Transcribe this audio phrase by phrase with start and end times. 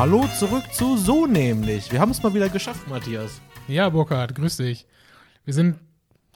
[0.00, 1.92] Hallo zurück zu So nämlich.
[1.92, 3.42] Wir haben es mal wieder geschafft, Matthias.
[3.68, 4.86] Ja, Burkhard, grüß dich.
[5.44, 5.78] Wir sind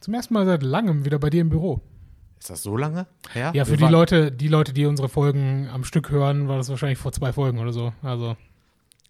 [0.03, 1.81] zum ersten Mal seit langem wieder bei dir im Büro.
[2.39, 3.53] Ist das so lange her?
[3.55, 6.99] Ja, für die Leute, die Leute, die unsere Folgen am Stück hören, war das wahrscheinlich
[6.99, 7.95] vor zwei Folgen oder so.
[8.03, 8.37] Also,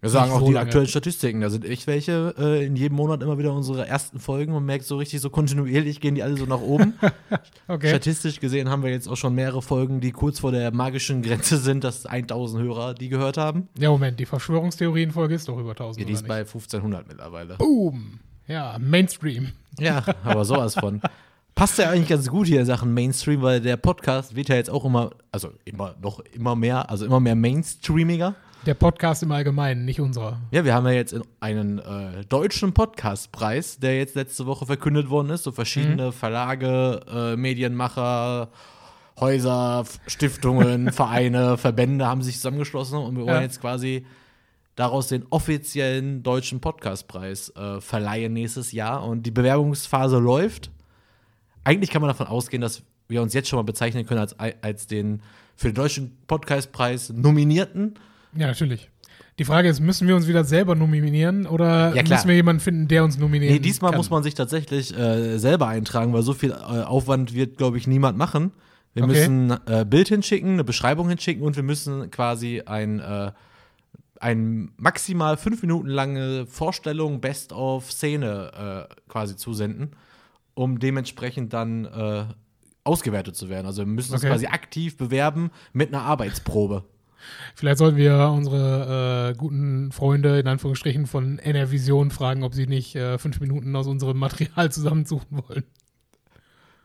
[0.05, 0.67] Wir sagen auch so die lange.
[0.67, 1.41] aktuellen Statistiken.
[1.41, 4.53] Da sind echt welche äh, in jedem Monat immer wieder unsere ersten Folgen.
[4.53, 6.93] Man merkt so richtig, so kontinuierlich gehen die alle so nach oben.
[7.67, 7.89] okay.
[7.89, 11.57] Statistisch gesehen haben wir jetzt auch schon mehrere Folgen, die kurz vor der magischen Grenze
[11.57, 13.67] sind, dass 1000 Hörer die gehört haben.
[13.79, 16.01] Ja, Moment, die Verschwörungstheorienfolge ist doch über 1000.
[16.01, 17.55] Ja, die ist bei 1500 mittlerweile.
[17.55, 18.19] Boom.
[18.47, 19.53] Ja, Mainstream.
[19.79, 21.01] Ja, aber sowas von.
[21.55, 24.69] Passt ja eigentlich ganz gut hier in Sachen Mainstream, weil der Podcast wird ja jetzt
[24.69, 28.35] auch immer, also immer noch immer mehr, also immer mehr Mainstreamiger.
[28.65, 30.41] Der Podcast im Allgemeinen, nicht unserer.
[30.49, 35.29] Ja, wir haben ja jetzt einen äh, deutschen Podcastpreis, der jetzt letzte Woche verkündet worden
[35.29, 35.43] ist.
[35.43, 38.49] So verschiedene Verlage, äh, Medienmacher,
[39.19, 43.41] Häuser, Stiftungen, Vereine, Verbände haben sich zusammengeschlossen und wir wollen Ja.
[43.41, 44.03] jetzt quasi
[44.75, 49.05] daraus den offiziellen deutschen Podcastpreis äh, verleihen nächstes Jahr.
[49.07, 50.71] Und die Bewerbungsphase läuft.
[51.63, 54.87] Eigentlich kann man davon ausgehen, dass wir uns jetzt schon mal bezeichnen können als, als
[54.87, 55.21] den
[55.55, 57.93] für den deutschen Podcastpreis Nominierten.
[58.37, 58.89] Ja, natürlich.
[59.37, 62.87] Die Frage ist, müssen wir uns wieder selber nominieren oder Ja, müssen wir jemanden finden,
[62.87, 63.97] der uns nominieren Nee, diesmal kann?
[63.97, 67.85] muss man sich tatsächlich äh, selber eintragen, weil so viel äh, Aufwand wird, glaube ich,
[67.87, 68.51] niemand machen.
[68.93, 69.11] Wir Okay.
[69.13, 73.31] müssen äh, Bild hinschicken, eine Beschreibung hinschicken und wir müssen quasi ein, äh,
[74.21, 79.91] ein maximal fünf Minuten lange Vorstellung, Best-of-Szene äh, quasi zusenden,
[80.53, 82.23] um dementsprechend dann äh,
[82.85, 83.65] ausgewertet zu werden.
[83.67, 84.31] Also wir müssen uns Okay.
[84.31, 86.85] quasi aktiv bewerben mit einer Arbeitsprobe.
[87.55, 92.95] Vielleicht sollten wir unsere äh, guten Freunde in Anführungsstrichen von NR-Vision fragen, ob sie nicht
[92.95, 95.63] äh, fünf Minuten aus unserem Material zusammensuchen wollen.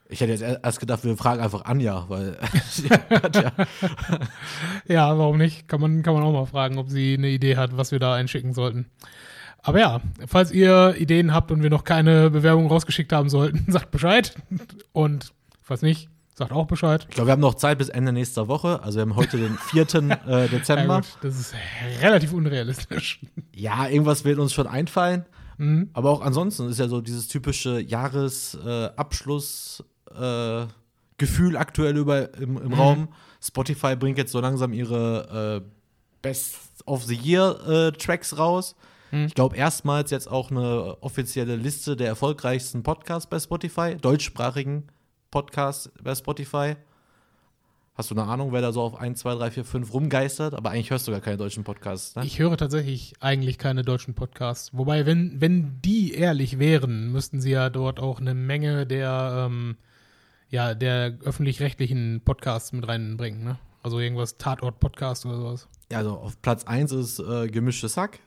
[0.08, 2.36] Ich hätte jetzt erst gedacht, wir fragen einfach Anja, weil
[4.88, 5.68] Ja, warum nicht?
[5.68, 8.14] Kann man, kann man auch mal fragen, ob sie eine Idee hat, was wir da
[8.14, 8.86] einschicken sollten.
[9.62, 13.90] Aber ja, falls ihr Ideen habt und wir noch keine Bewerbung rausgeschickt haben sollten, sagt
[13.92, 14.34] Bescheid.
[14.92, 16.08] Und falls nicht,
[16.40, 17.06] sagt auch Bescheid.
[17.08, 18.82] Ich glaube, wir haben noch Zeit bis Ende nächster Woche.
[18.82, 19.82] Also wir haben heute den 4.
[19.94, 20.96] äh, Ja, Dezember.
[20.96, 21.54] gut, das ist
[22.00, 23.20] relativ unrealistisch.
[23.54, 25.26] Ja, irgendwas wird uns schon einfallen.
[25.58, 25.90] Mhm.
[25.92, 29.84] Aber auch ansonsten ist ja so dieses typische Jahresabschluss
[30.18, 30.64] äh,
[31.18, 33.08] Gefühl aktuell über im, im Raum.
[33.42, 35.70] Spotify bringt jetzt so langsam ihre äh,
[36.22, 36.56] Best
[36.86, 38.74] of the Year äh, Tracks raus.
[39.10, 39.26] Mhm.
[39.26, 44.84] Ich glaube erstmals jetzt auch eine offizielle Liste der erfolgreichsten Podcasts bei Spotify, deutschsprachigen
[45.30, 46.76] Podcasts bei Spotify.
[47.94, 50.54] Hast du eine Ahnung, wer da so auf 1, 2, 3, 4, 5 rumgeistert?
[50.54, 52.24] Aber eigentlich hörst du gar keine deutschen Podcasts, ne?
[52.24, 54.70] Ich höre tatsächlich eigentlich keine deutschen Podcasts.
[54.72, 59.76] Wobei, wenn, wenn die ehrlich wären, müssten sie ja dort auch eine Menge der, ähm,
[60.48, 63.58] ja, der öffentlich-rechtlichen Podcasts mit reinbringen, ne?
[63.82, 65.68] Also irgendwas Tatort-Podcast oder sowas.
[65.91, 68.20] Ja, also auf Platz 1 ist äh, Gemischtes Hack.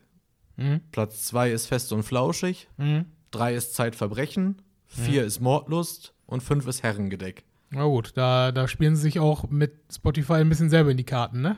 [0.56, 0.82] Mhm.
[0.92, 2.68] Platz 2 ist Fest und Flauschig.
[2.78, 3.06] Mhm.
[3.32, 4.62] 3 ist Zeitverbrechen.
[4.88, 6.14] 4 ist Mordlust.
[6.34, 7.44] Und 5 ist Herrengedeck.
[7.70, 11.04] Na gut, da, da spielen sie sich auch mit Spotify ein bisschen selber in die
[11.04, 11.58] Karten, ne?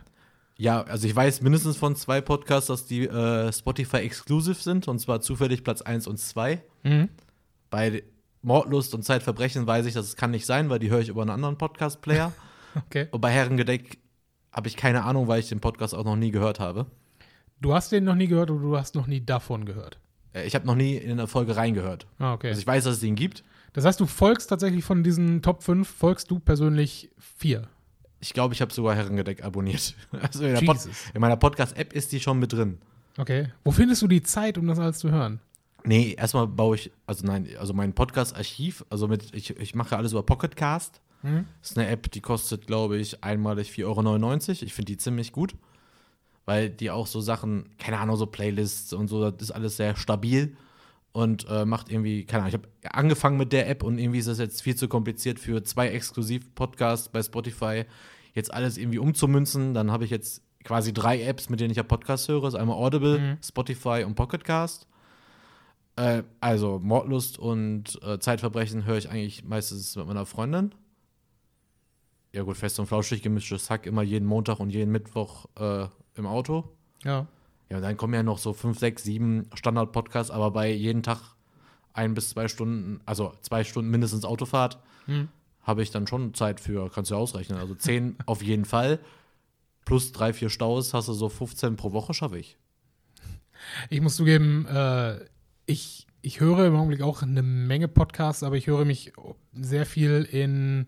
[0.57, 4.87] Ja, also ich weiß mindestens von zwei Podcasts, dass die äh, Spotify exclusive sind.
[4.87, 6.61] Und zwar zufällig Platz 1 und 2.
[6.83, 7.09] Mhm.
[7.69, 8.03] Bei
[8.41, 11.21] Mordlust und Zeitverbrechen weiß ich, dass es kann nicht sein, weil die höre ich über
[11.21, 12.31] einen anderen Podcast-Player.
[12.87, 13.07] Okay.
[13.11, 13.99] und bei Herrengedeck
[14.51, 16.87] habe ich keine Ahnung, weil ich den Podcast auch noch nie gehört habe.
[17.61, 19.97] Du hast den noch nie gehört oder du hast noch nie davon gehört?
[20.33, 22.05] Äh, Ich habe noch nie in eine Folge reingehört.
[22.19, 22.49] Ah, okay.
[22.49, 23.45] Also ich weiß, dass es den gibt.
[23.75, 27.67] Das heißt, du folgst tatsächlich von diesen Top 5, folgst du persönlich vier.
[28.21, 29.95] Ich glaube, ich habe sogar Herrengedeck abonniert.
[30.21, 30.77] Also in, Pod
[31.13, 32.77] in meiner Podcast-App ist die schon mit drin.
[33.17, 33.51] Okay.
[33.65, 35.41] Wo findest du die Zeit, um das alles zu hören?
[35.83, 40.13] Nee, erstmal baue ich, also nein, also mein Podcast-Archiv, also mit, ich, ich mache alles
[40.13, 41.01] über Pocketcast.
[41.21, 41.45] Mhm.
[41.59, 44.63] Das ist eine App, die kostet, glaube ich, einmalig 4,99 Euro.
[44.63, 45.53] Ich finde die ziemlich gut,
[46.45, 49.97] weil die auch so Sachen, keine Ahnung, so Playlists und so, das ist alles sehr
[49.97, 50.55] stabil
[51.15, 52.53] und äh, macht irgendwie, keine Ahnung, ich
[52.83, 55.87] habe angefangen mit der App und irgendwie ist das jetzt viel zu kompliziert für zwei
[55.87, 57.85] Exklusiv-Podcasts bei Spotify,
[58.33, 59.73] jetzt alles irgendwie umzumünzen.
[59.73, 62.41] Dann habe ich jetzt quasi drei Apps, mit denen ich ja Podcasts höre.
[62.41, 63.37] Das ist einmal Audible, Mhm.
[63.41, 64.87] Spotify und Pocketcast.
[65.95, 70.75] Äh, also Mordlust und äh, Zeitverbrechen höre ich eigentlich meistens mit meiner Freundin.
[72.33, 76.25] Ja gut, fest und flauschig gemischtes Hack immer jeden Montag und jeden Mittwoch äh, im
[76.25, 76.65] Auto.
[77.05, 77.27] Ja.
[77.69, 81.19] Ja, und dann kommen ja noch so fünf, sechs, sieben Standard-Podcasts, aber bei jeden Tag
[81.93, 85.29] ein bis zwei Stunden, also zwei Stunden mindestens Autofahrt, Hm.
[85.61, 87.57] habe ich dann schon Zeit für, kannst du ja ausrechnen.
[87.59, 88.99] Also zehn auf jeden Fall.
[89.85, 92.57] Plus drei, vier Staus hast du so 15 pro Woche, schaffe ich.
[93.89, 95.19] Ich muss zugeben, äh,
[95.65, 99.13] ich, ich höre im Augenblick auch eine Menge Podcasts, aber ich höre mich
[99.53, 100.87] sehr viel in,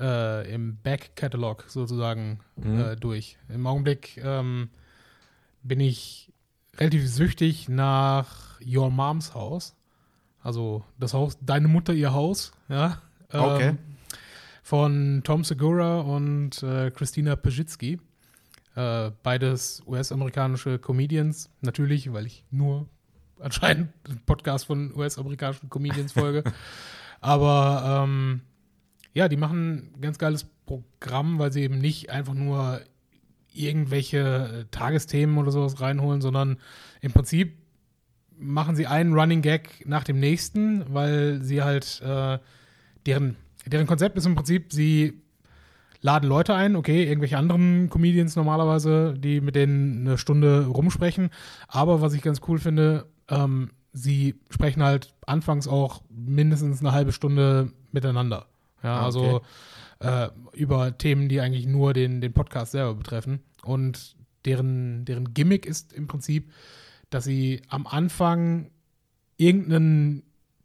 [0.00, 2.78] äh, im Back-Catalog sozusagen Mhm.
[2.80, 3.36] äh, durch.
[3.48, 4.70] Im Augenblick ähm,
[5.62, 6.32] bin ich
[6.76, 9.76] relativ süchtig nach Your Moms House.
[10.42, 13.02] Also das Haus, deine Mutter, ihr Haus, ja.
[13.32, 13.68] Okay.
[13.68, 13.78] Ähm,
[14.62, 18.00] von Tom Segura und äh, Christina Pajitsky.
[18.76, 22.88] Äh, beides US-amerikanische Comedians, natürlich, weil ich nur
[23.40, 26.44] anscheinend einen Podcast von US-amerikanischen Comedians folge.
[27.20, 28.42] Aber ähm,
[29.12, 32.80] ja, die machen ein ganz geiles Programm, weil sie eben nicht einfach nur
[33.52, 36.58] irgendwelche äh, Tagesthemen oder sowas reinholen, sondern
[37.00, 37.56] im Prinzip
[38.38, 42.38] machen sie einen Running Gag nach dem nächsten, weil sie halt äh,
[43.06, 43.36] deren,
[43.66, 45.20] deren Konzept ist im Prinzip, sie
[46.00, 51.30] laden Leute ein, okay, irgendwelche anderen Comedians normalerweise, die mit denen eine Stunde rumsprechen.
[51.68, 57.12] Aber was ich ganz cool finde, ähm, sie sprechen halt anfangs auch mindestens eine halbe
[57.12, 58.46] Stunde miteinander.
[58.82, 59.42] Ja, Ah, also
[60.00, 63.40] äh, über Themen, die eigentlich nur den, den Podcast selber betreffen.
[63.62, 66.50] Und deren, deren Gimmick ist im Prinzip,
[67.10, 68.70] dass sie am Anfang
[69.36, 70.22] irgendein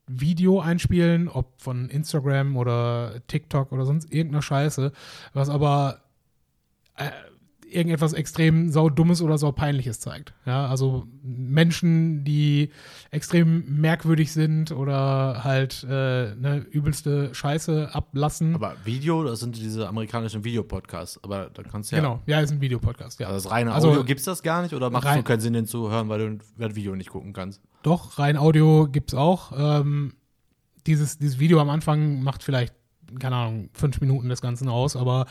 [0.07, 4.91] Video einspielen, ob von Instagram oder TikTok oder sonst irgendeiner Scheiße,
[5.33, 6.01] was aber
[6.95, 7.09] äh,
[7.71, 10.33] irgendetwas extrem saudummes oder saupeinliches zeigt.
[10.45, 12.69] Ja, also Menschen, die
[13.11, 18.55] extrem merkwürdig sind oder halt äh, ne, übelste Scheiße ablassen.
[18.55, 21.23] Aber Video, das sind diese amerikanischen Videopodcasts.
[21.23, 22.01] Aber da kannst du ja.
[22.01, 23.27] Genau, ja, ist ein Videopodcast, ja.
[23.27, 25.41] Also das reine Also- Audio gibt es das gar nicht oder macht es nur keinen
[25.41, 27.61] Sinn, den zu hören, weil du das Video nicht gucken kannst?
[27.83, 29.51] Doch, rein Audio gibt's auch.
[29.57, 30.13] Ähm,
[30.87, 32.73] dieses, dieses Video am Anfang macht vielleicht,
[33.19, 35.25] keine Ahnung, fünf Minuten des Ganzen aus, aber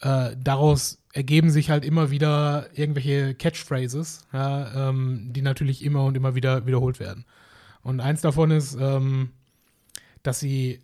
[0.00, 6.16] äh, daraus ergeben sich halt immer wieder irgendwelche Catchphrases, ja, ähm, die natürlich immer und
[6.16, 7.26] immer wieder wiederholt werden.
[7.82, 9.30] Und eins davon ist, ähm,
[10.22, 10.80] dass sie,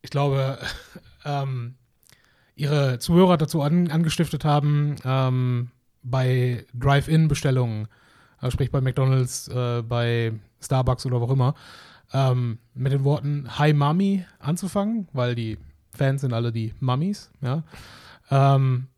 [0.00, 0.58] ich glaube,
[1.24, 1.74] ähm,
[2.56, 5.70] ihre Zuhörer dazu an, angestiftet haben, ähm,
[6.02, 7.88] bei Drive-In-Bestellungen,
[8.38, 11.54] also sprich bei McDonalds, äh, bei Starbucks oder wo auch immer,
[12.12, 15.58] ähm, mit den Worten Hi Mami anzufangen, weil die
[15.90, 17.62] Fans sind alle die Mummies, ja.
[18.30, 18.88] Ähm,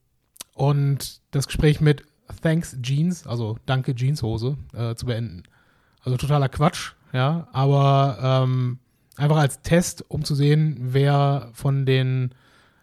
[0.57, 2.05] und das Gespräch mit
[2.43, 5.45] Thanks Jeans, also Danke Jeanshose, äh, zu beenden.
[6.03, 8.79] Also totaler Quatsch, ja, aber ähm,
[9.17, 12.35] einfach als Test, um zu sehen, wer von den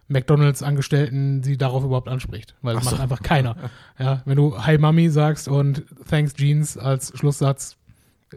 [0.07, 2.55] McDonalds-Angestellten sie darauf überhaupt anspricht.
[2.61, 2.91] Weil das so.
[2.91, 3.55] macht einfach keiner.
[3.99, 7.77] Ja, wenn du Hi Mami sagst und Thanks Jeans als Schlusssatz,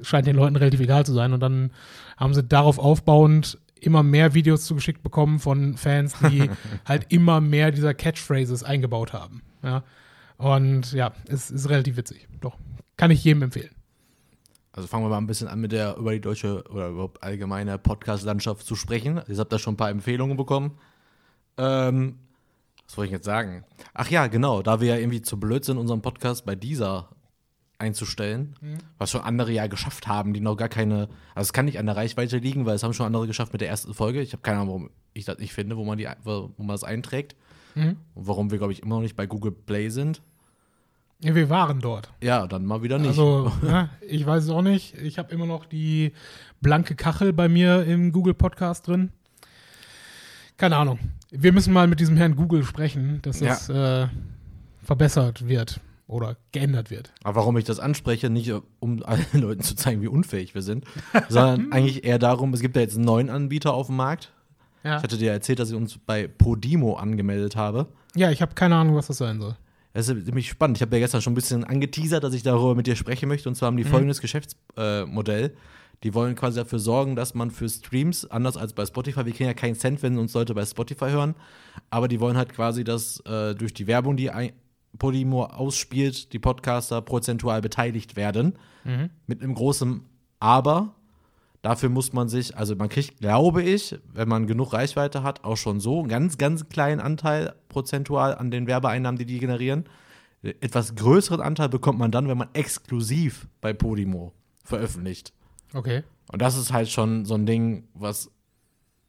[0.03, 1.33] scheint den Leuten relativ egal zu sein.
[1.33, 1.73] Und dann
[2.17, 6.51] haben sie darauf aufbauend immer mehr Videos zugeschickt bekommen von Fans, die
[6.85, 9.43] halt immer mehr dieser Catchphrases eingebaut haben.
[9.63, 9.85] Ja.
[10.39, 12.29] Und ja, es ist relativ witzig.
[12.41, 12.57] Doch.
[12.97, 13.71] Kann ich jedem empfehlen.
[14.73, 17.79] Also fangen wir mal ein bisschen an mit der über die deutsche oder überhaupt allgemeine
[17.79, 19.23] Podcast-Landschaft zu sprechen.
[19.27, 20.79] Ihr habt da schon ein paar Empfehlungen bekommen.
[21.57, 22.19] Ähm,
[22.87, 23.65] was wollte ich jetzt sagen?
[23.95, 27.09] Ach ja, genau, da wir ja irgendwie zu blöd sind, unseren Podcast bei dieser
[27.79, 28.55] einzustellen,
[28.99, 31.87] was schon andere ja geschafft haben, die noch gar keine, also es kann nicht an
[31.87, 34.21] der Reichweite liegen, weil es haben schon andere geschafft mit der ersten Folge.
[34.23, 36.85] Ich habe keine Ahnung, warum ich das nicht finde, wo man die, wo man das
[36.85, 37.37] einträgt.
[37.75, 40.23] Und warum wir, glaube ich, immer noch nicht bei Google Play sind.
[41.23, 42.11] Ja, wir waren dort.
[42.23, 43.09] Ja, dann mal wieder nicht.
[43.09, 44.95] Also, ja, ich weiß es auch nicht.
[44.97, 46.13] Ich habe immer noch die
[46.63, 49.13] blanke Kachel bei mir im Google Podcast drin.
[50.57, 50.99] Keine Ahnung.
[51.31, 53.49] Wir müssen mal mit diesem Herrn Google sprechen, dass Ja.
[53.49, 54.07] das äh,
[54.83, 57.13] verbessert wird oder geändert wird.
[57.25, 60.85] Aber warum ich das anspreche, nicht um allen Leuten zu zeigen, wie unfähig wir sind,
[61.29, 64.33] sondern eigentlich eher darum, es gibt ja jetzt einen neuen Anbieter auf dem Markt.
[64.85, 67.89] Ja, Ich hatte dir erzählt, dass ich uns bei Podimo angemeldet habe.
[68.15, 69.57] ja ich habe keine Ahnung, was das sein soll.
[69.95, 70.77] Das ist ziemlich spannend.
[70.77, 73.49] Ich habe ja gestern schon ein bisschen angeteasert, dass ich darüber mit dir sprechen möchte.
[73.49, 75.57] Und zwar haben die folgendes Geschäftsmodell.
[76.03, 79.49] die wollen quasi dafür sorgen, dass man für Streams, anders als bei Spotify, wir kriegen
[79.49, 81.35] ja keinen Cent, wenn uns Leute bei Spotify hören,
[81.89, 84.53] aber die wollen halt quasi, dass äh, durch die Werbung, die ein
[84.99, 88.59] Podimo ausspielt, die Podcaster prozentual beteiligt werden.
[89.27, 90.03] Mit einem großen
[90.39, 90.95] Aber.
[91.63, 95.57] Dafür muss man sich, also man kriegt, glaube ich, wenn man genug Reichweite hat, auch
[95.57, 99.85] schon so einen ganz, ganz kleinen Anteil prozentual an den Werbeeinnahmen, die die generieren.
[100.43, 105.33] Etwas größeren Anteil bekommt man dann, wenn man exklusiv bei Podimo veröffentlicht.
[105.75, 106.05] Okay.
[106.31, 108.31] Und das ist halt schon so ein Ding, was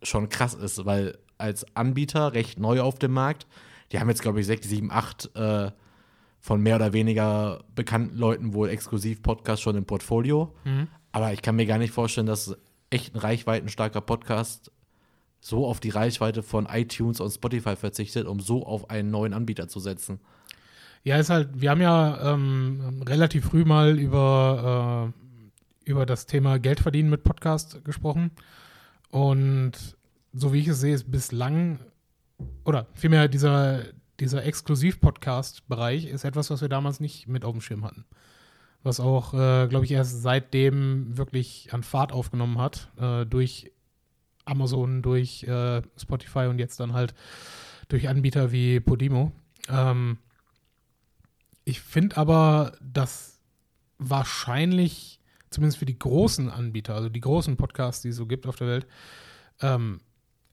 [0.02, 3.46] schon krass ist, weil als Anbieter recht neu auf dem Markt,
[3.92, 5.72] die haben jetzt, glaube ich, sechs, sieben, acht äh,
[6.40, 10.54] von mehr oder weniger bekannten Leuten wohl exklusiv Podcast schon im Portfolio.
[11.12, 12.56] Aber ich kann mir gar nicht vorstellen, dass
[12.90, 14.72] echt ein reichweitenstarker Podcast
[15.40, 19.68] so auf die Reichweite von iTunes und Spotify verzichtet, um so auf einen neuen Anbieter
[19.68, 20.20] zu setzen.
[21.04, 25.14] Ja, ist halt, wir haben ja ähm, relativ früh mal über,
[25.86, 28.32] äh, über das Thema Geld verdienen mit Podcast gesprochen.
[29.10, 29.72] Und
[30.34, 31.80] so wie ich es sehe, ist bislang,
[32.66, 33.84] oder vielmehr dieser,
[34.20, 38.06] dieser Exklusiv-Podcast-Bereich ist etwas, was wir damals nicht mit auf dem Schirm hatten.
[38.84, 43.72] Was auch, äh, glaube ich, erst seitdem wirklich an Fahrt aufgenommen hat, äh, durch
[44.46, 47.14] Amazon, durch äh, Spotify und jetzt dann halt
[47.90, 49.32] durch Anbieter wie Podimo.
[49.70, 50.18] Ähm,
[51.66, 53.40] ich finde aber, dass
[53.98, 58.56] wahrscheinlich, zumindest für die großen Anbieter, also die großen Podcasts, die es so gibt auf
[58.56, 58.88] der Welt,
[59.62, 60.02] ähm,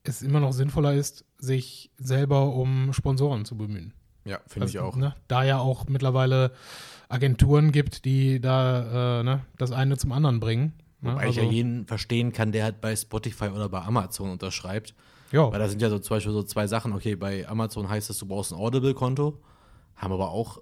[0.03, 3.93] es immer noch sinnvoller ist, sich selber um Sponsoren zu bemühen.
[4.25, 4.95] Ja, finde ich auch.
[4.95, 6.51] Ne, da ja auch mittlerweile
[7.09, 10.73] Agenturen gibt, die da äh, ne, das eine zum anderen bringen.
[11.01, 11.11] Ne?
[11.11, 14.95] Wobei also, ich ja jeden verstehen kann, der halt bei Spotify oder bei Amazon unterschreibt.
[15.31, 15.51] Ja.
[15.51, 16.93] Weil da sind ja so zum Beispiel so zwei Sachen.
[16.93, 19.39] Okay, bei Amazon heißt es, du brauchst ein Audible-Konto.
[19.95, 20.61] Haben aber auch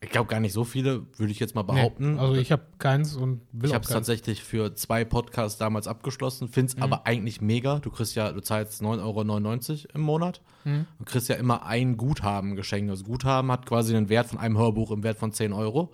[0.00, 2.14] ich glaube gar nicht so viele, würde ich jetzt mal behaupten.
[2.14, 5.88] Nee, also ich habe keins und will Ich habe es tatsächlich für zwei Podcasts damals
[5.88, 6.84] abgeschlossen, finde es mhm.
[6.84, 7.80] aber eigentlich mega.
[7.80, 10.86] Du kriegst ja, du zahlst 9,99 Euro im Monat mhm.
[11.00, 12.92] und kriegst ja immer ein Guthaben geschenkt.
[12.92, 15.92] Das Guthaben hat quasi einen Wert von einem Hörbuch im Wert von 10 Euro.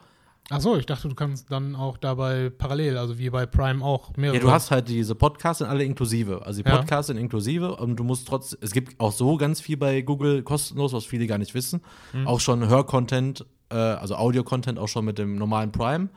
[0.50, 4.14] Ach so, ich dachte, du kannst dann auch dabei parallel, also wie bei Prime auch
[4.18, 4.36] mehrere.
[4.36, 6.44] Ja, du hast halt diese Podcasts sind alle inklusive.
[6.44, 7.14] Also die Podcasts ja.
[7.14, 10.92] sind inklusive und du musst trotz, es gibt auch so ganz viel bei Google kostenlos,
[10.92, 11.80] was viele gar nicht wissen.
[12.12, 12.26] Mhm.
[12.26, 16.08] Auch schon Hörcontent äh, also Audio-Content auch schon mit dem normalen Prime.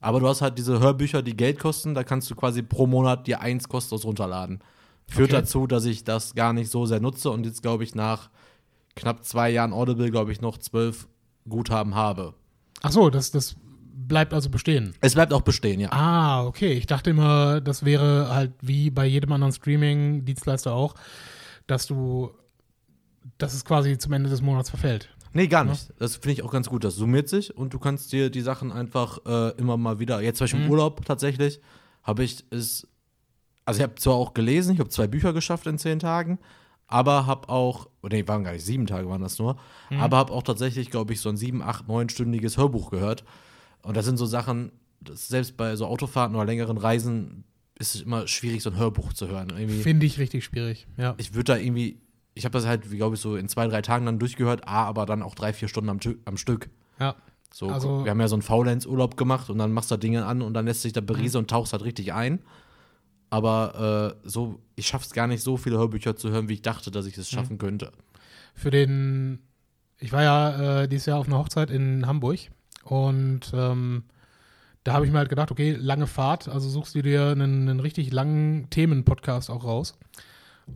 [0.00, 3.26] Aber du hast halt diese Hörbücher, die Geld kosten, da kannst du quasi pro Monat
[3.26, 4.60] dir eins kostenlos runterladen.
[5.08, 5.40] Führt okay.
[5.40, 8.30] dazu, dass ich das gar nicht so sehr nutze und jetzt, glaube ich, nach
[8.96, 11.08] knapp zwei Jahren Audible, glaube ich, noch zwölf
[11.48, 12.34] Guthaben habe.
[12.82, 13.56] Ach so, das, das
[13.94, 14.94] bleibt also bestehen.
[15.00, 15.90] Es bleibt auch bestehen, ja.
[15.92, 16.72] Ah, okay.
[16.72, 20.94] Ich dachte immer, das wäre halt wie bei jedem anderen Streaming-Dienstleister auch,
[21.66, 22.30] dass du,
[23.38, 25.13] dass es quasi zum Ende des Monats verfällt.
[25.34, 25.88] Nee, gar nicht.
[25.88, 25.94] Ja.
[25.98, 26.84] Das finde ich auch ganz gut.
[26.84, 30.22] Das summiert sich und du kannst dir die Sachen einfach äh, immer mal wieder.
[30.22, 30.66] Jetzt zum Beispiel mhm.
[30.66, 31.60] im Urlaub tatsächlich
[32.02, 32.88] habe ich es.
[33.66, 36.38] Also ich habe zwar auch gelesen, ich habe zwei Bücher geschafft in zehn Tagen,
[36.86, 39.56] aber habe auch, nee, waren gar nicht sieben Tage, waren das nur,
[39.88, 40.00] mhm.
[40.00, 43.24] aber habe auch tatsächlich, glaube ich, so ein sieben, acht, neunstündiges Hörbuch gehört.
[43.82, 44.70] Und das sind so Sachen,
[45.10, 47.44] selbst bei so Autofahrten oder längeren Reisen
[47.78, 49.50] ist es immer schwierig, so ein Hörbuch zu hören.
[49.82, 51.14] Finde ich richtig schwierig, ja.
[51.16, 52.00] Ich würde da irgendwie,
[52.34, 55.06] ich habe das halt, glaube ich, so in zwei, drei Tagen dann durchgehört, A, aber
[55.06, 56.68] dann auch drei, vier Stunden am, am Stück.
[56.98, 57.14] Ja.
[57.52, 60.26] So, also, wir haben ja so einen Faulenz-Urlaub gemacht und dann machst du da Dinge
[60.26, 61.42] an und dann lässt sich da beriese mhm.
[61.42, 62.40] und tauchst halt richtig ein.
[63.30, 66.62] Aber äh, so, ich schaffe es gar nicht, so viele Hörbücher zu hören, wie ich
[66.62, 67.36] dachte, dass ich es mhm.
[67.36, 67.92] schaffen könnte.
[68.54, 69.38] Für den,
[70.00, 72.38] ich war ja äh, dieses Jahr auf einer Hochzeit in Hamburg
[72.82, 74.04] und ähm,
[74.82, 77.80] da habe ich mir halt gedacht, okay, lange Fahrt, also suchst du dir einen, einen
[77.80, 79.96] richtig langen Themenpodcast auch raus.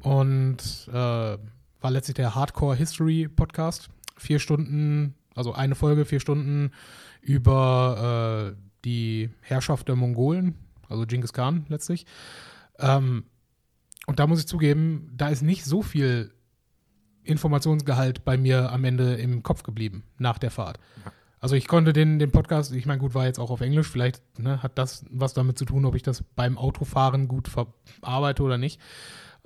[0.01, 3.89] Und äh, war letztlich der Hardcore History Podcast.
[4.17, 6.73] Vier Stunden, also eine Folge, vier Stunden
[7.21, 10.57] über äh, die Herrschaft der Mongolen,
[10.89, 12.07] also Genghis Khan letztlich.
[12.79, 13.25] Ähm,
[14.07, 16.33] und da muss ich zugeben, da ist nicht so viel
[17.25, 20.79] Informationsgehalt bei mir am Ende im Kopf geblieben nach der Fahrt.
[21.41, 24.23] Also ich konnte den, den Podcast, ich meine, gut, war jetzt auch auf Englisch, vielleicht
[24.39, 28.59] ne, hat das was damit zu tun, ob ich das beim Autofahren gut verarbeite oder
[28.59, 28.81] nicht.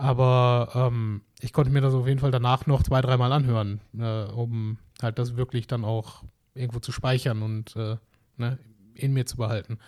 [0.03, 4.25] Aber ähm, ich konnte mir das auf jeden Fall danach noch zwei, dreimal anhören, äh,
[4.25, 7.99] um halt das wirklich dann auch irgendwo zu speichern und äh,
[8.37, 8.59] ne,
[8.95, 9.79] in mir zu behalten.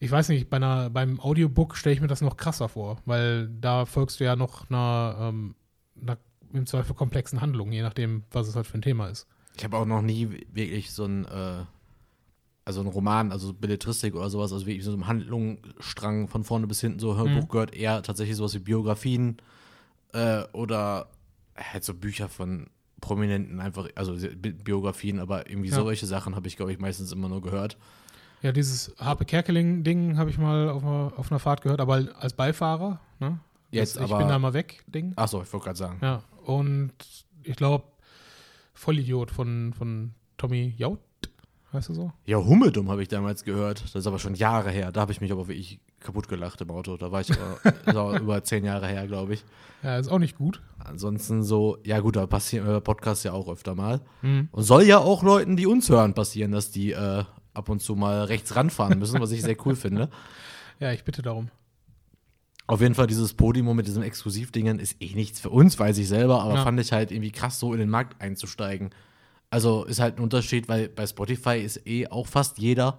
[0.00, 3.46] Ich weiß nicht, bei einer, beim Audiobook stelle ich mir das noch krasser vor, weil
[3.48, 5.54] da folgst du ja noch einer, ähm,
[6.00, 6.18] einer
[6.52, 9.28] im Zweifel komplexen Handlung, je nachdem, was es halt für ein Thema ist.
[9.56, 11.64] Ich habe auch noch nie wirklich so ein äh,
[12.64, 16.80] also ein Roman, also Belletristik oder sowas, also wirklich so ein Handlungsstrang von vorne bis
[16.80, 17.48] hinten, so Hörbuch mhm.
[17.48, 19.38] gehört eher tatsächlich sowas wie Biografien
[20.12, 21.08] äh, oder
[21.56, 22.68] halt so Bücher von
[23.00, 25.74] Prominenten einfach, also Biografien, aber irgendwie ja.
[25.74, 27.76] solche Sachen habe ich, glaube ich, meistens immer nur gehört.
[28.42, 32.32] Ja, dieses Harpe Kerkeling-Ding habe ich mal auf einer, auf einer Fahrt gehört, aber als
[32.32, 33.38] Beifahrer, ne?
[33.70, 35.12] Jetzt, das, ich aber, bin da mal weg, Ding.
[35.16, 35.98] Achso, ich wollte gerade sagen.
[36.02, 36.92] Ja, und
[37.42, 37.84] ich glaube,
[38.74, 40.98] Vollidiot von, von Tommy Jaut,
[41.72, 42.12] Weißt du so?
[42.26, 43.82] Ja, Hummeldum habe ich damals gehört.
[43.82, 44.92] Das ist aber schon Jahre her.
[44.92, 46.98] Da habe ich mich aber wirklich kaputt gelacht im Auto.
[46.98, 47.30] Da war ich
[47.86, 49.44] aber über zehn Jahre her, glaube ich.
[49.82, 50.60] Ja, ist auch nicht gut.
[50.78, 54.02] Ansonsten so, ja gut, da passieren äh, Podcasts ja auch öfter mal.
[54.20, 54.50] Mhm.
[54.52, 57.24] Und soll ja auch Leuten, die uns hören, passieren, dass die äh,
[57.54, 60.08] ab und zu mal rechts ranfahren müssen, was ich sehr cool finde.
[60.80, 61.48] Ja, ich bitte darum.
[62.66, 66.08] Auf jeden Fall, dieses Podium mit diesen Exklusivdingen ist eh nichts für uns, weiß ich
[66.08, 66.64] selber, aber ja.
[66.64, 68.90] fand ich halt irgendwie krass, so in den Markt einzusteigen.
[69.52, 72.98] Also ist halt ein Unterschied, weil bei Spotify ist eh auch fast jeder.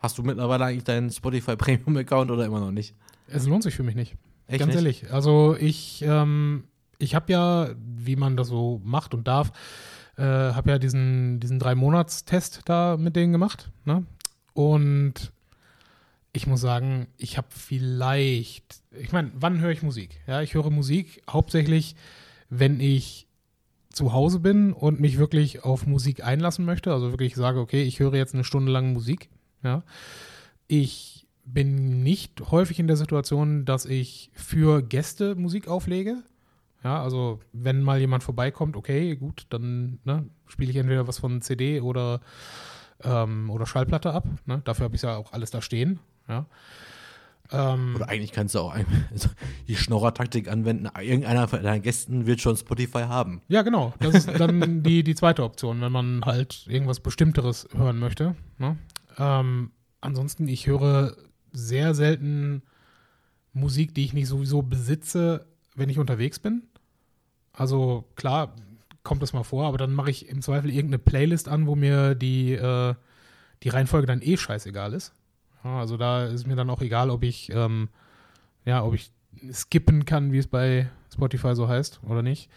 [0.00, 2.94] Hast du mittlerweile eigentlich deinen Spotify Premium Account oder immer noch nicht?
[3.26, 4.14] Es lohnt sich für mich nicht.
[4.46, 4.76] Echt Ganz nicht?
[4.76, 5.10] ehrlich.
[5.10, 6.64] Also ich, ähm,
[6.98, 9.50] ich habe ja, wie man das so macht und darf,
[10.18, 13.70] äh, habe ja diesen, diesen Drei-Monats-Test da mit denen gemacht.
[13.86, 14.04] Ne?
[14.52, 15.32] Und
[16.34, 20.20] ich muss sagen, ich habe vielleicht, ich meine, wann höre ich Musik?
[20.26, 21.96] Ja, ich höre Musik hauptsächlich,
[22.50, 23.23] wenn ich
[23.94, 28.00] zu Hause bin und mich wirklich auf Musik einlassen möchte, also wirklich sage, okay, ich
[28.00, 29.28] höre jetzt eine Stunde lang Musik,
[29.62, 29.82] ja.
[30.66, 36.22] Ich bin nicht häufig in der Situation, dass ich für Gäste Musik auflege.
[36.82, 41.40] Ja, also wenn mal jemand vorbeikommt, okay, gut, dann ne, spiele ich entweder was von
[41.40, 42.20] CD oder,
[43.02, 44.26] ähm, oder Schallplatte ab.
[44.46, 44.60] Ne?
[44.64, 45.98] Dafür habe ich ja auch alles da stehen.
[46.28, 46.46] Ja.
[47.52, 48.74] Ähm, Oder eigentlich kannst du auch
[49.12, 49.28] also
[49.68, 50.88] die Schnorrer-Taktik anwenden.
[51.00, 53.42] Irgendeiner von deinen Gästen wird schon Spotify haben.
[53.48, 53.92] Ja, genau.
[54.00, 58.34] Das ist dann die, die zweite Option, wenn man halt irgendwas Bestimmteres hören möchte.
[58.58, 58.78] Ne?
[59.18, 59.70] Ähm,
[60.00, 61.16] ansonsten, ich höre
[61.52, 62.62] sehr selten
[63.52, 66.62] Musik, die ich nicht sowieso besitze, wenn ich unterwegs bin.
[67.52, 68.56] Also klar,
[69.04, 72.14] kommt das mal vor, aber dann mache ich im Zweifel irgendeine Playlist an, wo mir
[72.14, 72.94] die, äh,
[73.62, 75.12] die Reihenfolge dann eh scheißegal ist.
[75.64, 77.88] Also da ist mir dann auch egal, ob ich, ähm,
[78.64, 79.10] ja, ob ich
[79.52, 82.50] skippen kann, wie es bei Spotify so heißt oder nicht.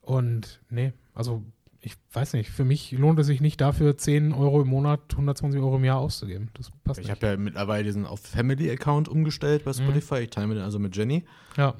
[0.00, 1.42] Und nee, also
[1.80, 5.60] ich weiß nicht, für mich lohnt es sich nicht dafür 10 Euro im Monat, 120
[5.60, 6.48] Euro im Jahr auszugeben.
[6.54, 9.76] Das passt Ich habe ja mittlerweile diesen auf Family-Account umgestellt bei mhm.
[9.76, 10.14] Spotify.
[10.14, 10.22] Mhm.
[10.22, 11.24] Ich teile mir den also mit Jenny.
[11.56, 11.74] Ja.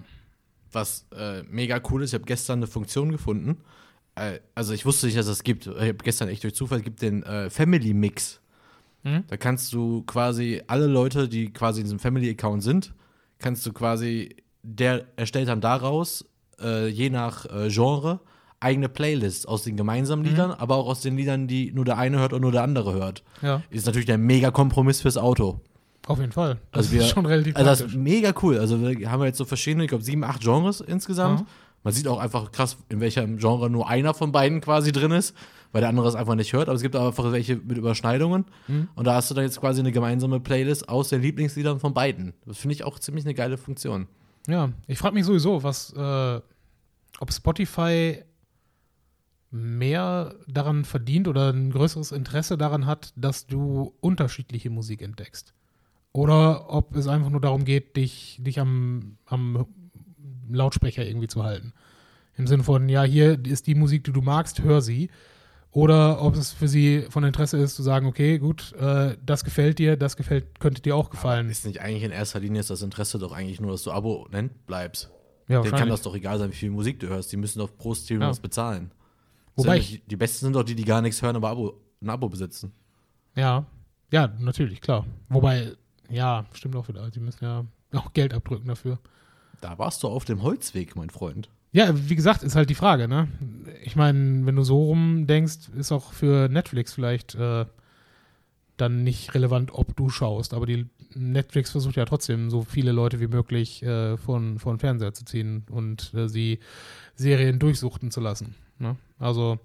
[0.72, 3.62] Was äh, mega cool ist, ich habe gestern eine Funktion gefunden.
[4.14, 5.66] Äh, also ich wusste nicht, dass es das gibt.
[5.66, 8.40] Ich habe gestern echt durch Zufall, es gibt den äh, Family Mix.
[9.04, 9.24] Mhm.
[9.28, 12.92] Da kannst du quasi alle Leute, die quasi in diesem Family-Account sind,
[13.38, 16.24] kannst du quasi, der erstellt dann daraus,
[16.60, 18.20] äh, je nach äh, Genre,
[18.60, 20.30] eigene Playlists aus den gemeinsamen mhm.
[20.30, 22.94] Liedern, aber auch aus den Liedern, die nur der eine hört und nur der andere
[22.94, 23.22] hört.
[23.42, 23.62] Ja.
[23.70, 25.60] Ist natürlich der mega Kompromiss fürs Auto.
[26.06, 26.58] Auf jeden Fall.
[26.72, 28.58] Das also wir, ist schon relativ Also das ist mega cool.
[28.58, 31.40] Also wir haben jetzt so verschiedene, ich glaube sieben, acht Genres insgesamt.
[31.40, 31.46] Mhm.
[31.82, 35.34] Man sieht auch einfach krass, in welchem Genre nur einer von beiden quasi drin ist
[35.74, 36.68] weil der andere es einfach nicht hört.
[36.68, 38.44] Aber es gibt auch einfach welche mit Überschneidungen.
[38.68, 38.88] Mhm.
[38.94, 42.32] Und da hast du dann jetzt quasi eine gemeinsame Playlist aus den Lieblingsliedern von beiden.
[42.46, 44.06] Das finde ich auch ziemlich eine geile Funktion.
[44.46, 46.40] Ja, ich frage mich sowieso, was, äh,
[47.18, 48.22] ob Spotify
[49.50, 55.54] mehr daran verdient oder ein größeres Interesse daran hat, dass du unterschiedliche Musik entdeckst.
[56.12, 59.66] Oder ob es einfach nur darum geht, dich, dich am, am
[60.48, 61.72] Lautsprecher irgendwie zu halten.
[62.36, 65.10] Im Sinne von, ja, hier ist die Musik, die du magst, hör sie.
[65.74, 69.80] Oder ob es für sie von Interesse ist, zu sagen, okay, gut, äh, das gefällt
[69.80, 71.46] dir, das gefällt, könnte dir auch gefallen.
[71.46, 73.90] Aber ist nicht eigentlich in erster Linie ist das Interesse doch eigentlich nur, dass du
[73.90, 75.10] Abonnent bleibst.
[75.48, 77.32] Ja, Denen kann das doch egal sein, wie viel Musik du hörst.
[77.32, 78.28] Die müssen doch pro Stream ja.
[78.28, 78.92] was bezahlen.
[79.56, 82.28] Wobei ich, die Besten sind doch die, die gar nichts hören, aber Abo, ein Abo
[82.28, 82.72] besitzen.
[83.34, 83.66] Ja,
[84.12, 85.04] ja, natürlich, klar.
[85.28, 85.72] Wobei,
[86.08, 87.10] ja, stimmt auch wieder.
[87.10, 87.64] Die müssen ja
[87.98, 89.00] auch Geld abdrücken dafür.
[89.60, 91.48] Da warst du auf dem Holzweg, mein Freund.
[91.74, 93.26] Ja, wie gesagt, ist halt die Frage, ne?
[93.82, 97.66] Ich meine, wenn du so rumdenkst, ist auch für Netflix vielleicht äh,
[98.76, 100.54] dann nicht relevant, ob du schaust.
[100.54, 105.14] Aber die Netflix versucht ja trotzdem, so viele Leute wie möglich äh, von, von Fernseher
[105.14, 106.60] zu ziehen und äh, sie
[107.16, 108.54] Serien durchsuchten zu lassen.
[108.78, 108.94] Ne?
[109.18, 109.58] Also,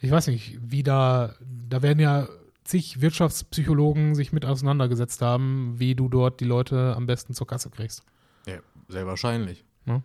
[0.00, 1.36] ich weiß nicht, wie da,
[1.68, 2.26] da werden ja
[2.64, 7.70] zig Wirtschaftspsychologen sich mit auseinandergesetzt haben, wie du dort die Leute am besten zur Kasse
[7.70, 8.02] kriegst.
[8.46, 9.64] Ja, sehr wahrscheinlich.
[9.84, 10.02] Ne?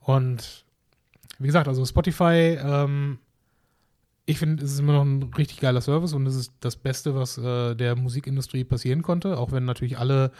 [0.00, 0.64] Und
[1.38, 3.18] wie gesagt, also Spotify, ähm,
[4.24, 7.14] ich finde, es ist immer noch ein richtig geiler Service und es ist das Beste,
[7.14, 10.32] was äh, der Musikindustrie passieren konnte, auch wenn natürlich alle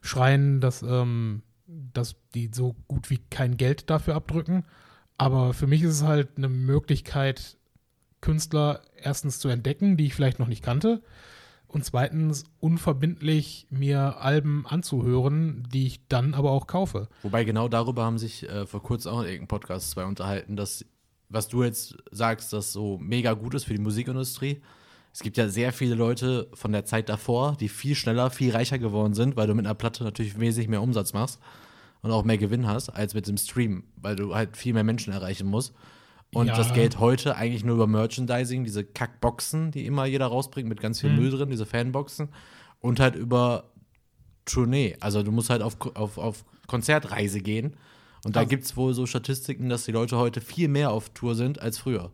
[0.00, 4.64] schreien, dass, ähm, dass die so gut wie kein Geld dafür abdrücken.
[5.18, 7.56] Aber für mich ist es halt eine Möglichkeit,
[8.20, 11.02] Künstler erstens zu entdecken, die ich vielleicht noch nicht kannte
[11.76, 17.08] und zweitens unverbindlich mir Alben anzuhören, die ich dann aber auch kaufe.
[17.22, 20.86] Wobei genau darüber haben sich äh, vor kurzem auch in irgendeinem Podcast zwei unterhalten, dass
[21.28, 24.62] was du jetzt sagst, das so mega gut ist für die Musikindustrie.
[25.12, 28.78] Es gibt ja sehr viele Leute von der Zeit davor, die viel schneller, viel reicher
[28.78, 31.40] geworden sind, weil du mit einer Platte natürlich wesentlich mehr Umsatz machst
[32.00, 35.12] und auch mehr Gewinn hast als mit dem Stream, weil du halt viel mehr Menschen
[35.12, 35.74] erreichen musst.
[36.36, 36.54] Und ja.
[36.54, 41.00] das Geld heute eigentlich nur über Merchandising, diese Kackboxen, die immer jeder rausbringt mit ganz
[41.00, 41.16] viel mhm.
[41.16, 42.28] Müll drin, diese Fanboxen.
[42.78, 43.70] Und halt über
[44.44, 44.98] Tournee.
[45.00, 47.78] Also du musst halt auf, auf, auf Konzertreise gehen.
[48.22, 51.08] Und da also, gibt es wohl so Statistiken, dass die Leute heute viel mehr auf
[51.08, 52.10] Tour sind als früher.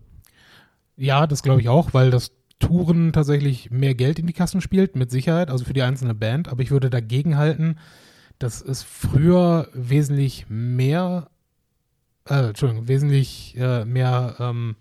[0.96, 2.30] Ja, das glaube ich auch, weil das
[2.60, 6.46] Touren tatsächlich mehr Geld in die Kassen spielt, mit Sicherheit, also für die einzelne Band.
[6.46, 7.76] Aber ich würde dagegen halten,
[8.38, 11.28] dass es früher wesentlich mehr
[12.28, 14.76] äh, Entschuldigung, wesentlich äh, mehr ähm,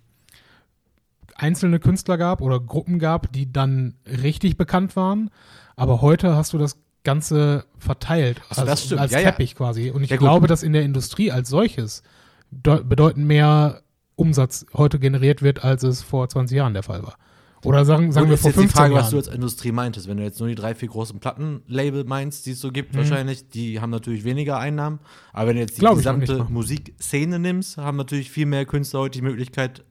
[1.36, 5.32] einzelne Künstler gab oder Gruppen gab, die dann richtig bekannt waren.
[5.76, 9.58] Aber heute hast du das Ganze verteilt also als, als ja, Teppich ja.
[9.58, 9.90] quasi.
[9.90, 12.04] Und ich ja, glaube, dass in der Industrie als solches
[12.52, 13.82] bedeutend mehr
[14.16, 17.16] Umsatz heute generiert wird, als es vor 20 Jahren der Fall war.
[17.64, 18.66] Oder sagen, sagen wir vor 15 Jahren.
[18.66, 19.04] ist die Frage, Jahren.
[19.04, 20.08] was du als Industrie meintest.
[20.08, 23.00] Wenn du jetzt nur die drei, vier großen Plattenlabel meinst, die es so gibt, mhm.
[23.00, 25.00] wahrscheinlich, die haben natürlich weniger Einnahmen.
[25.34, 29.20] Aber wenn du jetzt die Glaub gesamte Musikszene nimmst, haben natürlich viel mehr Künstler heute
[29.20, 29.84] die Möglichkeit,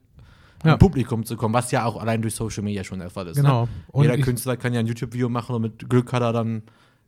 [0.63, 0.77] Ja.
[0.77, 3.37] Publikum zu kommen, was ja auch allein durch Social Media schon der Fall ist.
[3.37, 3.67] Genau.
[3.93, 4.01] Ne?
[4.03, 6.63] Jeder Künstler kann ja ein YouTube-Video machen und mit Glück hat er dann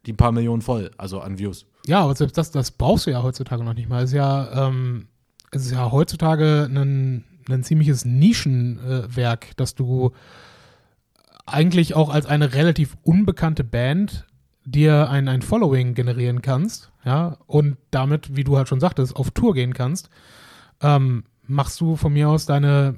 [0.06, 1.66] die paar Millionen voll, also an Views.
[1.86, 4.04] Ja, aber selbst das, das brauchst du ja heutzutage noch nicht mal.
[4.04, 5.08] Es ist ja, ähm,
[5.52, 10.14] es ist ja heutzutage ein, ein ziemliches Nischenwerk, äh, dass du
[11.46, 14.26] eigentlich auch als eine relativ unbekannte Band
[14.66, 19.32] dir ein, ein Following generieren kannst, ja, und damit, wie du halt schon sagtest, auf
[19.32, 20.10] Tour gehen kannst,
[20.82, 22.96] ähm, machst du von mir aus deine,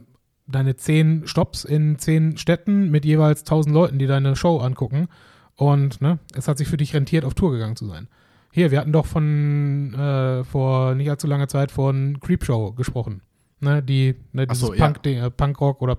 [0.48, 5.08] deine zehn Stops in zehn Städten mit jeweils tausend Leuten, die deine Show angucken.
[5.56, 8.08] Und ne, es hat sich für dich rentiert, auf Tour gegangen zu sein.
[8.52, 13.22] Hier, wir hatten doch von äh, vor nicht allzu langer Zeit von Creepshow gesprochen.
[13.60, 14.86] Ne, die, ne, dieses so, ja.
[14.86, 15.96] Punk-Ding, äh, Punkrock oder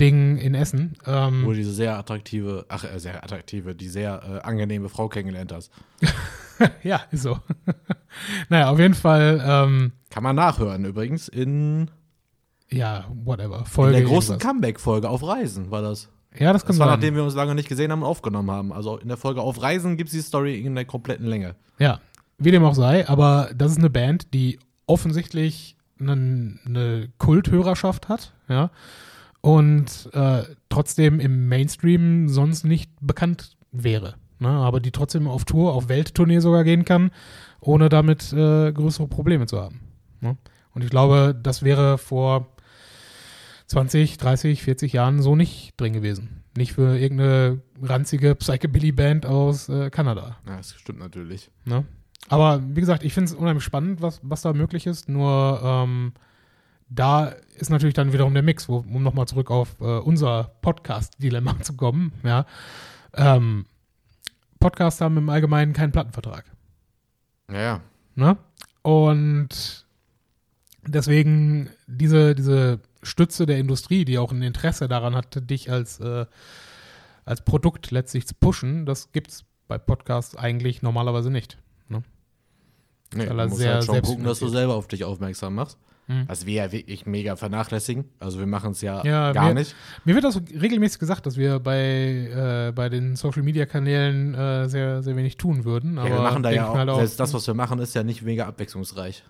[0.00, 0.96] Psychobilly-Ding in Essen.
[1.06, 5.08] Ähm, Wo du diese sehr attraktive, ach, äh, sehr attraktive, die sehr äh, angenehme Frau
[5.08, 5.70] kennengelernt hast.
[6.82, 7.38] ja, ist so.
[8.48, 11.90] naja, auf jeden Fall, ähm, Kann man nachhören übrigens in,
[12.70, 13.60] ja, whatever.
[13.60, 14.38] in Folge der großen.
[14.38, 16.08] Comeback-Folge auf Reisen, war das.
[16.38, 16.98] Ja, das kann Das war, sein.
[16.98, 18.72] nachdem wir uns lange nicht gesehen haben und aufgenommen haben.
[18.72, 21.56] Also in der Folge auf Reisen gibt es die Story in der kompletten Länge.
[21.78, 22.00] Ja,
[22.38, 28.32] wie dem auch sei, aber das ist eine Band, die offensichtlich einen, eine Kulthörerschaft hat,
[28.48, 28.70] ja,
[29.40, 35.72] und äh, trotzdem im Mainstream sonst nicht bekannt wäre, ne, aber die trotzdem auf Tour,
[35.74, 37.10] auf Welttournee sogar gehen kann,
[37.60, 39.80] ohne damit äh, größere Probleme zu haben.
[40.20, 40.36] Ne?
[40.74, 42.48] Und ich glaube, das wäre vor
[43.66, 46.42] 20, 30, 40 Jahren so nicht drin gewesen.
[46.56, 50.36] Nicht für irgendeine ranzige Psychobilly-Band aus äh, Kanada.
[50.46, 51.50] Ja, das stimmt natürlich.
[51.64, 51.84] Ne?
[52.28, 55.08] Aber wie gesagt, ich finde es unheimlich spannend, was, was da möglich ist.
[55.08, 56.12] Nur ähm,
[56.90, 57.26] da
[57.56, 61.74] ist natürlich dann wiederum der Mix, wo, um nochmal zurück auf äh, unser Podcast-Dilemma zu
[61.74, 62.12] kommen.
[62.24, 62.46] Ja.
[63.14, 63.64] Ähm,
[64.58, 66.44] Podcasts haben im Allgemeinen keinen Plattenvertrag.
[67.50, 67.80] Ja.
[68.16, 68.36] Ne?
[68.82, 69.86] Und
[70.86, 76.26] deswegen diese, diese Stütze der Industrie, die auch ein Interesse daran hat, dich als, äh,
[77.24, 81.56] als Produkt letztlich zu pushen, das gibt es bei Podcasts eigentlich normalerweise nicht.
[81.88, 82.02] Ne?
[83.14, 85.78] Nee, du musst sehr halt schon gucken, dass du selber auf dich aufmerksam machst.
[86.10, 86.24] Mhm.
[86.26, 88.04] Was wir ja wirklich mega vernachlässigen.
[88.18, 89.76] Also wir machen es ja, Ja, gar wir- nicht.
[90.04, 91.78] Mir wird das regelmäßig gesagt, dass wir bei,
[92.68, 95.98] äh, bei den Social Media Kanälen äh, sehr, sehr wenig tun würden.
[95.98, 97.78] Aber Ja, wir machen da ja ich auch, mir halt selbst das, was wir machen,
[97.78, 99.22] ist ja nicht mega abwechslungsreich.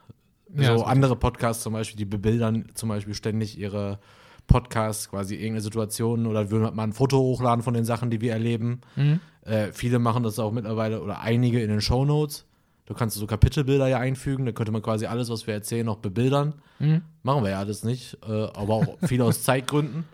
[0.57, 3.99] Ja, so andere Podcasts zum Beispiel, die bebildern zum Beispiel ständig ihre
[4.47, 8.33] Podcasts, quasi irgendeine Situation oder würden mal ein Foto hochladen von den Sachen, die wir
[8.33, 8.81] erleben.
[8.97, 9.21] Mhm.
[9.45, 12.47] Äh, viele machen das auch mittlerweile oder einige in den Shownotes.
[12.90, 15.98] Du kannst so Kapitelbilder ja einfügen, da könnte man quasi alles, was wir erzählen, noch
[15.98, 16.55] bebildern.
[16.81, 17.03] Mhm.
[17.22, 20.07] Machen wir ja alles nicht, äh, aber auch viel aus Zeitgründen.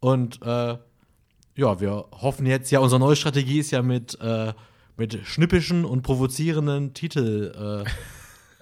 [0.00, 0.76] Und äh,
[1.56, 4.52] ja, wir hoffen jetzt ja, unsere neue Strategie ist ja mit, äh,
[4.98, 7.84] mit schnippischen und provozierenden Titel,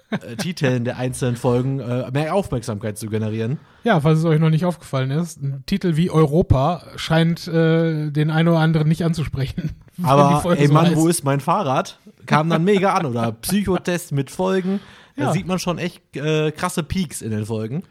[0.09, 3.59] äh, äh, Titeln der einzelnen Folgen äh, mehr Aufmerksamkeit zu generieren.
[3.83, 8.31] Ja, falls es euch noch nicht aufgefallen ist, ein Titel wie Europa scheint äh, den
[8.31, 9.71] einen oder anderen nicht anzusprechen.
[10.01, 10.95] Aber ey so Mann, heißt.
[10.95, 11.99] wo ist mein Fahrrad?
[12.29, 13.05] Kam dann mega an.
[13.05, 14.79] Oder Psychotest mit Folgen.
[15.15, 15.33] Da Ja.
[15.33, 17.83] sieht man schon echt äh, krasse Peaks in den Folgen.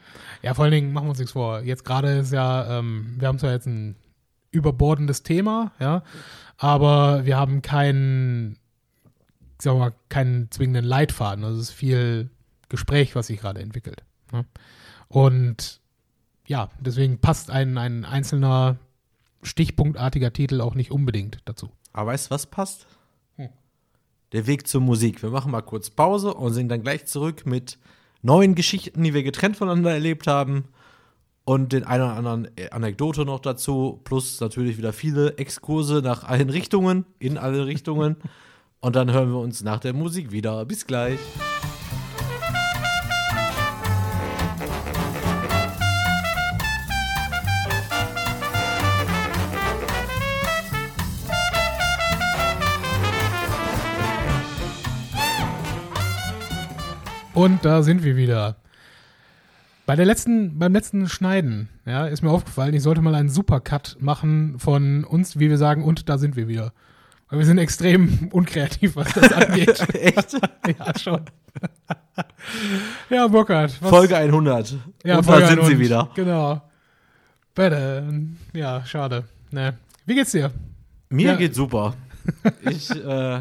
[0.42, 1.60] Ja, vor allen Dingen machen wir uns nichts vor.
[1.60, 3.96] Jetzt gerade ist ja, ähm, wir haben zwar jetzt ein
[4.50, 6.02] überbordendes Thema, ja,
[6.56, 8.56] aber wir haben keinen,
[9.60, 11.44] sagen wir mal, keinen zwingenden Leitfaden.
[11.44, 12.30] Also es ist viel
[12.68, 14.02] Gespräch, was sich gerade entwickelt.
[14.32, 14.44] Ne?
[15.08, 15.80] Und
[16.46, 18.76] ja, deswegen passt ein, ein einzelner
[19.42, 21.70] stichpunktartiger Titel auch nicht unbedingt dazu.
[21.92, 22.86] Aber weißt du, was passt?
[24.32, 25.22] Der Weg zur Musik.
[25.22, 27.78] Wir machen mal kurz Pause und sind dann gleich zurück mit
[28.22, 30.64] neuen Geschichten, die wir getrennt voneinander erlebt haben.
[31.44, 34.00] Und den einen oder anderen Anekdote noch dazu.
[34.04, 38.16] Plus natürlich wieder viele Exkurse nach allen Richtungen, in alle Richtungen.
[38.80, 40.64] und dann hören wir uns nach der Musik wieder.
[40.66, 41.18] Bis gleich.
[57.38, 58.56] Und da sind wir wieder.
[59.86, 63.96] Bei der letzten, beim letzten Schneiden, ja, ist mir aufgefallen, ich sollte mal einen Supercut
[64.00, 66.72] machen von uns, wie wir sagen, und da sind wir wieder.
[67.30, 69.80] Weil wir sind extrem unkreativ, was das angeht.
[69.94, 70.32] Echt?
[70.78, 71.20] ja, schon.
[73.08, 73.80] ja, Burkhard.
[73.80, 74.76] was- Folge 100.
[75.04, 75.78] ja, und Folge da sind sie 100.
[75.78, 76.10] wieder.
[76.16, 76.62] Genau.
[77.54, 78.04] Bitte.
[78.52, 79.24] Ja, schade.
[79.50, 79.74] Ne.
[80.06, 80.50] Wie geht's dir?
[81.08, 81.36] Mir Ja.
[81.36, 81.94] geht's super.
[82.62, 83.40] Ich, äh,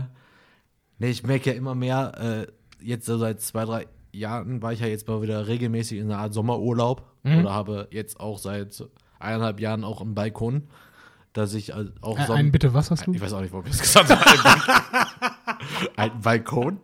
[1.00, 2.48] nee, ich merke ja immer mehr, äh,
[2.82, 6.20] jetzt so seit zwei, drei Jahren war ich ja jetzt mal wieder regelmäßig in einer
[6.20, 7.40] Art Sommerurlaub Mhm.
[7.40, 8.84] oder habe jetzt auch seit
[9.20, 10.64] eineinhalb Jahren auch einen Balkon,
[11.34, 13.14] dass ich auch Äh, einen bitte, was hast du?
[13.14, 14.82] Ich weiß auch nicht, warum ich das gesagt habe.
[15.98, 16.80] Ein Balkon.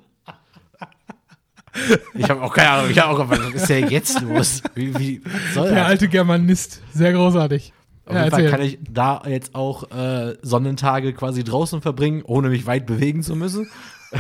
[2.13, 4.62] Ich habe auch keine Ahnung, ich habe auch was ist ja jetzt los?
[4.75, 5.21] Wie, wie
[5.53, 5.88] soll Der das?
[5.88, 6.82] alte Germanist.
[6.93, 7.73] Sehr großartig.
[8.06, 12.49] Auf Ja, jeden Fall kann ich da jetzt auch äh, Sonnentage quasi draußen verbringen, ohne
[12.49, 13.67] mich weit bewegen zu müssen.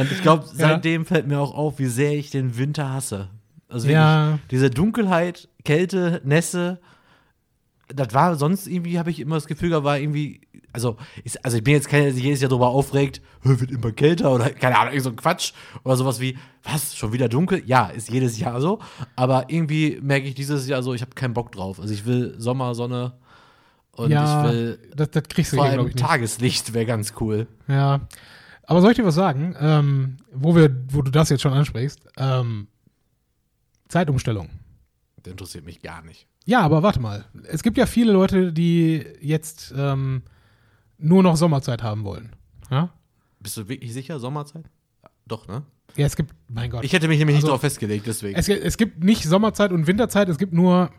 [0.00, 3.28] Und ich glaube, seitdem fällt mir auch auf, wie sehr ich den Winter hasse.
[3.68, 4.38] Also wirklich, Ja.
[4.50, 6.80] diese Dunkelheit, Kälte, Nässe,
[7.88, 11.56] das war sonst irgendwie, habe ich immer das Gefühl, da war irgendwie, also, ist, also
[11.56, 14.50] ich bin jetzt keiner, der sich jedes Jahr darüber aufregt, "Hö, wird immer kälter oder
[14.50, 15.52] keine Ahnung, irgend so ein Quatsch
[15.84, 17.62] oder sowas wie, was, schon wieder dunkel?
[17.66, 18.78] Ja, ist jedes Jahr so,
[19.16, 21.80] aber irgendwie merke ich dieses Jahr so, ich habe keinen Bock drauf.
[21.80, 23.14] Also ich will Sommer, Sonne
[23.92, 25.94] und ja, ich will das, das kriegst du vor allem ich.
[25.94, 27.46] Tageslicht, wäre ganz cool.
[27.68, 28.00] Ja.
[28.68, 29.56] Aber soll ich dir was sagen?
[29.58, 32.68] Ähm, wo, wir, wo du das jetzt schon ansprichst, ähm,
[33.88, 34.50] Zeitumstellung.
[35.22, 36.26] Das interessiert mich gar nicht.
[36.44, 37.24] Ja, aber warte mal.
[37.44, 40.22] Es gibt ja viele Leute, die jetzt ähm,
[40.98, 42.36] nur noch Sommerzeit haben wollen.
[42.70, 42.90] Ja?
[43.40, 44.66] Bist du wirklich sicher, Sommerzeit?
[45.26, 45.62] Doch, ne?
[45.96, 46.84] Ja, es gibt, mein Gott.
[46.84, 48.38] Ich hätte mich nämlich Also- nicht darauf festgelegt, deswegen.
[48.38, 50.90] es, es gibt nicht Sommerzeit und Winterzeit, es gibt nur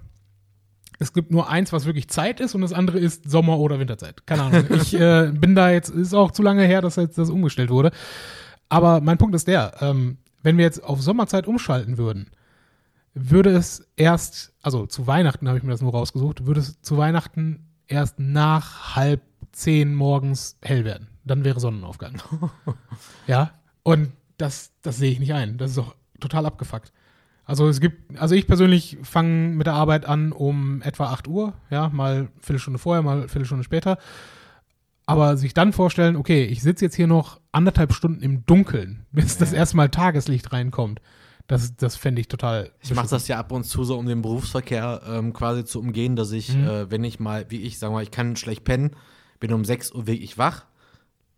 [0.99, 4.27] es gibt nur eins, was wirklich Zeit ist und das andere ist Sommer- oder Winterzeit.
[4.27, 4.65] Keine Ahnung.
[4.69, 7.91] Ich äh, bin da jetzt, ist auch zu lange her, dass jetzt das umgestellt wurde.
[8.67, 12.29] Aber mein Punkt ist der, ähm, wenn wir jetzt auf Sommerzeit umschalten würden,
[13.13, 16.97] würde es erst, also zu Weihnachten habe ich mir das nur rausgesucht, würde es zu
[16.97, 21.07] Weihnachten erst nach halb zehn morgens hell werden.
[21.23, 22.21] Dann wäre Sonnenaufgang.
[23.27, 23.51] ja,
[23.83, 25.57] und das, das sehe ich nicht ein.
[25.57, 26.91] Das ist doch total abgefuckt.
[27.49, 31.53] Also es gibt, also ich persönlich fange mit der Arbeit an um etwa 8 Uhr,
[31.71, 33.97] ja, mal Viertelstunde vorher, mal Viertelstunde später.
[35.07, 39.39] Aber sich dann vorstellen, okay, ich sitze jetzt hier noch anderthalb Stunden im Dunkeln, bis
[39.39, 41.01] das erstmal Tageslicht reinkommt,
[41.47, 42.69] das, das fände ich total.
[42.81, 46.15] Ich mache das ja ab und zu so, um den Berufsverkehr ähm, quasi zu umgehen,
[46.15, 46.67] dass ich, Mhm.
[46.67, 48.91] äh, wenn ich mal, wie ich, sag mal, ich kann schlecht pennen,
[49.39, 50.65] bin um 6 Uhr wirklich wach,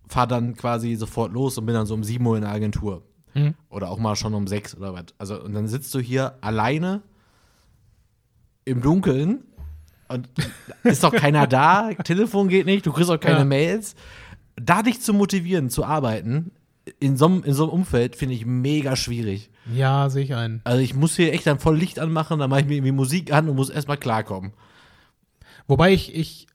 [0.10, 3.04] fahre dann quasi sofort los und bin dann so um 7 Uhr in der Agentur.
[3.34, 3.54] Mhm.
[3.70, 5.06] Oder auch mal schon um 6 oder was.
[5.18, 7.02] Also, und dann sitzt du hier alleine
[8.66, 9.44] im Dunkeln
[10.08, 10.30] und
[10.84, 13.46] ist doch keiner da, Telefon geht nicht, du kriegst auch keine Ja.
[13.46, 13.96] Mails.
[14.56, 16.52] Da dich zu motivieren, zu arbeiten,
[17.00, 19.50] in so, einem- in so einem Umfeld, finde ich mega schwierig.
[19.74, 20.62] Ja, sehe ich ein.
[20.64, 23.32] Also ich muss hier echt dann voll Licht anmachen, dann mache ich mir irgendwie Musik
[23.32, 24.52] an und muss erstmal klarkommen.
[25.68, 26.48] Wobei ich, ich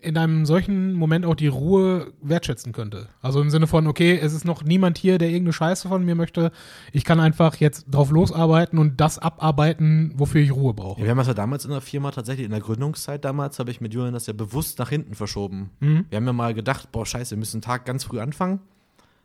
[0.00, 3.08] in einem solchen Moment auch die Ruhe wertschätzen könnte.
[3.20, 6.14] Also im Sinne von, okay, es ist noch niemand hier, der irgendeine Scheiße von mir
[6.14, 6.50] möchte.
[6.92, 11.00] Ich kann einfach jetzt drauf losarbeiten und das abarbeiten, wofür ich Ruhe brauche.
[11.00, 13.70] Ja, wir haben das ja damals in der Firma tatsächlich, in der Gründungszeit damals, habe
[13.70, 15.70] ich mit Julian das ja bewusst nach hinten verschoben.
[15.80, 16.06] Mhm.
[16.08, 18.60] Wir haben ja mal gedacht, boah, scheiße, wir müssen einen Tag ganz früh anfangen.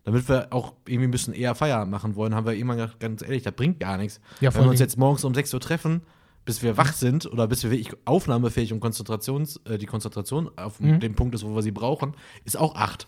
[0.06, 3.22] Damit wir auch irgendwie ein bisschen eher Feierabend machen wollen, haben wir immer gedacht, ganz
[3.22, 4.20] ehrlich, das bringt gar nichts.
[4.42, 6.02] Ja, Wenn wir uns jetzt morgens um 6 Uhr treffen,
[6.46, 10.80] bis wir wach sind oder bis wir wirklich aufnahmefähig und Konzentrations, äh, die Konzentration auf
[10.80, 11.00] Mhm.
[11.00, 12.14] dem Punkt ist, wo wir sie brauchen,
[12.46, 13.08] ist auch 8.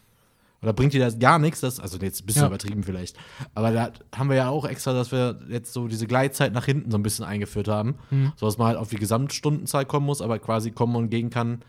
[0.61, 2.47] Oder bringt dir das gar nichts, das, also jetzt ein bisschen Ja.
[2.47, 3.17] übertrieben vielleicht.
[3.53, 6.89] Aber da haben wir ja auch extra, dass wir jetzt so diese Gleitzeit nach hinten
[6.89, 7.95] so ein bisschen eingeführt haben.
[8.09, 8.31] Mhm.
[8.35, 11.59] So dass man halt auf die Gesamtstundenzahl kommen muss, aber quasi kommen und gehen kann,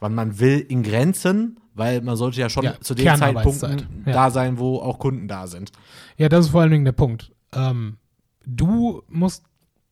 [0.00, 3.14] wann man will, in Grenzen, weil man sollte ja schon Ja, zu den.
[3.16, 4.12] Zeitpunkten Ja.
[4.12, 5.70] da sein, wo auch Kunden da sind.
[6.16, 7.30] Ja, das ist vor allen Dingen der Punkt.
[7.52, 7.98] Ähm,
[8.46, 9.44] du musst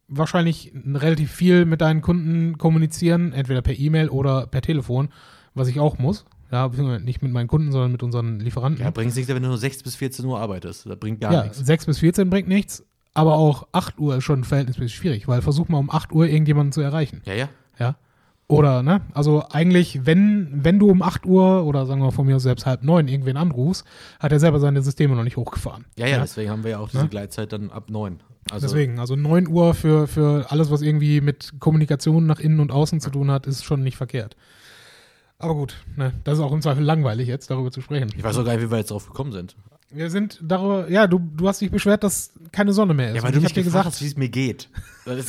[0.09, 5.11] wahrscheinlich relativ viel mit deinen Kunden kommunizieren, entweder per E-Mail oder per Telefon,
[5.55, 6.25] was ich auch muss.
[6.51, 6.69] Ja,
[6.99, 8.83] nicht mit meinen Kunden, sondern mit unseren Lieferanten.
[8.83, 10.87] Ja, bringt nichts, wenn du nur 6 bis 14 Uhr arbeitest.
[10.87, 11.59] Das bringt gar ja, nichts.
[11.59, 15.69] 6 bis 14 bringt nichts, aber auch 8 Uhr ist schon verhältnismäßig schwierig, weil versuch
[15.69, 17.21] mal um 8 Uhr irgendjemanden zu erreichen.
[17.27, 17.49] Ja, ja.
[17.79, 17.97] Ja.
[18.51, 19.03] Oder, ne?
[19.13, 22.83] Also eigentlich, wenn, wenn du um 8 Uhr oder sagen wir von mir selbst halb
[22.83, 23.85] neun irgendwen anrufst,
[24.19, 25.85] hat er selber seine Systeme noch nicht hochgefahren.
[25.99, 27.09] Ja, ja, deswegen haben wir ja auch diese Ja.
[27.09, 28.21] Gleitzeit dann ab 9.
[28.51, 32.73] Also, Deswegen, also 9 Uhr für, für alles, was irgendwie mit Kommunikation nach innen und
[32.73, 34.35] außen zu tun hat, ist schon nicht verkehrt.
[35.39, 38.09] Aber gut, ne, das ist auch im Zweifel langweilig jetzt, darüber zu sprechen.
[38.17, 39.57] ich weiß auch gar nicht, wie wir jetzt drauf gekommen sind.
[39.91, 43.17] Wir sind darüber, ja, du, du hast dich beschwert, dass keine Sonne mehr ist.
[43.17, 44.71] Ja, weil Und du ich mich gefragt gesagt, hast, wie es mir geht.
[45.05, 45.27] Das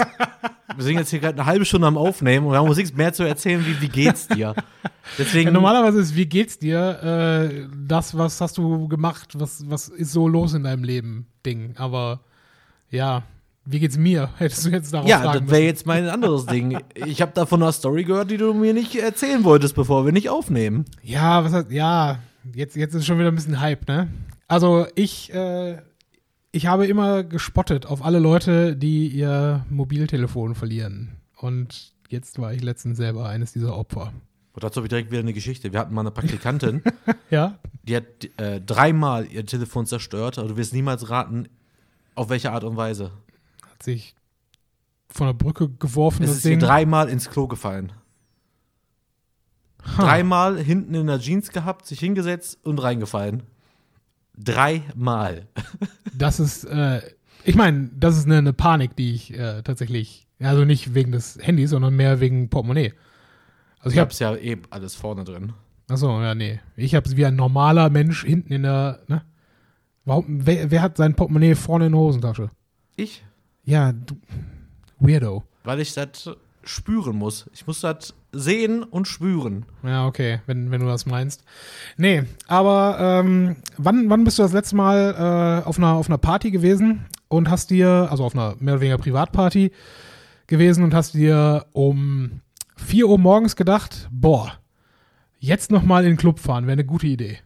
[0.75, 2.95] wir sind jetzt hier gerade eine halbe Stunde am Aufnehmen und wir haben uns nichts
[2.95, 4.55] mehr zu erzählen, wie, wie geht's dir.
[5.17, 9.89] Deswegen, ja, normalerweise ist, wie geht's dir, äh, das, was hast du gemacht, was, was
[9.89, 11.75] ist so los in deinem Leben, Ding.
[11.77, 12.21] Aber
[12.89, 13.23] ja,
[13.65, 14.29] wie geht's mir?
[14.37, 16.79] Hättest du jetzt darauf ja, fragen das wäre jetzt mein anderes Ding.
[16.93, 20.29] Ich habe davon eine Story gehört, die du mir nicht erzählen wolltest, bevor wir nicht
[20.29, 20.85] aufnehmen.
[21.03, 22.19] Ja, was ja,
[22.53, 24.07] jetzt, jetzt ist schon wieder ein bisschen Hype, ne?
[24.47, 25.77] Also ich, äh,
[26.51, 31.17] ich habe immer gespottet auf alle Leute, die ihr Mobiltelefon verlieren.
[31.37, 34.13] Und jetzt war ich letztens selber eines dieser Opfer.
[34.53, 35.71] Und dazu habe ich direkt wieder eine Geschichte.
[35.71, 36.81] Wir hatten mal eine Praktikantin,
[37.29, 37.59] Ja?
[37.83, 38.03] die hat
[38.37, 41.47] äh, dreimal ihr Telefon zerstört, aber du wirst niemals raten,
[42.15, 43.11] auf welche Art und Weise.
[43.69, 44.15] Hat sich
[45.11, 46.59] von der Brücke geworfen, Es das ist ihr Ding.
[46.59, 47.93] dreimal ins Klo gefallen.
[49.97, 50.03] Ha.
[50.03, 53.43] Dreimal hinten in der Jeans gehabt, sich hingesetzt und reingefallen.
[54.39, 55.47] Dreimal.
[56.13, 57.01] Das ist, äh,
[57.43, 61.37] ich meine, das ist eine, eine Panik, die ich äh, tatsächlich, also nicht wegen des
[61.41, 62.93] Handys, sondern mehr wegen Portemonnaie.
[63.79, 65.53] Also Ich ich habe, hab's ja eben alles vorne drin.
[65.89, 69.23] achso, ja, nee, ich habe es wie ein normaler Mensch hinten in der, ne?
[70.05, 72.49] Warum, wer, wer hat sein Portemonnaie vorne in der Hosentasche?
[72.95, 73.23] Ich?
[73.63, 74.15] Ja, du,
[74.99, 75.43] Weirdo.
[75.63, 76.29] Weil ich das
[76.63, 77.49] spüren muss.
[77.53, 79.65] Ich muss das sehen und spüren.
[79.83, 81.43] Ja, okay, wenn, wenn du das meinst.
[81.97, 86.17] Nee, aber ähm, wann, wann bist du das letzte Mal äh, auf, einer, auf einer
[86.17, 89.71] Party gewesen und hast dir, also auf einer mehr oder weniger Privatparty
[90.47, 92.41] gewesen und hast dir um
[92.75, 94.53] 4 Uhr morgens gedacht, boah,
[95.39, 97.39] jetzt nochmal in den Club fahren, wäre eine gute Idee.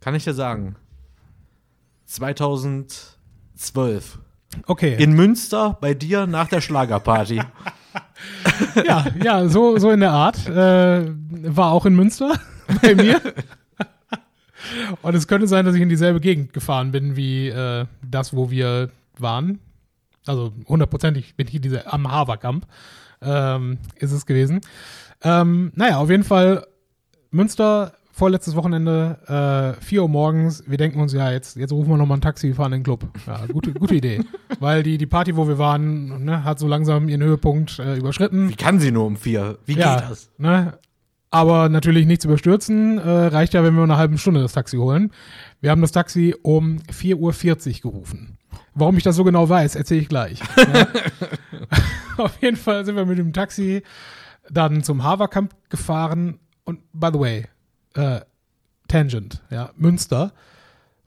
[0.00, 0.76] Kann ich dir sagen.
[2.06, 4.18] 2012.
[4.66, 5.02] Okay.
[5.02, 7.40] In Münster bei dir nach der Schlagerparty.
[8.86, 10.46] ja, ja, so, so in der Art.
[10.48, 11.12] Äh,
[11.44, 12.38] war auch in Münster
[12.82, 13.20] bei mir.
[15.02, 18.50] Und es könnte sein, dass ich in dieselbe Gegend gefahren bin wie äh, das, wo
[18.50, 19.58] wir waren.
[20.26, 22.66] Also hundertprozentig bin ich diese, am Haverkamp
[23.22, 24.60] ähm, ist es gewesen.
[25.22, 26.66] Ähm, naja, auf jeden Fall
[27.30, 30.62] Münster, vorletztes Wochenende, äh, 4 Uhr morgens.
[30.68, 32.84] Wir denken uns, ja, jetzt, jetzt rufen wir nochmal ein Taxi, wir fahren in den
[32.84, 33.08] Club.
[33.26, 34.20] Ja, gute, gute Idee.
[34.60, 38.48] Weil die, die Party, wo wir waren, ne, hat so langsam ihren Höhepunkt äh, überschritten.
[38.48, 39.58] Wie kann sie nur um vier?
[39.66, 40.30] Wie Ja, geht das?
[40.38, 40.78] Ne?
[41.32, 42.98] Aber natürlich nichts überstürzen.
[42.98, 45.10] Äh, reicht ja, wenn wir eine halbe Stunde das Taxi holen.
[45.60, 48.38] Wir haben das Taxi um 4.40 Uhr gerufen.
[48.72, 50.38] Warum ich das so genau weiß, erzähle ich gleich.
[50.56, 50.86] ja.
[52.24, 53.82] Auf jeden Fall sind wir mit dem Taxi
[54.48, 56.38] dann zum Haverkamp gefahren.
[56.64, 57.48] Und by the way,
[57.94, 58.20] äh,
[58.88, 60.32] Tangent, ja, Münster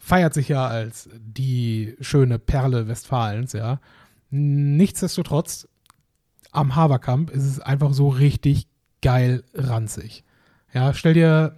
[0.05, 3.79] feiert sich ja als die schöne Perle Westfalens, ja.
[4.29, 5.67] Nichtsdestotrotz,
[6.51, 8.67] am Haverkamp ist es einfach so richtig
[9.01, 10.23] geil ranzig.
[10.73, 11.55] Ja, stell dir,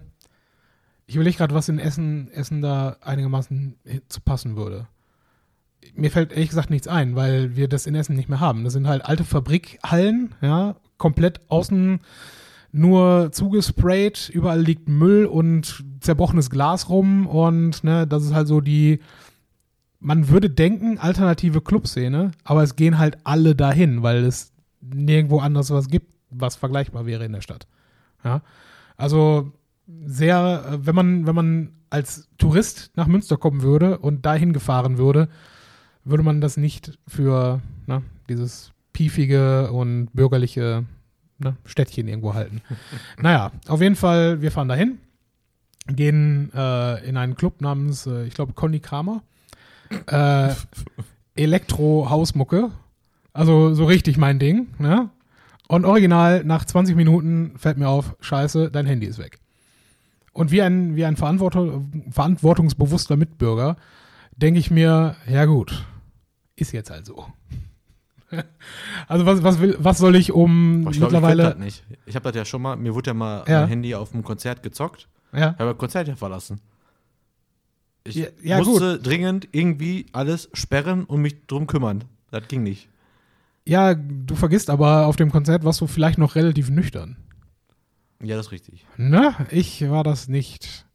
[1.08, 3.76] ich überlege gerade, was in Essen, Essen da einigermaßen
[4.08, 4.88] zu passen würde.
[5.94, 8.64] Mir fällt ehrlich gesagt nichts ein, weil wir das in Essen nicht mehr haben.
[8.64, 12.00] Das sind halt alte Fabrikhallen, ja, komplett außen
[12.72, 18.62] nur zugesprayt, überall liegt Müll und zerbrochenes Glas rum und ne, das ist halt so
[18.62, 19.00] die,
[20.00, 24.52] man würde denken, alternative Clubszene, aber es gehen halt alle dahin, weil es
[24.82, 27.68] nirgendwo anders was gibt, was vergleichbar wäre in der Stadt.
[28.24, 28.42] Ja,
[28.96, 29.52] also
[30.06, 34.98] sehr, äh, wenn man, wenn man als Tourist nach Münster kommen würde und dahin gefahren
[34.98, 35.30] würde,
[36.04, 40.86] würde man das nicht für ne, dieses piefige und bürgerliche
[41.40, 42.62] ne, Städtchen irgendwo halten.
[43.22, 45.00] naja, auf jeden Fall, wir fahren dahin,
[45.88, 49.24] gehen äh, in einen Club namens, äh, ich glaube, Conny Kramer.
[50.08, 50.54] Äh,
[51.36, 52.72] Elektro-Hausmucke.
[53.34, 55.10] Also so richtig mein Ding, ne?
[55.68, 59.40] Und original, nach 20 Minuten fällt mir auf, scheiße, dein Handy ist weg.
[60.32, 63.76] Und wie ein, wie ein Verantwortung, verantwortungsbewusster Mitbürger
[64.36, 65.86] denke ich mir, ja gut,
[66.56, 67.26] ist jetzt halt so.
[69.08, 71.44] Also was, was, will, was soll ich um Boah, ich glaub, mittlerweile.
[71.44, 71.84] Ich, das nicht.
[72.06, 73.62] ich habe das ja schon mal, mir wurde ja mal Ja.
[73.62, 75.08] mein Handy auf dem Konzert gezockt.
[75.34, 76.60] ja, Ich habe das Konzert ja verlassen.
[78.04, 82.04] Ich Ja, ja, musste dringend irgendwie alles sperren und mich drum kümmern.
[82.32, 82.90] Das ging nicht.
[83.66, 87.18] ja, du vergisst aber, auf dem Konzert warst du vielleicht noch relativ nüchtern.
[88.22, 88.86] Ja, das ist richtig.
[88.98, 89.36] Ne?
[89.52, 90.86] Ich war das nicht.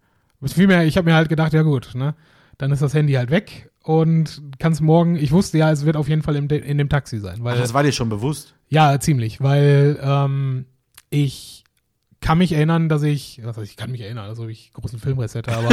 [0.45, 2.15] Vielmehr, ich habe mir halt gedacht, ja gut, ne?
[2.59, 6.09] Dann ist das Handy halt weg und kannst morgen, ich wusste ja, es wird auf
[6.09, 7.43] jeden Fall im, in dem Taxi sein.
[7.43, 8.55] Weil, Ach, das war dir schon bewusst.
[8.69, 10.67] ja, ziemlich, weil ähm,
[11.11, 11.65] ich
[12.21, 15.35] kann mich erinnern, dass ich, was heißt, ich kann mich erinnern, also ich großen Filmriss
[15.35, 15.71] hätte, aber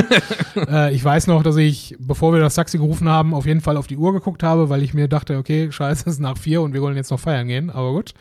[0.90, 3.78] äh, ich weiß noch, dass ich, bevor wir das Taxi gerufen haben, auf jeden Fall
[3.78, 6.64] auf die Uhr geguckt habe, weil ich mir dachte, okay, scheiße, es ist nach vier
[6.64, 8.14] und wir wollen jetzt noch feiern gehen, aber gut.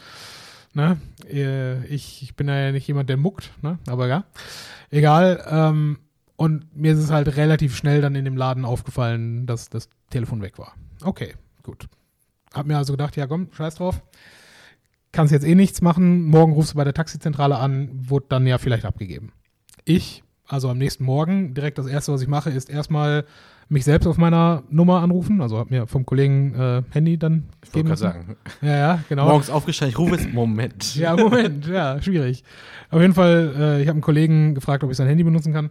[0.74, 0.98] Ne?
[1.32, 3.78] Äh, Ich, ich bin ja nicht jemand, der muckt, ne?
[3.86, 4.24] aber ja.
[4.90, 5.42] Egal.
[5.50, 5.98] Ähm,
[6.38, 10.40] und mir ist es halt relativ schnell dann in dem Laden aufgefallen, dass das Telefon
[10.40, 10.72] weg war.
[11.02, 11.34] Okay,
[11.64, 11.88] gut.
[12.54, 14.00] Hab mir also gedacht, ja komm, scheiß drauf.
[15.10, 16.24] Kannst jetzt eh nichts machen.
[16.26, 19.32] Morgen rufst du bei der Taxizentrale an, wurde dann ja vielleicht abgegeben.
[19.84, 23.24] Ich, also am nächsten Morgen, direkt das erste, was ich mache, ist erstmal
[23.68, 25.40] mich selbst auf meiner Nummer anrufen.
[25.40, 28.26] Also hab mir vom Kollegen äh, Handy dann Ich wollte geben gerade lassen.
[28.28, 28.36] sagen.
[28.62, 29.26] Ja, ja, genau.
[29.26, 30.32] Morgens aufgestanden, ich rufe jetzt.
[30.32, 30.94] Moment.
[30.94, 32.44] Ja, Moment, ja, schwierig.
[32.90, 35.70] Auf jeden Fall, äh, ich habe einen Kollegen gefragt, ob ich sein Handy benutzen kann.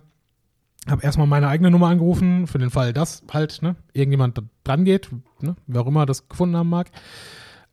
[0.90, 5.10] Habe erstmal meine eigene Nummer angerufen, für den Fall, dass halt ne, irgendjemand dran geht,
[5.42, 6.90] ne, wer auch immer das gefunden haben mag.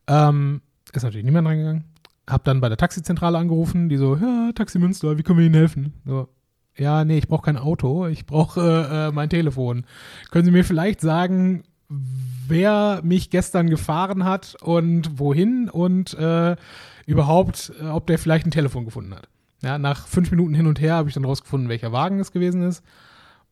[0.07, 0.61] Ähm,
[0.93, 1.85] ist natürlich niemand reingegangen.
[2.27, 5.55] Hab dann bei der Taxizentrale angerufen, die so, ja, Taxi Münster, wie können wir Ihnen
[5.55, 5.93] helfen?
[6.05, 6.27] So,
[6.77, 9.85] ja, nee, ich brauche kein Auto, ich brauche äh, äh, mein Telefon.
[10.31, 16.55] Können Sie mir vielleicht sagen, wer mich gestern gefahren hat und wohin und äh,
[17.05, 19.29] überhaupt, äh, ob der vielleicht ein Telefon gefunden hat.
[19.61, 22.61] Ja, nach fünf Minuten hin und her habe ich dann rausgefunden, welcher Wagen es gewesen
[22.63, 22.83] ist.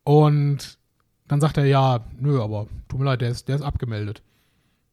[0.04, 0.78] Und
[1.26, 4.22] dann sagt er, ja, nö, aber tut mir leid, der ist, der ist abgemeldet.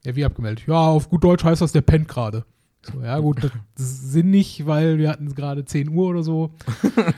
[0.03, 0.65] Ja, wie abgemeldet?
[0.67, 2.45] Ja, auf gut Deutsch heißt das, der pennt gerade.
[2.81, 6.51] So, ja, gut, das ist sinnig, weil wir hatten gerade 10 Uhr oder so.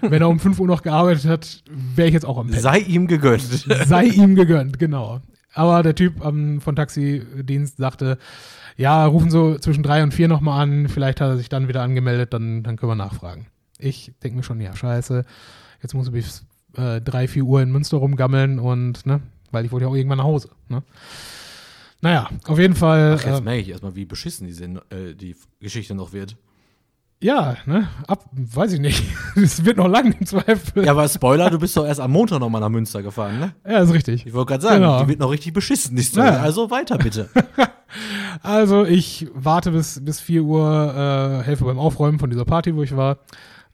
[0.02, 2.62] Wenn er um 5 Uhr noch gearbeitet hat, wäre ich jetzt auch am Pennen.
[2.62, 3.42] Sei ihm gegönnt.
[3.86, 5.22] Sei ihm gegönnt, genau.
[5.54, 8.18] Aber der Typ ähm, von Taxidienst sagte,
[8.76, 11.84] ja, rufen Sie zwischen drei und vier nochmal an, vielleicht hat er sich dann wieder
[11.84, 13.46] angemeldet, dann, dann können wir nachfragen.
[13.78, 15.24] Ich denke mir schon, ja, scheiße,
[15.82, 16.44] jetzt muss ich bis
[16.76, 19.22] äh, drei, vier Uhr in Münster rumgammeln und, ne,
[19.52, 20.84] weil ich wollte ja auch irgendwann nach Hause, ne.
[22.02, 23.18] Naja, auf jeden Fall.
[23.20, 26.36] Ach, jetzt äh, merke ich erstmal, wie beschissen die, äh, die Geschichte noch wird.
[27.22, 29.02] ja, ne, ab, weiß ich nicht.
[29.36, 30.84] Es wird noch lang im Zweifel.
[30.86, 33.56] Ja, aber Spoiler, du bist doch erst am Montag nochmal nach Münster gefahren, ne?
[33.66, 34.26] ja ist richtig.
[34.28, 35.02] Ich wollte gerade sagen, Genau.
[35.02, 36.28] die wird noch richtig beschissen, die Story.
[36.28, 36.42] Ja.
[36.42, 37.30] Also weiter bitte.
[38.42, 42.82] Also ich warte bis, bis 4 Uhr, äh, helfe beim Aufräumen von dieser Party, wo
[42.82, 43.20] ich war.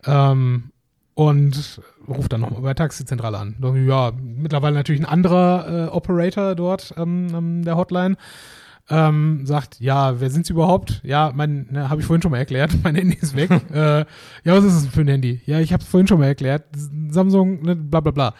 [0.05, 0.71] Ähm,
[1.19, 3.57] und rufe dann nochmal bei der Taxizentrale an.
[3.85, 8.15] Ja, mittlerweile natürlich ein anderer äh, Operator dort ähm, an der Hotline.
[8.89, 11.01] Ähm, sagt, ja, wer sind Sie überhaupt?
[11.03, 13.51] Ja, mein, ne, habe ich vorhin schon mal erklärt, mein Handy ist weg.
[13.73, 14.05] äh, ja,
[14.45, 15.41] was ist es für ein Handy?
[15.45, 16.63] Ja, ich habe es vorhin schon mal erklärt.
[17.09, 18.33] Samsung, ne, bla bla bla.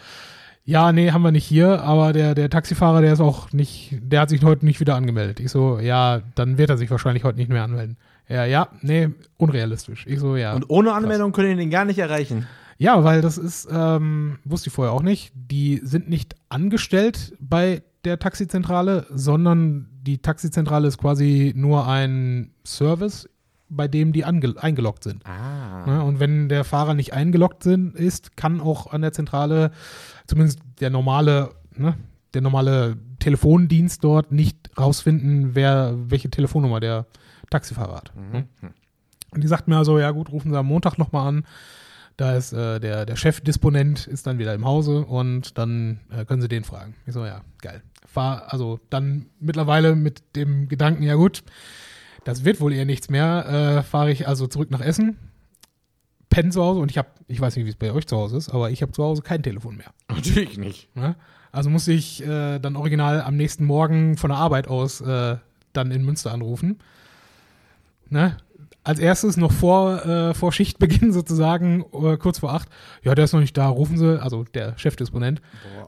[0.64, 4.20] Ja, nee, haben wir nicht hier, aber der, der Taxifahrer, der ist auch nicht, der
[4.20, 5.38] hat sich heute nicht wieder angemeldet.
[5.38, 7.98] Ich so, ja, dann wird er sich wahrscheinlich heute nicht mehr anmelden.
[8.26, 10.06] Ja, ja, nee, unrealistisch.
[10.06, 10.54] Ich so, ja.
[10.54, 12.46] Und ohne Anmeldung können die den gar nicht erreichen.
[12.80, 17.82] Ja, weil das ist, ähm, wusste ich vorher auch nicht, die sind nicht angestellt bei
[18.04, 23.28] der Taxizentrale, sondern die Taxizentrale ist quasi nur ein Service,
[23.68, 25.26] bei dem die eingeloggt sind.
[25.26, 25.84] Ah.
[25.84, 26.02] Ne?
[26.02, 29.72] Und wenn der Fahrer nicht eingeloggt sind, ist, kann auch an der Zentrale,
[30.26, 31.98] zumindest der normale, ne,
[32.32, 37.04] der normale Telefondienst dort nicht rausfinden, wer welche Telefonnummer der
[37.50, 38.12] Taxifahrer hat.
[38.32, 38.48] Ne?
[39.32, 41.44] Und die sagt mir also, ja gut, rufen Sie am Montag nochmal an.
[42.20, 46.42] Da ist äh, der, der Chefdisponent ist dann wieder im Hause und dann äh, können
[46.42, 46.94] Sie den fragen.
[47.06, 47.82] Ich so, ja, geil.
[48.04, 51.42] Fahr, also dann mittlerweile mit dem Gedanken, ja gut,
[52.24, 55.16] das wird wohl eher nichts mehr, äh, fahre ich also zurück nach Essen,
[56.28, 58.36] penne zu Hause und ich habe, ich weiß nicht, wie es bei euch zu Hause
[58.36, 59.94] ist, aber ich habe zu Hause kein Telefon mehr.
[60.10, 60.94] Natürlich nicht.
[60.94, 61.16] Ne?
[61.52, 65.38] Also musste ich äh, dann original am nächsten Morgen von der Arbeit aus äh,
[65.72, 66.80] dann in Münster anrufen.
[68.10, 68.36] Ne?
[68.90, 72.68] Als erstes noch vor, äh, vor Schichtbeginn sozusagen, äh, kurz vor acht,
[73.04, 75.40] ja, der ist noch nicht da, rufen Sie, also der Chefdisponent,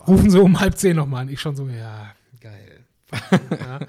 [0.06, 1.28] rufen Sie um halb zehn nochmal an.
[1.28, 2.84] Ich schon so, ja, geil.
[3.50, 3.80] ja.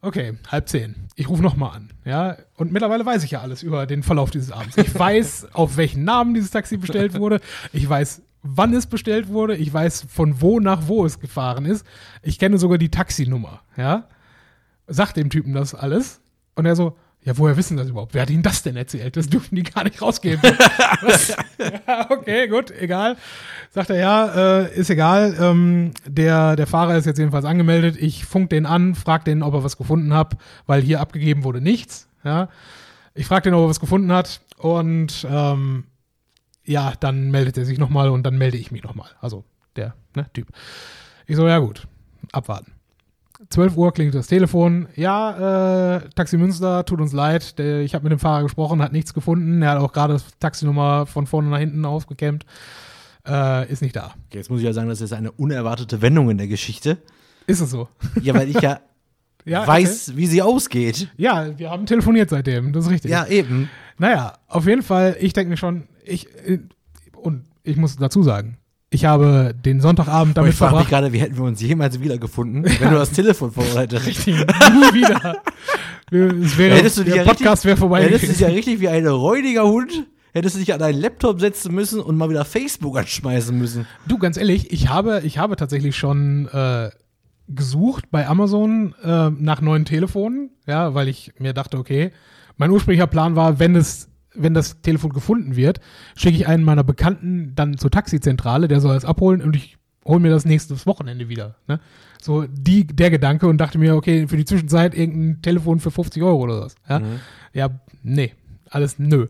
[0.00, 0.94] Okay, halb zehn.
[1.16, 1.90] Ich rufe nochmal an.
[2.04, 4.76] Ja, und mittlerweile weiß ich ja alles über den Verlauf dieses Abends.
[4.76, 7.40] Ich weiß, auf welchen Namen dieses Taxi bestellt wurde.
[7.72, 9.56] Ich weiß, wann es bestellt wurde.
[9.56, 11.84] Ich weiß, von wo nach wo es gefahren ist.
[12.22, 13.62] Ich kenne sogar die Taxinummer.
[13.76, 14.06] Ja,
[14.86, 16.20] sag dem Typen das alles.
[16.54, 18.12] Und er so, ja, woher wissen das überhaupt?
[18.12, 19.16] Wer hat Ihnen das denn erzählt?
[19.16, 20.42] Das dürfen die gar nicht rausgeben.
[21.86, 23.16] ja, okay, gut, egal.
[23.70, 25.34] Sagt er, ja, äh, ist egal.
[25.40, 27.96] Ähm, der, der Fahrer ist jetzt jedenfalls angemeldet.
[27.98, 31.62] Ich funk den an, frag den, ob er was gefunden hat, weil hier abgegeben wurde
[31.62, 32.08] nichts.
[32.24, 32.50] Ja.
[33.14, 34.42] Ich frag den, ob er was gefunden hat.
[34.58, 35.84] Und ähm,
[36.64, 39.08] ja, dann meldet er sich nochmal und dann melde ich mich nochmal.
[39.22, 39.44] Also
[39.76, 40.48] der ne, Typ.
[41.26, 41.86] Ich so, ja gut,
[42.32, 42.73] abwarten.
[43.50, 44.88] 12 Uhr klingt das Telefon.
[44.96, 47.58] Ja, äh, Taxi Münster, tut uns leid.
[47.58, 49.62] Der, ich habe mit dem Fahrer gesprochen, hat nichts gefunden.
[49.62, 52.44] Er hat auch gerade das Taxinummer von vorne nach hinten aufgekämmt.
[53.26, 54.14] Äh, ist nicht da.
[54.26, 56.98] Okay, jetzt muss ich ja sagen, das ist eine unerwartete Wendung in der Geschichte.
[57.46, 57.88] Ist es so?
[58.22, 58.80] Ja, weil ich ja,
[59.44, 61.08] Ja, weiß, wie sie ausgeht.
[61.12, 61.22] Okay.
[61.22, 62.72] Ja, wir haben telefoniert seitdem.
[62.72, 63.10] Das ist richtig.
[63.10, 63.68] Ja, eben.
[63.98, 66.60] Naja, auf jeden Fall, ich denke mir schon, ich, äh,
[67.16, 68.56] und ich muss dazu sagen,
[68.94, 70.88] ich habe den Sonntagabend damit ich frage mich verbracht.
[70.88, 74.06] gerade, wie hätten wir uns jemals wiedergefunden, wenn du das Telefon vorher hättest.
[74.06, 75.42] Richtig, nie wieder.
[76.10, 78.04] Es wäre, Hättest du dich der Podcast wäre vorbei.
[78.04, 81.40] Hättest du dich ja richtig wie ein räudiger Hund, hättest du dich an deinen Laptop
[81.40, 83.86] setzen müssen und mal wieder Facebook anschmeißen müssen.
[84.06, 86.90] Du, ganz ehrlich, ich habe, ich habe tatsächlich schon äh,
[87.48, 92.12] gesucht bei Amazon äh, nach neuen Telefonen, ja, weil ich mir dachte, okay,
[92.56, 95.80] mein ursprünglicher Plan war, wenn es, wenn das Telefon gefunden wird,
[96.16, 100.20] schicke ich einen meiner Bekannten dann zur Taxizentrale, der soll es abholen und ich hole
[100.20, 101.56] mir das nächstes Wochenende wieder.
[101.66, 101.80] Ne?
[102.20, 106.22] So die, der Gedanke und dachte mir, okay, für die Zwischenzeit irgendein Telefon für 50
[106.22, 106.74] Euro oder was.
[106.88, 107.00] Ja,
[107.52, 107.70] ja
[108.02, 108.34] nee,
[108.70, 109.28] alles nö.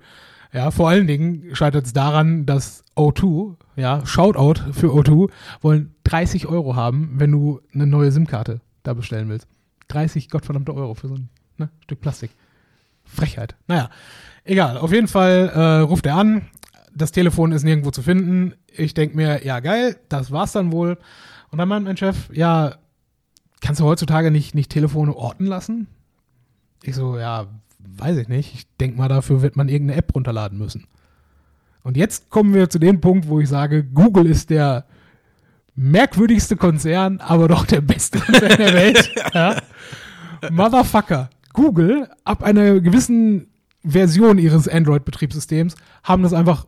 [0.53, 5.29] Ja, vor allen Dingen scheitert es daran, dass O2, ja, Shoutout für O2,
[5.61, 9.49] wollen 30 Euro haben, wenn du eine neue SIM-Karte da bestellen willst.
[9.89, 11.29] 30 gottverdammte Euro für so ein
[11.59, 12.31] ne, Stück Plastik.
[13.05, 13.57] Frechheit.
[13.67, 13.91] Naja,
[14.45, 14.79] egal.
[14.79, 16.43] Auf jeden Fall äh, ruft er an.
[16.95, 18.55] Das Telefon ist nirgendwo zu finden.
[18.69, 20.99] Ich denke mir, ja geil, das war's dann wohl.
[21.51, 22.77] Und dann meint mein Chef, ja,
[23.61, 25.89] kannst du heutzutage nicht, nicht Telefone orten lassen?
[26.83, 27.47] Ich so, ja,
[27.79, 28.55] weiß ich nicht.
[28.55, 30.87] Ich denke mal, dafür wird man irgendeine App runterladen müssen.
[31.83, 34.85] Und jetzt kommen wir zu dem Punkt, wo ich sage, Google ist der
[35.77, 39.11] merkwürdigste Konzern, aber doch der beste Konzern der Welt.
[39.35, 39.57] ja.
[40.51, 41.31] Motherfucker.
[41.53, 43.49] Google, ab einer gewissen
[43.85, 46.67] Version ihres Android-Betriebssystems, haben das einfach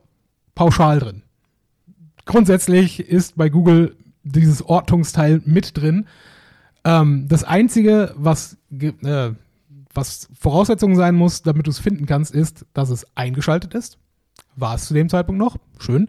[0.55, 1.23] pauschal drin.
[2.27, 6.07] Grundsätzlich ist bei Google dieses Ortungsteil mit drin.
[6.85, 9.31] Ähm, das Einzige, was, äh,
[9.95, 13.99] was Voraussetzung sein muss, damit du es finden kannst, ist, dass es eingeschaltet ist.
[14.57, 15.57] War es zu dem Zeitpunkt noch.
[15.79, 16.09] Schön.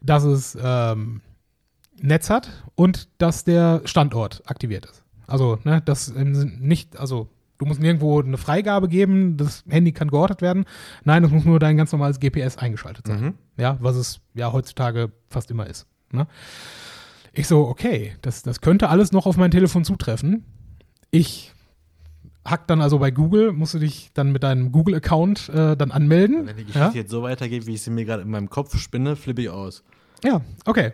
[0.00, 1.20] Dass es ähm,
[2.00, 5.02] Netz hat und dass der Standort aktiviert ist.
[5.26, 7.28] Also, ne, das nicht, also
[7.62, 10.64] du musst nirgendwo eine Freigabe geben, das Handy kann geortet werden.
[11.04, 13.20] Nein, es muss nur dein ganz normales GPS eingeschaltet sein.
[13.20, 13.34] Mhm.
[13.56, 15.86] Ja, was es ja heutzutage fast immer ist.
[16.10, 16.26] Ne?
[17.32, 20.44] Ich so, okay, das, das könnte alles noch auf mein Telefon zutreffen.
[21.12, 21.52] Ich
[22.44, 26.46] hack dann also bei Google, musst du dich dann mit deinem Google-Account äh, dann anmelden.
[26.46, 26.90] Wenn die Geschichte ja?
[26.94, 29.84] jetzt so weitergeht, wie ich sie mir gerade in meinem Kopf spinne, flippe ich aus.
[30.24, 30.92] Ja, okay.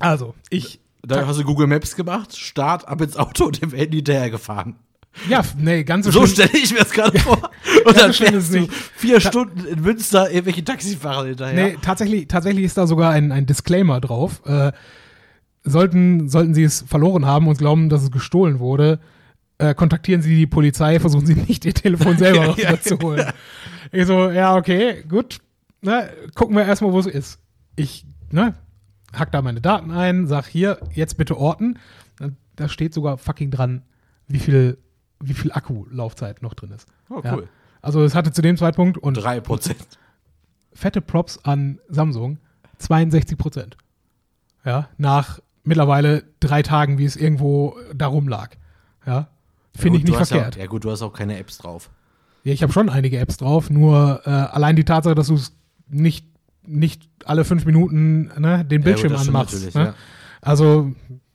[0.00, 0.80] Also, ich.
[1.02, 4.76] Da hast du Google Maps gemacht, Start, ab ins Auto und dem Handy hinterher gefahren.
[5.28, 7.50] Ja, nee, ganz so So stelle ich mir das gerade vor.
[7.84, 11.68] Und dann fährst du vier Ta Stunden in Münster irgendwelche Taxifahrer hinterher.
[11.68, 14.42] Nee, tatsächlich, tatsächlich ist da sogar ein, ein Disclaimer drauf.
[14.46, 14.72] Äh,
[15.64, 19.00] sollten, sollten Sie es verloren haben und glauben, dass es gestohlen wurde,
[19.58, 23.32] äh, kontaktieren Sie die Polizei, versuchen Sie nicht Ihr Telefon selber wieder zu holen.
[23.92, 25.38] Ich so, ja, okay, gut.
[25.80, 26.04] Na,
[26.34, 27.38] gucken wir erstmal, wo es ist.
[27.76, 28.54] Ich, ne,
[29.12, 31.78] hack da meine Daten ein, sag hier, jetzt bitte orten.
[32.56, 33.82] Da steht sogar fucking dran,
[34.28, 34.78] wie viel,
[35.20, 36.88] wie viel Akkulaufzeit noch drin ist.
[37.08, 37.22] Oh, cool.
[37.24, 37.38] Ja.
[37.82, 39.74] Also es hatte zu dem Zeitpunkt und 3%.
[40.72, 42.38] Fette Props an Samsung,
[42.78, 43.76] 62 Prozent.
[44.64, 48.56] Ja, nach mittlerweile drei Tagen, wie es irgendwo darum lag.
[49.06, 49.28] Ja,
[49.76, 50.56] finde ja, ich nicht verkehrt.
[50.56, 51.90] Ja, ja, gut, du hast auch keine Apps drauf.
[52.44, 55.52] Ja, ich habe schon einige Apps drauf, nur äh, allein die Tatsache, dass du es
[55.88, 56.26] nicht,
[56.62, 59.74] nicht alle fünf Minuten ne, den Bildschirm ja, gut, anmachst.
[59.74, 59.94] Ne?
[60.40, 60.92] Also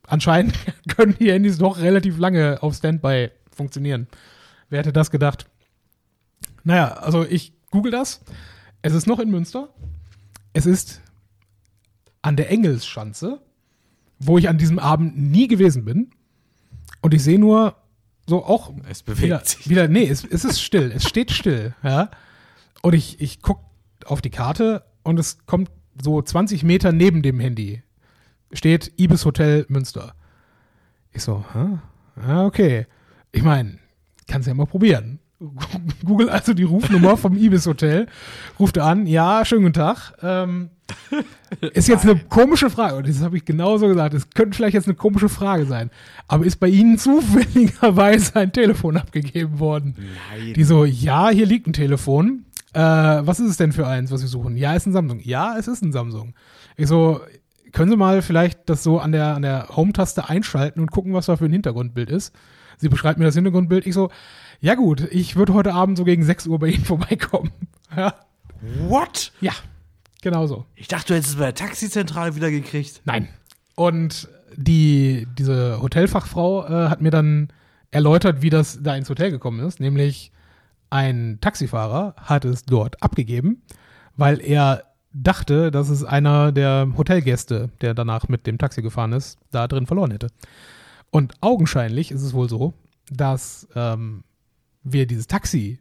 [0.08, 0.54] anscheinend
[0.88, 3.30] können die Handys doch relativ lange auf Standby
[3.60, 4.08] funktionieren.
[4.70, 5.48] Wer hätte das gedacht?
[6.64, 8.22] Naja, also ich google das.
[8.82, 9.70] Es ist noch in Münster.
[10.54, 11.02] Es ist
[12.22, 13.40] an der Engelsschanze
[14.20, 16.12] wo ich an diesem Abend nie gewesen bin.
[17.02, 17.76] Und ich sehe nur
[18.28, 18.74] so auch.
[18.90, 19.70] Es bewegt wieder, sich.
[19.70, 20.92] Wieder, nee, es, es ist still.
[20.94, 21.74] es steht still.
[21.82, 22.12] Ja.
[22.82, 23.64] Und ich, ich gucke
[24.06, 27.82] auf die Karte und es kommt so 20 Meter neben dem Handy.
[28.52, 30.14] Steht Ibis Hotel Münster.
[31.12, 31.80] Ich so, hä?
[32.22, 32.88] Ah, okay.
[33.32, 33.80] Ich meine,
[34.28, 35.20] kannst ja mal probieren.
[36.06, 38.08] Google also die Rufnummer vom Ibis Hotel,
[38.60, 40.14] ruft an, ja, schönen guten Tag.
[40.22, 40.70] Ähm,
[41.74, 44.88] ist jetzt eine komische Frage, und das habe ich genauso gesagt, es könnte vielleicht jetzt
[44.88, 45.92] eine komische Frage sein,
[46.28, 49.96] aber ist bei Ihnen zufälligerweise ein Telefon abgegeben worden?
[49.98, 50.54] Nein.
[50.56, 52.46] Die so, ja, hier liegt ein Telefon.
[52.74, 54.58] Äh, was ist es denn für eins, was wir suchen?
[54.58, 55.20] Ja, ist ein Samsung.
[55.22, 56.34] Ja, es ist ein Samsung.
[56.76, 57.22] Ich so,
[57.72, 61.28] können Sie mal vielleicht das so an der, an der Home-Taste einschalten und gucken, was
[61.28, 62.34] da für ein Hintergrundbild ist?
[62.80, 63.86] Sie beschreibt mir das Hintergrundbild.
[63.86, 64.10] Ich so,
[64.62, 67.52] ja gut, ich würde heute Abend so gegen 6 Uhr bei Ihnen vorbeikommen.
[67.96, 68.16] Ja.
[68.88, 69.32] What?
[69.42, 69.54] Ja,
[70.22, 70.66] genau so.
[70.76, 73.02] Ich dachte, du hättest es bei der Taxizentrale wieder gekriegt.
[73.06, 73.28] Nein.
[73.76, 77.50] Und die, diese Hotelfachfrau äh, hat mir dann
[77.92, 79.80] erläutert, wie das da ins Hotel gekommen ist.
[79.80, 80.32] Nämlich
[80.90, 83.62] ein Taxifahrer hat es dort abgegeben,
[84.16, 89.40] weil er dachte, dass es einer der Hotelgäste, der danach mit dem Taxi gefahren ist,
[89.52, 90.28] da drin verloren hätte.
[91.12, 92.74] Und augenscheinlich ist es wohl so,
[93.12, 94.24] dass ähm,
[94.84, 95.80] wir dieses Taxi,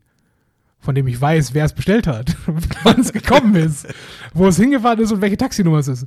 [0.80, 2.36] von dem ich weiß, wer es bestellt hat,
[2.82, 3.86] wann es gekommen ist,
[4.32, 6.06] wo es hingefahren ist und welche Taxinummer es ist,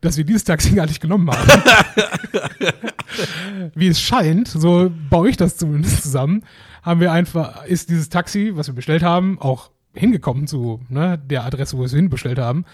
[0.00, 1.48] dass wir dieses Taxi gar nicht genommen haben.
[3.74, 6.44] Wie es scheint, so baue ich das zumindest zusammen,
[6.82, 11.44] haben wir einfach, ist dieses Taxi, was wir bestellt haben, auch hingekommen zu ne, der
[11.44, 12.64] Adresse, wo wir es hinbestellt haben.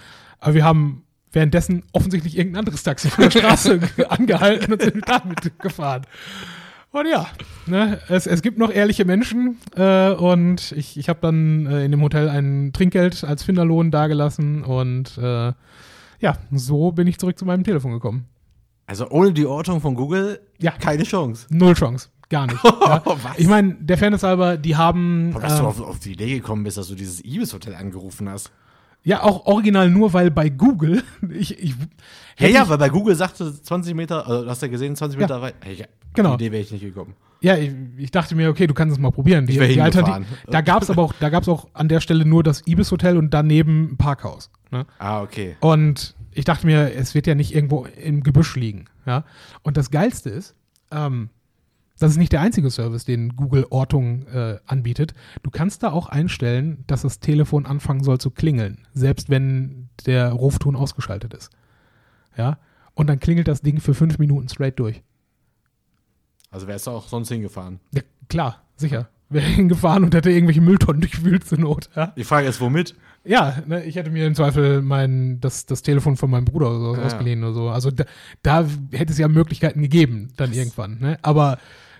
[0.40, 5.58] Aber wir haben währenddessen offensichtlich irgendein anderes Taxi von der Straße angehalten und sind damit
[5.58, 6.02] gefahren.
[6.90, 7.26] Und ja,
[7.66, 11.90] ne, es, es gibt noch ehrliche Menschen äh, und ich, ich habe dann äh, in
[11.90, 15.52] dem Hotel ein Trinkgeld als Finderlohn dagelassen und äh,
[16.20, 18.26] ja, so bin ich zurück zu meinem Telefon gekommen.
[18.86, 20.70] Also ohne die Ortung von Google, ja.
[20.72, 21.46] keine Chance.
[21.50, 22.08] Null Chance.
[22.30, 22.64] Gar nicht.
[22.64, 23.02] ja.
[23.36, 25.30] Ich meine, der Fairness halber, die haben.
[25.32, 28.28] Boah, dass äh, du auf, auf, die Idee gekommen bist, dass du dieses Ibis-Hotel angerufen
[28.28, 28.50] hast.
[29.04, 31.74] Ja, auch original nur, weil bei Google, ich, ich
[32.38, 35.36] ja, ja, weil bei Google sagte 20 Meter, also hast du ja gesehen, 20 Meter
[35.36, 35.54] ja, weit.
[35.60, 35.84] Hey,
[36.14, 36.36] genau.
[36.36, 37.14] die Idee wäre ich nicht gekommen.
[37.40, 39.46] Ja, ich, ich, dachte mir, okay, du kannst es mal probieren.
[39.46, 42.00] Die, ich die Alternative, da gab es aber auch, da gab es auch an der
[42.00, 44.50] Stelle nur das Ibis Hotel und daneben ein Parkhaus.
[44.70, 44.86] Ne?
[44.98, 45.56] Ah, okay.
[45.60, 48.86] Und ich dachte mir, es wird ja nicht irgendwo im Gebüsch liegen.
[49.06, 49.24] Ja?
[49.62, 50.56] Und das Geilste ist,
[50.90, 51.30] ähm,
[51.98, 55.14] das ist nicht der einzige Service, den Google Ortung äh, anbietet.
[55.42, 60.30] Du kannst da auch einstellen, dass das Telefon anfangen soll zu klingeln, selbst wenn der
[60.32, 61.50] Rufton ausgeschaltet ist.
[62.36, 62.58] Ja.
[62.94, 65.02] und dann klingelt das Ding für fünf Minuten straight durch.
[66.50, 67.80] Also wärst du auch sonst hingefahren.
[67.92, 69.08] Ja, klar, sicher.
[69.28, 71.90] Wäre hingefahren und hätte irgendwelche Mülltonnen durchwühlt zur Not.
[71.94, 72.94] Ja, Die Frage ist, womit?
[73.24, 76.78] ja ne, ich hätte mir im Zweifel mein, das, das Telefon von meinem Bruder oder
[76.80, 77.02] so Ja.
[77.02, 77.68] ausgeliehen oder so.
[77.68, 78.04] Also da,
[78.42, 80.98] da hätte es ja Möglichkeiten gegeben, dann irgendwann.
[81.00, 81.18] Ne?
[81.22, 81.58] Aber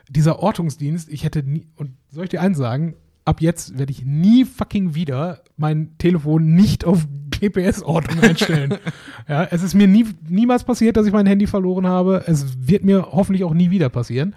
[0.09, 2.95] dieser Ortungsdienst, ich hätte nie, und soll ich dir eins sagen,
[3.25, 8.79] ab jetzt werde ich nie fucking wieder mein Telefon nicht auf GPS-Ortung einstellen.
[9.29, 12.25] ja, es ist mir nie, niemals passiert, dass ich mein Handy verloren habe.
[12.27, 14.35] Es wird mir hoffentlich auch nie wieder passieren.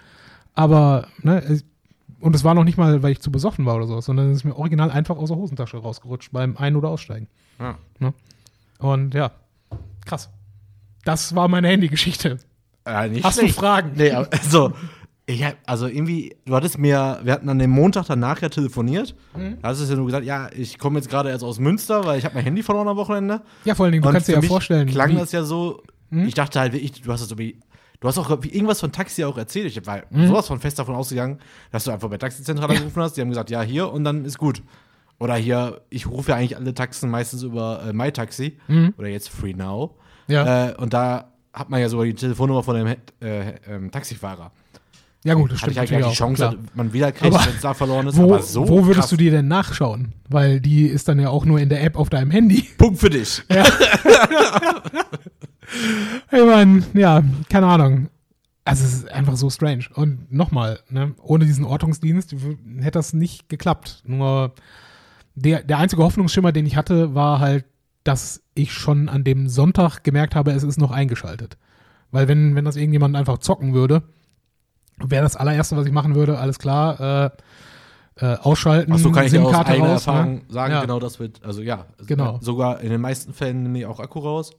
[0.54, 1.64] Aber, ne, es,
[2.20, 4.38] und es war noch nicht mal, weil ich zu besoffen war oder so, sondern es
[4.38, 7.28] ist mir original einfach aus der Hosentasche rausgerutscht beim Ein- oder Aussteigen.
[7.58, 8.12] Ja.
[8.78, 9.32] Und ja,
[10.04, 10.30] krass.
[11.04, 12.38] Das war meine Handygeschichte.
[12.84, 13.58] Äh, nicht Hast du schlecht.
[13.58, 13.92] Fragen?
[13.96, 14.72] Nee, aber, also,
[15.26, 19.14] ich hab, also irgendwie, du hattest mir, wir hatten an dem Montag danach ja telefoniert.
[19.36, 19.58] Mhm.
[19.62, 22.18] Da hast du ja nur gesagt, ja, ich komme jetzt gerade erst aus Münster, weil
[22.18, 23.42] ich habe mein Handy verloren am Wochenende.
[23.64, 25.18] Ja, vor allen Dingen, du Und kannst dir ja vorstellen, Klang Mhm.
[25.18, 27.58] das ja so, ich dachte halt wirklich, du hast das so wie,
[28.00, 29.66] du hast auch irgendwas von Taxi auch erzählt.
[29.66, 30.26] Ich war Mhm.
[30.26, 31.38] sowas von fest davon ausgegangen,
[31.70, 33.16] dass du einfach bei Taxizentrale angerufen hast.
[33.16, 34.62] Die haben gesagt, ja, hier und dann ist gut.
[35.20, 38.58] Oder hier, ich rufe ja eigentlich alle Taxen meistens über äh, MyTaxi
[38.98, 39.94] oder jetzt Free Now.
[40.26, 40.34] Mhm.
[40.34, 40.68] Ja.
[40.70, 42.86] Äh, und da hat man ja sogar die Telefonnummer von dem
[43.20, 44.50] äh, ähm, Taxifahrer.
[45.24, 46.54] Ja gut, das Hatte stimmt ich halt die Chance, klar.
[46.56, 48.16] dass man wieder kriegt, Aber wenn es da verloren ist.
[48.16, 49.10] Wo, aber so wo würdest krass.
[49.10, 50.12] du die denn nachschauen?
[50.28, 52.62] Weil die ist dann ja auch nur in der App auf deinem Handy.
[52.76, 53.42] Punkt für dich.
[53.48, 53.56] Ich
[56.46, 58.08] meine, ja, keine Ahnung.
[58.64, 59.84] Also es ist einfach so strange.
[59.94, 62.34] Und nochmal, ne, ohne diesen Ortungsdienst
[62.80, 64.02] hätte das nicht geklappt.
[64.06, 64.52] Nur
[65.34, 67.64] der, der einzige Hoffnungsschimmer, den ich hatte, war halt,
[68.04, 71.56] dass ich schon an dem Sonntag gemerkt habe, es ist noch eingeschaltet.
[72.10, 74.02] Weil wenn, wenn das irgendjemand einfach zocken würde,
[74.98, 77.30] wäre das allererste, was ich machen würde, alles klar, äh,
[78.16, 80.42] äh, ausschalten, Achso, kann ich ja aus eigener raus, Erfahrung ne?
[80.48, 80.80] sagen, ja.
[80.82, 82.38] genau das wird, also ja, Genau.
[82.40, 84.52] sogar in den meisten Fällen nehme ich auch Akku raus.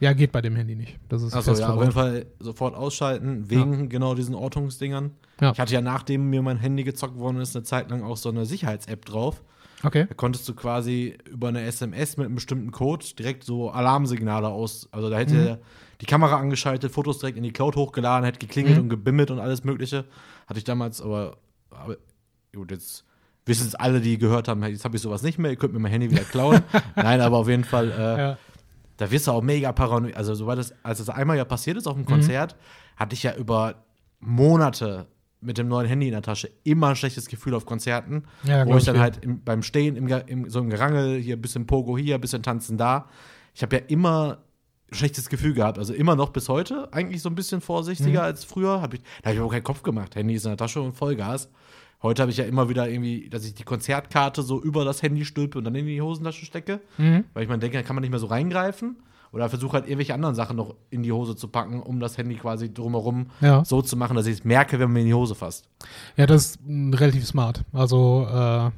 [0.00, 0.96] Ja, geht bei dem Handy nicht.
[1.08, 5.10] Das ist Achso, ja, auf jeden Fall sofort ausschalten, wegen genau diesen Ortungsdingern.
[5.40, 5.50] Ja.
[5.52, 8.28] Ich hatte ja, nachdem mir mein Handy gezockt worden ist, eine Zeit lang auch so
[8.28, 9.42] eine Sicherheits-App drauf.
[9.84, 10.06] Okay.
[10.08, 14.88] Da konntest du quasi über eine SMS mit einem bestimmten Code direkt so Alarmsignale aus.
[14.90, 15.46] Also da hätte Mhm.
[15.46, 15.58] er
[16.00, 18.82] die Kamera angeschaltet, Fotos direkt in die Cloud hochgeladen, hätte geklingelt Mhm.
[18.84, 20.04] und gebimmelt und alles Mögliche.
[20.46, 21.36] Hatte ich damals, aber,
[21.70, 21.96] aber
[22.54, 23.04] gut, jetzt
[23.46, 25.78] wissen es alle, die gehört haben, jetzt habe ich sowas nicht mehr, ihr könnt mir
[25.78, 26.62] mein Handy wieder klauen.
[26.96, 28.38] Nein, aber auf jeden Fall, äh, Ja.
[28.96, 30.16] da wirst du auch mega paranoid.
[30.16, 32.02] Also, sobald das, als das einmal ja passiert ist auf Mhm.
[32.02, 32.56] dem Konzert,
[32.96, 33.76] hatte ich ja über
[34.20, 35.06] Monate
[35.40, 38.76] mit dem neuen Handy in der Tasche immer ein schlechtes Gefühl auf Konzerten, Ja, wo
[38.76, 41.96] ich dann halt im, beim Stehen im, im, so im Gerangel, hier ein bisschen Pogo
[41.96, 43.08] hier, ein bisschen Tanzen da.
[43.54, 44.38] Ich habe ja immer
[44.90, 45.78] ein schlechtes Gefühl gehabt.
[45.78, 47.62] Also immer noch bis heute eigentlich so ein bisschen Mhm.
[47.62, 48.80] vorsichtiger als früher.
[48.82, 50.16] Hab ich, da habe ich auch keinen Kopf gemacht.
[50.16, 51.48] Handy ist in der Tasche und Vollgas.
[52.02, 55.24] Heute habe ich ja immer wieder irgendwie, dass ich die Konzertkarte so über das Handy
[55.24, 56.80] stülpe und dann in die Hosentasche stecke.
[56.96, 57.24] Mhm.
[57.34, 58.96] Weil ich mir denke, da kann man nicht mehr so reingreifen.
[59.32, 62.36] Oder versuche halt irgendwelche anderen Sachen noch in die Hose zu packen, um das Handy
[62.36, 63.64] quasi drumherum Ja.
[63.64, 65.68] so zu machen, dass ich es merke, wenn man mir in die Hose fasst.
[66.16, 67.62] Ja, das ist mm, relativ smart.
[67.72, 68.70] Also, äh,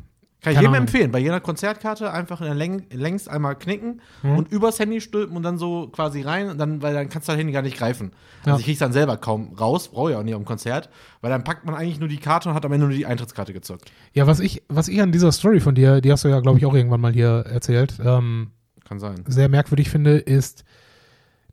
[0.43, 4.39] Kann ich jedem empfehlen, bei jeder Konzertkarte einfach in der Läng längs einmal knicken Mhm.
[4.39, 7.33] und übers Handy stülpen und dann so quasi rein, und dann, weil dann kannst du
[7.33, 8.13] dein Handy gar nicht greifen.
[8.47, 8.53] Ja.
[8.53, 10.89] Also ich krieg's dann selber kaum raus, brauche ja auch nicht am Konzert,
[11.21, 13.53] weil dann packt man eigentlich nur die Karte und hat am Ende nur die Eintrittskarte
[13.53, 13.93] gezockt.
[14.15, 16.57] ja, was ich, was ich an dieser Story von dir, die hast du ja, glaube
[16.59, 18.51] ich, auch irgendwann mal hier erzählt, ähm,
[18.91, 19.24] Kann sein.
[19.28, 20.64] sehr merkwürdig finde, ist,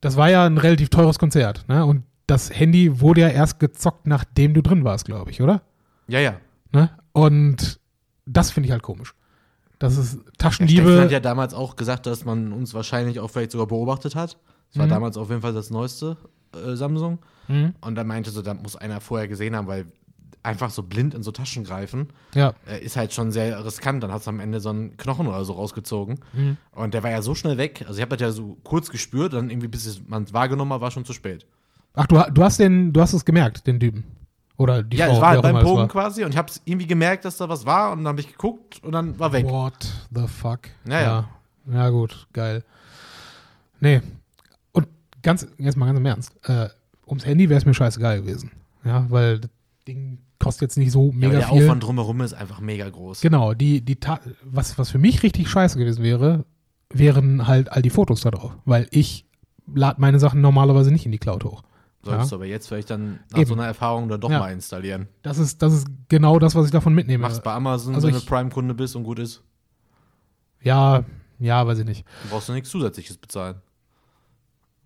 [0.01, 1.85] das war ja ein relativ teures Konzert, ne?
[1.85, 5.61] Und das Handy wurde ja erst gezockt, nachdem du drin warst, glaube ich, oder?
[6.07, 6.33] Ja, ja.
[6.73, 6.89] Ne?
[7.13, 7.79] Und
[8.25, 9.13] das finde ich halt komisch.
[9.79, 10.99] Das ist Taschendiebe.
[11.01, 14.38] hat ja damals auch gesagt, dass man uns wahrscheinlich auch vielleicht sogar beobachtet hat.
[14.69, 14.89] Das war Mhm.
[14.89, 16.17] damals auf jeden Fall das neueste
[16.53, 17.19] äh, Samsung.
[17.47, 17.75] Mhm.
[17.81, 19.85] Und er meinte so, da muss einer vorher gesehen haben, weil
[20.48, 22.54] einfach so blind in so Taschen greifen, Ja.
[22.68, 24.02] äh, ist halt schon sehr riskant.
[24.02, 26.20] Dann hast du am Ende so einen Knochen oder so rausgezogen.
[26.34, 26.58] Mhm.
[26.72, 27.84] Und der war ja so schnell weg.
[27.88, 30.82] Also ich habe das ja so kurz gespürt, dann irgendwie, bis man es wahrgenommen hat,
[30.82, 31.45] war schon zu spät.
[31.93, 34.04] Ach, du, du hast den, du hast es gemerkt, den Typen.
[34.58, 35.88] Oder die ja, Frau, es war halt beim es Pogen war.
[35.88, 38.84] quasi und ich habe irgendwie gemerkt, dass da was war und dann habe ich geguckt
[38.84, 39.45] und dann war weg.
[39.45, 40.62] What the fuck?
[40.88, 41.02] Ja, ja.
[41.02, 41.74] ja.
[41.74, 42.64] Ja, gut, geil.
[43.80, 44.02] Nee.
[44.72, 44.88] Und
[45.22, 46.32] ganz, jetzt mal ganz im Ernst.
[46.43, 46.70] Äh,
[47.06, 48.52] ums Handy wäre es mir scheißegal gewesen.
[48.84, 49.52] Ja, weil das
[49.88, 51.64] Ding kostet jetzt nicht so Ja, mega aber der viel.
[51.64, 53.22] Aufwand drumherum ist einfach mega groß.
[53.22, 56.45] Genau, die, die Ta was, was für mich richtig scheiße gewesen wäre,
[56.91, 58.54] wären halt all die Fotos da drauf.
[58.66, 59.26] Weil ich
[59.74, 61.64] lade meine Sachen normalerweise nicht in die Cloud hoch.
[62.04, 62.38] Solltest Ja.
[62.38, 63.48] du aber jetzt vielleicht dann nach Eben.
[63.48, 64.39] so einer Erfahrung dann doch Ja.
[64.39, 65.08] mal installieren.
[65.24, 67.24] Das ist, das ist genau das, was ich davon mitnehme.
[67.24, 69.43] Machst bei Amazon, Also wenn du Prime-Kunde bist und gut ist.
[70.62, 71.04] Ja,
[71.39, 72.06] ja, weiß ich nicht.
[72.24, 73.56] Du brauchst du nichts Zusätzliches bezahlen.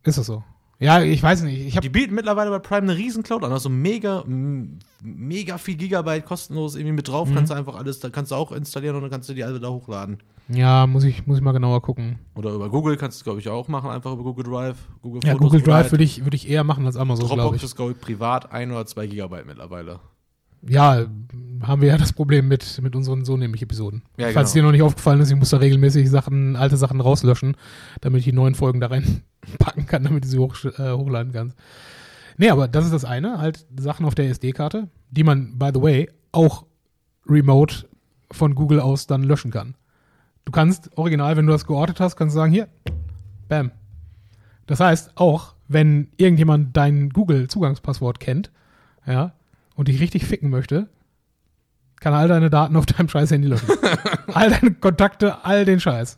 [0.04, 0.44] Ist das so?
[0.82, 1.66] Ja, ich weiß nicht.
[1.66, 4.24] Ich hab, Die bieten mittlerweile bei Prime eine riesen Cloud an, also mega,
[5.04, 7.30] mega viel Gigabyte kostenlos irgendwie mit drauf.
[7.30, 7.36] Mhm.
[7.36, 9.60] Kannst du einfach alles, da kannst du auch installieren und dann kannst du die alle
[9.60, 10.18] da hochladen.
[10.50, 12.18] ja, muss ich, muss ich mal genauer gucken.
[12.34, 14.78] Oder über Google kannst du, glaube ich, auch machen, einfach über Google Drive.
[15.04, 17.64] Google Ja, Fotos Google Drive würde ich, würde ich eher machen als Amazon, Dropbox ich.
[17.64, 20.00] ist, glaube ich, privat ein oder zwei Gigabyte mittlerweile.
[20.68, 21.06] Ja,
[21.64, 24.04] haben wir ja das Problem mit, mit unseren so nämlich Episoden.
[24.18, 24.64] Ja, Falls genau.
[24.64, 27.56] dir noch nicht aufgefallen ist, ich muss da regelmäßig Sachen, alte Sachen rauslöschen,
[28.02, 31.58] damit ich die neuen Folgen da reinpacken kann, damit du sie hoch, äh, hochladen kannst.
[32.38, 35.82] Nee, aber das ist das eine, halt Sachen auf der SD-Karte, die man, by the
[35.82, 36.66] way, auch
[37.28, 37.88] remote
[38.32, 39.76] von Google aus dann löschen kann.
[40.46, 42.68] Du kannst original, wenn du das geortet hast, kannst du sagen, hier,
[43.48, 43.72] bam.
[44.66, 48.52] Das heißt, auch wenn irgendjemand dein Google-Zugangspasswort kennt,
[49.06, 49.34] ja,
[49.82, 50.88] und dich richtig ficken möchte,
[52.00, 53.68] kann all deine Daten auf deinem scheiß Handy löschen.
[54.28, 56.18] all deine Kontakte, all den Scheiß.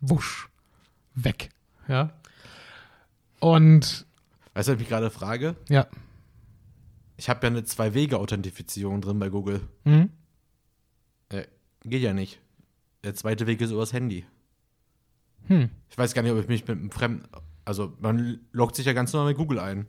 [0.00, 0.48] Wusch.
[1.16, 1.48] Weg.
[1.88, 2.12] Ja.
[3.40, 4.06] Und
[4.54, 5.56] Weißt du, was ich mich gerade frage?
[5.68, 5.88] ja.
[7.16, 9.60] Ich habe ja eine Zwei-Wege-Authentifizierung drin bei Google.
[9.84, 10.10] Mhm.
[11.30, 11.46] Äh,
[11.82, 12.38] geht ja nicht.
[13.02, 14.24] Der zweite Weg ist übers Handy.
[15.48, 15.68] Hm.
[15.88, 17.24] Ich weiß gar nicht, ob ich mich mit einem Fremden.
[17.64, 19.86] Also, man loggt sich ja ganz normal mit Google ein.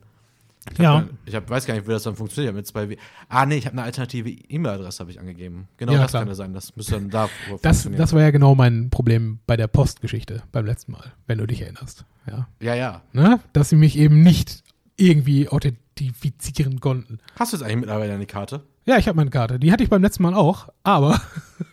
[0.78, 1.06] Ja.
[1.26, 2.50] Ich hab, weiß gar nicht, wie das dann funktioniert.
[2.50, 2.96] Ich hab Mit zwei We
[3.28, 5.68] ah, nee, ich habe eine alternative E-Mail-Adresse habe ich angegeben.
[5.76, 6.22] Genau Ja, das klar.
[6.22, 6.52] kann ja sein.
[6.52, 7.28] Das müsste dann da
[7.62, 11.46] Das, das war ja genau mein Problem bei der Postgeschichte beim letzten Mal, wenn du
[11.46, 12.04] dich erinnerst.
[12.26, 12.46] Ja.
[12.60, 13.02] ja, ja.
[13.12, 13.40] Ne?
[13.52, 14.62] Dass sie mich eben nicht
[14.96, 17.18] irgendwie authentifizieren konnten.
[17.36, 18.62] Hast du jetzt eigentlich mittlerweile eine Karte?
[18.84, 19.58] Ja, ich habe meine Karte.
[19.58, 21.20] Die hatte ich beim letzten Mal auch, aber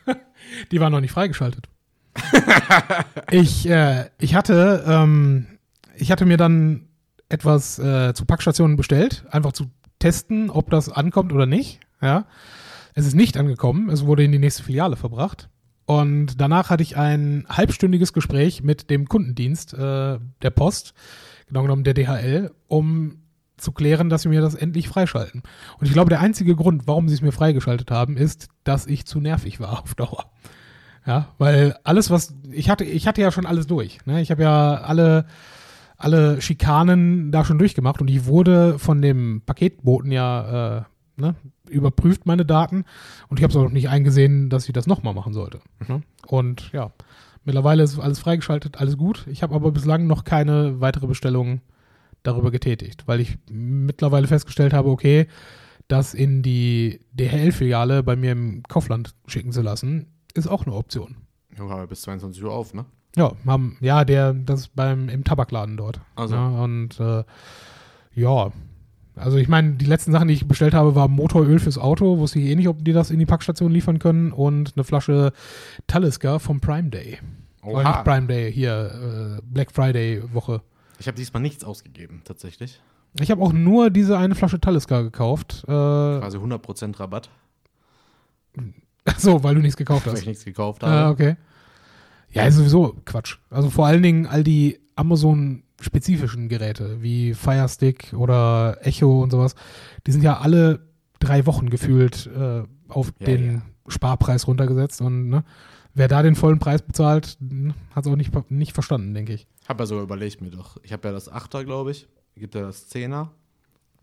[0.71, 1.67] die war noch nicht freigeschaltet.
[3.31, 5.47] ich, äh, ich hatte, ähm,
[5.95, 6.88] ich hatte mir dann
[7.29, 9.67] etwas äh, zu Packstationen bestellt, einfach zu
[9.99, 11.79] testen, ob das ankommt oder nicht.
[12.01, 12.25] Ja,
[12.95, 13.89] es ist nicht angekommen.
[13.89, 15.49] Es wurde in die nächste Filiale verbracht.
[15.85, 20.93] Und danach hatte ich ein halbstündiges Gespräch mit dem Kundendienst äh, der Post,
[21.47, 23.23] genau genommen der DHL, um
[23.57, 25.41] zu klären, dass sie mir das endlich freischalten.
[25.79, 29.05] Und ich glaube, der einzige Grund, warum sie es mir freigeschaltet haben, ist, dass ich
[29.05, 30.31] zu nervig war auf Dauer.
[31.05, 34.05] Ja, weil alles, was ich hatte, ich hatte ja schon alles durch.
[34.05, 34.21] Ne?
[34.21, 35.25] Ich habe ja alle,
[35.99, 40.83] alle Schikanen da schon durchgemacht und ich wurde von dem Paketboten ja äh,
[41.17, 41.35] ne,
[41.69, 42.85] überprüft, meine Daten.
[43.27, 45.59] Und ich habe es auch noch nicht eingesehen, dass ich das nochmal machen sollte.
[45.87, 46.01] Ne?
[46.25, 46.91] Und ja,
[47.43, 49.27] mittlerweile ist alles freigeschaltet, alles gut.
[49.27, 51.61] Ich habe aber bislang noch keine weitere Bestellung
[52.23, 55.27] darüber getätigt, weil ich mittlerweile festgestellt habe, okay,
[55.89, 61.17] das in die DHL-Filiale bei mir im Kaufland schicken zu lassen, ist auch eine Option.
[61.57, 62.85] Aber bis 22 Uhr auf, ne?
[63.15, 65.99] Ja, haben, ja, der, das beim, im Tabakladen dort.
[66.15, 66.35] Also.
[66.35, 67.23] Ja, und äh,
[68.15, 68.51] ja,
[69.15, 72.39] also ich meine, die letzten Sachen, die ich bestellt habe, war Motoröl fürs Auto, wusste
[72.39, 75.33] ich eh nicht, ob die das in die Packstation liefern können und eine Flasche
[75.87, 77.19] Talisker vom Prime Day.
[77.63, 80.61] Oder nicht Prime Day, hier, äh, Black Friday Woche.
[80.99, 82.81] Ich habe diesmal nichts ausgegeben, tatsächlich.
[83.19, 85.63] Ich habe auch nur diese eine Flasche Talisker gekauft.
[85.63, 87.29] Äh, Quasi 100% Rabatt,
[89.05, 90.21] ach so, weil du nichts gekauft weil hast.
[90.21, 90.93] ich nichts gekauft habe.
[90.93, 91.35] Ah, okay.
[92.31, 93.37] Ja, ist sowieso Quatsch.
[93.49, 99.55] Also vor allen Dingen all die Amazon-spezifischen Geräte wie Fire Stick oder Echo und sowas,
[100.05, 100.87] die sind ja alle
[101.19, 103.61] drei Wochen gefühlt äh, auf Ja, den ja.
[103.87, 105.43] Sparpreis runtergesetzt und ne,
[105.93, 107.37] wer da den vollen Preis bezahlt,
[107.95, 109.47] hat es auch nicht, nicht verstanden, denke ich.
[109.67, 110.77] Habe ja sogar überlegt mir doch.
[110.83, 112.07] Ich habe ja das 8er, glaube ich.
[112.35, 113.29] Gibt ja das 10er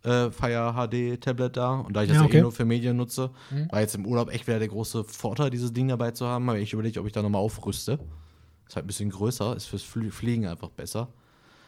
[0.06, 1.74] äh, Fire HD Tablet da.
[1.80, 2.38] Und da ich das Ja, ja, okay.
[2.38, 3.70] eh nur für Medien nutze, Mhm.
[3.70, 6.48] war jetzt im Urlaub echt wieder der große Vorteil, dieses Ding dabei zu haben.
[6.48, 7.98] Habe ich überlegt, ob ich da nochmal aufrüste.
[8.68, 11.08] Ist halt ein bisschen größer, ist fürs Flie Fliegen einfach besser.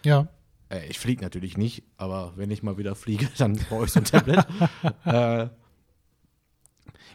[0.04, 0.28] Ja.
[0.70, 4.00] Äh, ich fliege natürlich nicht, aber wenn ich mal wieder fliege, dann brauche ich so
[4.00, 4.46] ein Tablet.
[5.04, 5.48] äh,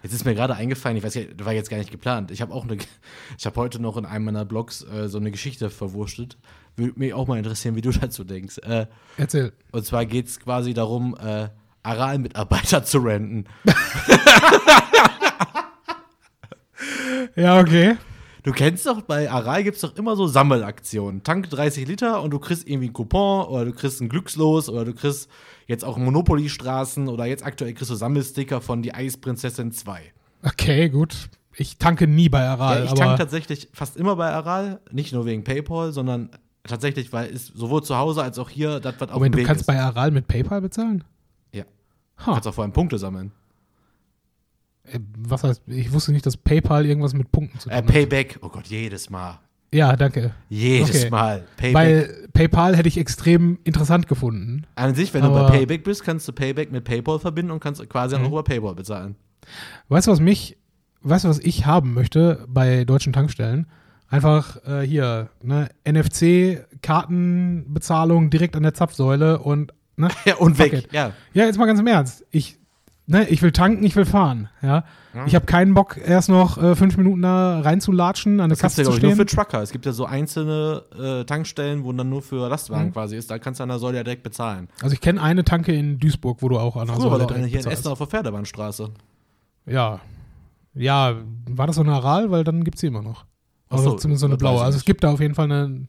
[0.03, 2.31] jetzt ist mir gerade eingefallen, ich weiß ja, das war jetzt gar nicht geplant.
[2.31, 2.77] Ich habe auch eine,
[3.37, 6.37] ich habe heute noch in einem meiner Blogs äh, so eine Geschichte verwurstet.
[6.75, 8.57] Würde mich auch mal interessieren, wie du dazu denkst.
[8.59, 9.53] Äh, Erzähl.
[9.71, 11.49] und zwar geht es quasi darum, äh,
[11.83, 13.45] Aral-Mitarbeiter zu renten.
[17.35, 17.97] Ja, okay.
[18.43, 21.23] Du kennst doch, bei Aral gibt es doch immer so Sammelaktionen.
[21.23, 24.83] Tank 30 Liter und du kriegst irgendwie einen Coupon oder du kriegst ein Glückslos oder
[24.83, 25.29] du kriegst
[25.65, 30.01] jetzt auch Monopoly-Straßen oder jetzt aktuell kriegst du Sammelsticker von die Eisprinzessin 2.
[30.43, 31.29] Okay, gut.
[31.55, 35.13] Ich tanke nie bei Aral, ja, ich aber tank tatsächlich fast immer bei Aral, nicht
[35.13, 36.29] nur wegen Paypal, sondern
[36.67, 39.41] tatsächlich, weil es sowohl zu Hause als auch hier das, was auf Moment, dem du
[39.41, 39.67] Weg kannst ist.
[39.67, 41.03] bei Aral mit PayPal bezahlen?
[41.51, 41.63] Ja.
[42.25, 42.33] Ha.
[42.33, 43.31] kannst auch vor allem Punkte sammeln.
[44.85, 47.87] Äh, Was heißt, ich wusste nicht, dass PayPal irgendwas mit Punkten zu tun Äh, hat.
[47.87, 49.39] Payback, oh Gott, jedes Mal.
[49.73, 50.33] Ja, danke.
[50.49, 51.09] Jedes Okay.
[51.09, 51.47] Mal.
[51.57, 51.73] Payback.
[51.73, 54.67] Weil PayPal hätte ich extrem interessant gefunden.
[54.75, 57.59] An sich, wenn du Aber- bei Payback bist, kannst du Payback mit PayPal verbinden und
[57.59, 58.25] kannst quasi Mhm.
[58.25, 59.15] auch über PayPal bezahlen.
[59.87, 60.57] Weißt du, was mich,
[61.01, 63.65] weißt du, was ich haben möchte bei deutschen Tankstellen?
[64.13, 70.09] Einfach äh, hier, ne, NFC-Kartenbezahlung direkt an der Zapfsäule und, ne?
[70.25, 70.73] Ja, und weg.
[70.73, 70.91] it.
[70.93, 71.11] Ja.
[71.33, 72.25] Ja, jetzt mal ganz im Ernst.
[72.31, 72.57] Ich,
[73.07, 74.83] ne, ich will tanken, ich will fahren, ja.
[75.27, 78.81] Ich habe keinen Bock, erst noch äh, fünf Minuten da reinzulatschen, an der Das Kasse
[78.81, 79.61] ja, zu ich, nur für Trucker.
[79.61, 82.93] Es gibt ja so einzelne äh, Tankstellen, wo dann nur für Lastwagen Mhm.
[82.93, 83.29] quasi ist.
[83.29, 84.69] Da kannst du an der Säule ja direkt bezahlen.
[84.81, 87.25] Also ich kenne eine Tanke in Duisburg, wo du auch an der Früher war Säule
[87.25, 87.79] eine direkt hier in bezahlst.
[87.81, 88.89] Essen auf der Pferdebahnstraße.
[89.67, 89.99] Ja.
[90.73, 91.13] Ja,
[91.47, 92.31] war das so eine Aral?
[92.31, 93.25] Weil dann gibt's sie immer noch.
[93.73, 94.61] Also so, zumindest so eine blaue.
[94.61, 95.87] Also es gibt da auf jeden Fall eine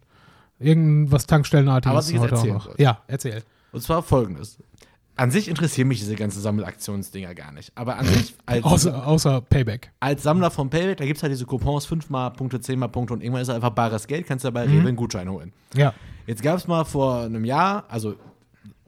[0.58, 2.60] irgendwas Tankstellenartiges Aber was ich jetzt erzählen.
[2.78, 3.42] Ja, erzähl.
[3.72, 4.58] Und zwar folgendes.
[5.16, 7.70] An sich interessieren mich diese ganzen Sammelaktionsdinger gar nicht.
[7.76, 9.92] Aber an sich, als, Außer, außer Payback.
[10.00, 12.88] als Sammler von Payback, da gibt es halt diese Coupons, 5 mal Punkte, 10 mal
[12.88, 14.78] Punkte und irgendwann ist halt einfach bares Geld, kannst du ja bei Mhm.
[14.78, 15.52] Rewe einen Gutschein holen.
[15.76, 15.94] Ja.
[16.26, 18.14] Jetzt gab es mal vor einem Jahr, also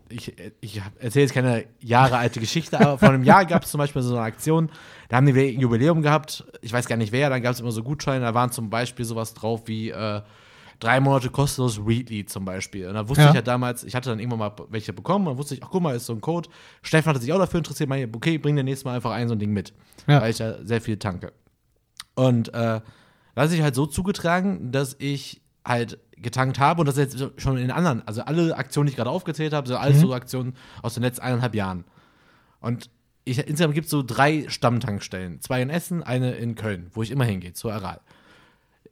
[0.08, 3.78] ich, ich erzähle jetzt keine Jahre alte Geschichte, aber vor einem Jahr gab es zum
[3.78, 4.70] Beispiel so eine Aktion,
[5.08, 7.72] da haben die ein Jubiläum gehabt, ich weiß gar nicht wer, dann gab es immer
[7.72, 10.22] so Gutscheine, da waren zum Beispiel sowas drauf wie äh,
[10.78, 12.86] drei Monate kostenlos Readly zum Beispiel.
[12.88, 13.28] Und da wusste Ja.
[13.30, 15.68] ich ja damals, ich hatte dann irgendwann mal welche bekommen, und dann wusste ich, ach
[15.70, 16.48] guck mal, ist so ein Code.
[16.82, 19.34] Steffen hatte sich auch dafür interessiert, meinte, okay, bring dir nächstes Mal einfach ein so
[19.34, 19.72] ein Ding mit,
[20.06, 20.20] Ja.
[20.20, 21.32] weil ich ja sehr viel tanke.
[22.14, 22.80] Und äh,
[23.34, 27.58] da hat sich halt so zugetragen, dass ich halt getankt habe und das jetzt schon
[27.58, 30.00] in anderen, also alle Aktionen, die ich gerade aufgezählt habe, sind alles Mhm.
[30.00, 31.84] so Aktionen aus den letzten eineinhalb Jahren.
[32.60, 32.90] Und
[33.24, 35.40] ich, insgesamt gibt es so drei Stammtankstellen.
[35.40, 38.00] Zwei in Essen, eine in Köln, wo ich immer hingehe, zur Aral.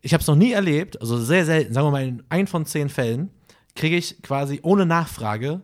[0.02, 2.66] Ich habe es noch nie erlebt, also sehr selten, sagen wir mal in ein von
[2.66, 3.30] zehn Fällen,
[3.74, 5.62] kriege ich quasi ohne Nachfrage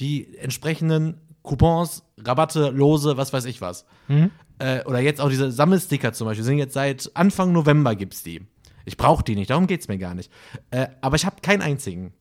[0.00, 3.86] die entsprechenden Coupons, Rabatte, Lose, was weiß ich was.
[4.08, 4.30] Mhm.
[4.58, 8.42] Äh, oder jetzt auch diese Sammelsticker zum Beispiel, sind jetzt seit Anfang November gibt's die.
[8.88, 10.30] Ich brauche die nicht, darum geht's mir gar nicht.
[10.70, 12.12] Äh, aber ich habe keinen einzigen.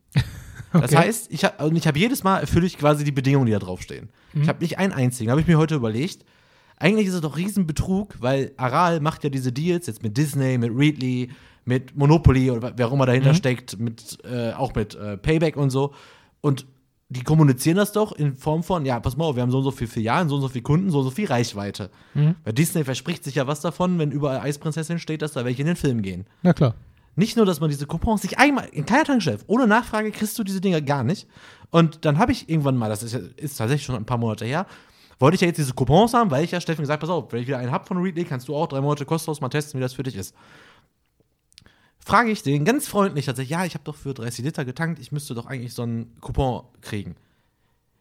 [0.74, 0.98] Das Okay.
[0.98, 4.10] heißt, ich habe ich hab jedes Mal erfülle ich quasi die Bedingungen, die da draufstehen.
[4.34, 5.32] Ich habe nicht einen einzigen.
[5.32, 6.26] Habe ich mir heute überlegt.
[6.78, 10.72] Eigentlich ist es doch Riesenbetrug, weil Aral macht ja diese Deals jetzt mit Disney, mit
[10.76, 11.32] Readly,
[11.66, 15.70] mit Monopoly oder wer auch immer dahinter steckt, mit, äh, auch mit äh, Payback und
[15.70, 15.94] so.
[16.42, 16.68] Und
[17.10, 19.64] die kommunizieren das doch in Form von, ja, pass mal auf, wir haben so und
[19.64, 21.90] so viel Filialen, so und so viele Kunden, so und so viel Reichweite.
[22.44, 25.68] Weil Disney verspricht sich ja was davon, wenn überall Eisprinzessin steht, dass da welche in
[25.68, 26.26] den Film gehen.
[26.44, 26.76] Na klar.
[27.16, 30.44] Nicht nur, dass man diese Coupons nicht einmal, in keiner Tankstelle, ohne Nachfrage kriegst du
[30.44, 31.28] diese Dinger gar nicht.
[31.72, 34.68] Und dann habe ich irgendwann mal, das ist, ist tatsächlich schon ein paar Monate her,
[35.18, 37.42] wollte ich ja jetzt diese Coupons haben, weil ich ja Steffen gesagt pass auf, wenn
[37.42, 39.82] ich wieder einen hab von Readly, kannst du auch drei Monate kostenlos mal testen, wie
[39.82, 40.36] das für dich ist.
[42.08, 45.12] Frage ich den ganz freundlich tatsächlich, ja, ich habe doch für 30 Liter getankt, ich
[45.12, 47.16] müsste doch eigentlich so einen Coupon kriegen.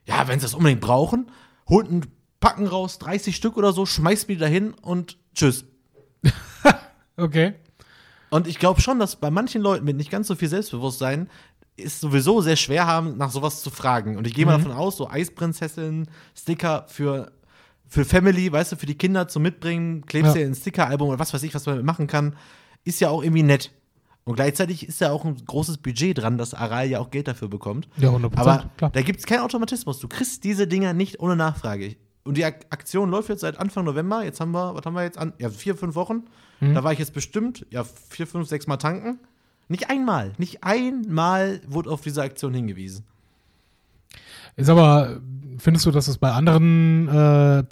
[0.05, 1.29] Ja, wenn sie das unbedingt brauchen,
[1.69, 2.07] holt einen
[2.39, 5.65] Packen raus, 30 Stück oder so, schmeißt mir die dahin und tschüss.
[7.19, 7.55] Okay.
[8.29, 11.31] Und ich glaube schon, dass bei manchen Leuten mit nicht ganz so viel Selbstbewusstsein
[11.79, 14.19] es sowieso sehr schwer haben, nach sowas zu fragen.
[14.19, 17.33] Und ich gehe mal davon aus, so Eisprinzessin, Sticker für,
[17.89, 20.43] für Family, weißt du, für die Kinder zum Mitbringen, klebst Ja.
[20.43, 22.37] dir ein Stickeralbum oder was weiß ich, was man damit machen kann,
[22.85, 23.73] ist ja auch irgendwie nett.
[24.27, 27.47] Und gleichzeitig ist ja auch ein großes Budget dran, dass Aral ja auch Geld dafür
[27.47, 27.89] bekommt.
[27.97, 28.37] Ja, 100%.
[28.37, 28.91] Aber klar.
[28.91, 30.01] da gibt es keinen Automatismus.
[30.01, 31.95] Du kriegst diese Dinger nicht ohne Nachfrage.
[32.25, 34.25] Und die Ak Aktion läuft jetzt seit Anfang November.
[34.25, 35.33] Jetzt haben wir, was haben wir jetzt an?
[35.39, 36.25] Ja, vier, fünf Wochen.
[36.59, 36.75] Mhm.
[36.75, 39.21] Da war ich jetzt bestimmt, ja, vier, fünf, sechs Mal tanken.
[39.69, 43.05] Nicht einmal, nicht einmal wurde auf diese Aktion hingewiesen.
[44.57, 45.21] Ist aber,
[45.59, 47.63] findest du, dass es bei anderen äh,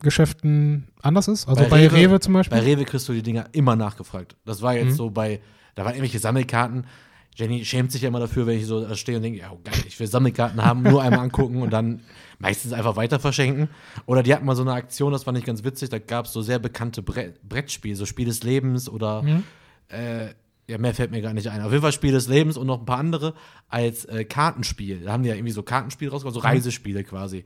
[0.00, 1.48] Payback-Geschäften anders ist?
[1.48, 2.58] Also bei, Rewe, zum Beispiel?
[2.58, 4.36] Bei Rewe kriegst du die Dinger immer nachgefragt.
[4.44, 4.96] Das war jetzt Mhm.
[4.96, 5.40] so bei,
[5.74, 6.86] da waren irgendwelche Sammelkarten.
[7.34, 9.74] Jenny schämt sich ja immer dafür, wenn ich so stehe und denke, ja, oh, geil,
[9.86, 12.00] ich will Sammelkarten haben, nur einmal angucken und dann
[12.38, 13.68] meistens einfach weiter verschenken.
[14.06, 16.32] Oder die hatten mal so eine Aktion, das fand ich ganz witzig, da gab es
[16.32, 19.42] so sehr bekannte Bre Brettspiele, so Spiel des Lebens oder Mhm.
[19.88, 20.28] äh,
[20.68, 21.60] ja, mehr fällt mir gar nicht ein.
[21.60, 23.34] Auf jeden Fall Spiel des Lebens und noch ein paar andere
[23.68, 25.02] als äh, Kartenspiel.
[25.04, 27.44] Da haben die ja irgendwie so Kartenspiele rausgebracht, so Reisespiele quasi.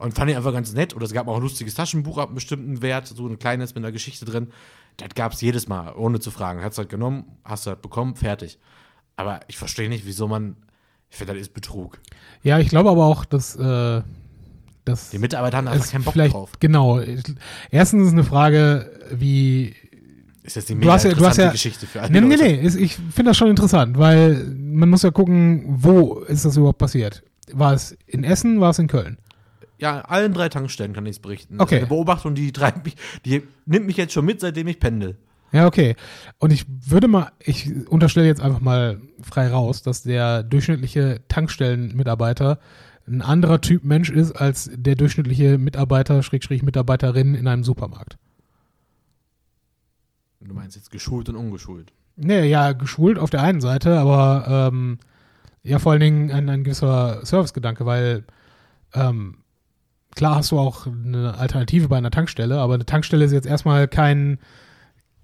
[0.00, 0.96] Und fand ich einfach ganz nett.
[0.96, 3.84] Oder es gab auch ein lustiges Taschenbuch ab einem bestimmten Wert, so ein kleines mit
[3.84, 4.48] einer Geschichte drin.
[4.96, 6.62] Das gab es jedes Mal, ohne zu fragen.
[6.62, 8.58] Hast du halt genommen, hast du halt bekommen, fertig.
[9.16, 10.56] Aber ich verstehe nicht, wieso man.
[11.10, 11.98] Ich finde, das ist Betrug.
[12.42, 14.02] Ja, ich glaube aber auch, dass, äh,
[14.84, 16.52] dass Die Mitarbeiter haben einfach keinen Bock vielleicht, drauf.
[16.60, 17.00] genau.
[17.70, 19.74] Erstens ist eine Frage, wie
[20.42, 22.44] Ist jetzt die Du hast ja- du hast ja- Geschichte für alle Nee, nee, Leute.
[22.44, 22.54] nee.
[22.62, 26.78] ist- Ich finde das schon interessant, weil man muss ja gucken, wo ist das überhaupt
[26.78, 27.22] passiert.
[27.52, 29.18] War es in Essen, war es in Köln?
[29.80, 31.60] Ja, allen drei Tankstellen kann ich es berichten.
[31.60, 31.76] Okay.
[31.76, 35.16] ist Eine Beobachtung, die, treibt mich, die nimmt mich jetzt schon mit, seitdem ich pendel.
[35.52, 35.96] Ja, okay.
[36.38, 42.58] Und ich würde mal, ich unterstelle jetzt einfach mal frei raus, dass der durchschnittliche Tankstellenmitarbeiter
[43.06, 48.18] ein anderer Typ Mensch ist als der durchschnittliche Mitarbeiter, Schrägstrich Mitarbeiterin in einem Supermarkt.
[50.40, 51.92] Du meinst jetzt geschult und ungeschult.
[52.16, 54.98] Nee, ja, geschult auf der einen Seite, aber ähm,
[55.62, 58.24] ja, vor allen Dingen ein, ein gewisser Servicegedanke, weil
[58.94, 59.38] ähm,
[60.14, 63.88] klar hast du auch eine Alternative bei einer Tankstelle, aber eine Tankstelle ist jetzt erstmal
[63.88, 64.38] kein,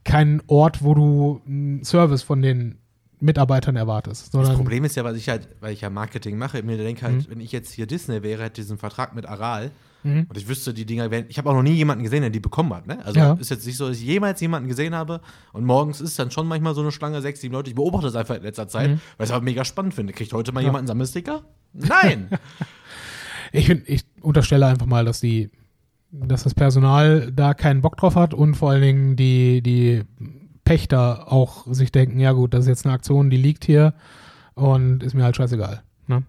[0.05, 2.79] kein Ort, wo du einen Service von den
[3.19, 4.35] Mitarbeitern erwartest.
[4.35, 7.15] Das Problem ist ja, weil ich halt, weil ich ja Marketing mache, mir denke halt,
[7.17, 7.31] Mhm.
[7.31, 9.71] wenn ich jetzt hier Disney wäre, hätte diesen Vertrag mit Aral
[10.03, 10.27] Mhm.
[10.29, 11.25] und ich wüsste, die Dinger wären.
[11.29, 12.87] Ich habe auch noch nie jemanden gesehen, der die bekommen hat.
[12.87, 12.99] Ne?
[13.05, 13.33] Also Ja.
[13.41, 15.23] ist jetzt nicht so, dass ich jemals jemanden gesehen habe
[15.55, 17.71] und morgens ist dann schon manchmal so eine Schlange, sechs, sieben Leute.
[17.71, 19.01] Ich beobachte das einfach in letzter Zeit, Mhm.
[19.17, 20.13] weil ich es aber mega spannend finde.
[20.13, 20.67] Kriegt heute mal Ja.
[20.67, 21.43] jemand einen Sammelsticker?
[21.73, 22.29] Nein!
[23.53, 25.51] Ich, find, ich unterstelle einfach mal, dass die,
[26.11, 30.03] dass das Personal da keinen Bock drauf hat und vor allen Dingen die, die
[30.65, 33.95] Pächter auch sich denken, ja gut, das ist jetzt eine Aktion, die liegt hier
[34.55, 35.83] und ist mir halt scheißegal.
[36.09, 36.25] Ne?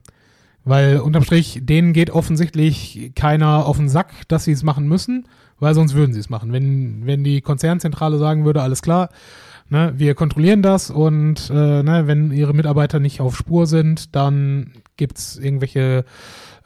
[0.64, 5.28] Weil unterm Strich, denen geht offensichtlich keiner auf den Sack, dass sie es machen müssen,
[5.60, 6.52] weil sonst würden sie es machen.
[6.52, 9.10] Wenn, wenn die Konzernzentrale sagen würde, alles klar,
[9.70, 14.74] ne, wir kontrollieren das und äh, ne, wenn ihre Mitarbeiter nicht auf Spur sind, dann
[14.98, 16.06] gibt's irgendwelche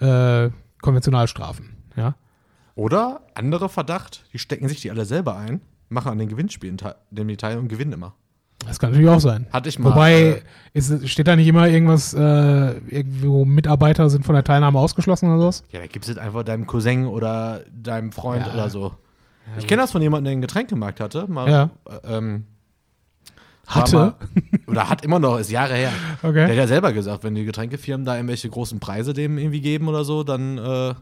[0.02, 0.50] äh,
[0.82, 1.78] Konventionalstrafen.
[1.96, 2.16] Ja?
[2.76, 6.78] Oder andere Verdacht, die stecken sich die alle selber ein, machen an den Gewinnspielen
[7.12, 8.14] die teil und gewinnen immer.
[8.68, 9.48] Das kann natürlich auch sein.
[9.52, 9.90] Hatte ich mal.
[9.90, 10.42] Wobei, äh,
[10.74, 12.20] ist, steht da nicht immer irgendwas, äh,
[12.90, 15.64] irgendwo Mitarbeiter sind von der Teilnahme ausgeschlossen oder sowas?
[15.72, 18.54] ja, da gibst du es einfach deinem Cousin oder deinem Freund Ja.
[18.54, 18.94] oder so.
[19.58, 21.26] ich kenne das von jemandem, der einen Getränkemarkt hatte.
[21.28, 21.70] Mal, Ja.
[21.90, 22.46] äh, ähm,
[23.76, 23.96] Hatte?
[23.96, 24.16] Mal,
[24.68, 25.92] oder hat immer noch, ist Jahre her.
[26.22, 26.46] Der Okay.
[26.48, 30.04] hat ja selber gesagt, wenn die Getränkefirmen da irgendwelche großen Preise dem irgendwie geben oder
[30.04, 30.94] so, dann, äh,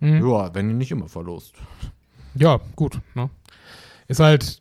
[0.00, 0.28] Mhm.
[0.28, 1.54] ja, werden die nicht immer verlost.
[2.34, 2.98] Ja, gut.
[3.14, 3.30] Ne?
[4.08, 4.60] Ist halt,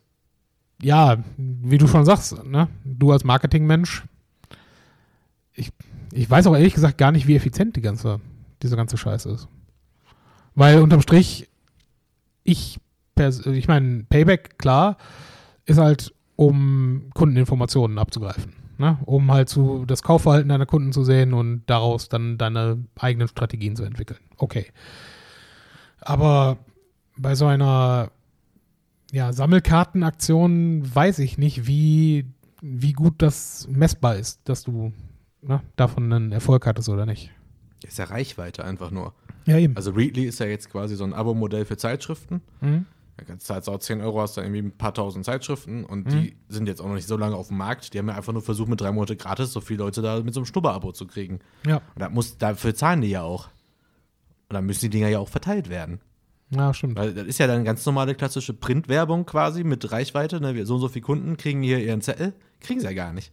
[0.82, 2.68] ja, wie du schon sagst, ne?
[2.86, 4.03] du als Marketingmensch,
[5.53, 5.72] ich,
[6.14, 8.20] ich weiß auch ehrlich gesagt gar nicht, wie effizient die ganze,
[8.61, 9.47] diese ganze Scheiße ist.
[10.55, 11.49] Weil unterm Strich,
[12.43, 12.80] ich,
[13.18, 14.97] ich meine, Payback, klar,
[15.66, 18.54] ist halt, um Kundeninformationen abzugreifen.
[18.78, 18.98] Ne?
[19.06, 23.76] Um halt zu, das Kaufverhalten deiner Kunden zu sehen und daraus dann deine eigenen Strategien
[23.76, 24.20] zu entwickeln.
[24.38, 24.66] Okay.
[26.02, 26.58] Aber
[27.18, 28.12] bei so einer
[29.12, 32.26] ja, Sammelkartenaktion weiß ich nicht, wie,
[32.62, 34.92] wie gut das messbar ist, dass du
[35.42, 37.32] ne, davon einen Erfolg hattest oder nicht.
[37.86, 39.14] Ist ja Reichweite einfach nur.
[39.46, 39.76] Ja, eben.
[39.76, 42.42] Also Readly ist ja jetzt quasi so ein Abo-Modell für Zeitschriften.
[42.62, 42.86] Mhm.
[43.18, 46.07] Da kannst du halt auch 10 Euro, hast da irgendwie ein paar tausend Zeitschriften und
[46.07, 46.09] Mhm.
[46.09, 47.93] die sind jetzt auch noch nicht so lange auf dem Markt.
[47.93, 50.34] Die haben ja einfach nur versucht, mit drei Monate gratis so viele Leute da mit
[50.34, 51.39] so einem Schnupper-Abo zu kriegen.
[51.66, 53.47] Ja, Und da muss, dafür zahlen die ja auch.
[54.49, 55.99] Und dann müssen die Dinger ja auch verteilt werden.
[56.49, 56.97] ja, stimmt.
[56.97, 60.39] Weil das ist ja dann ganz normale klassische Printwerbung quasi mit Reichweite.
[60.41, 60.66] Ne?
[60.66, 62.34] So und so viele Kunden kriegen hier ihren Zettel.
[62.61, 63.32] Kriegen sie ja gar nicht.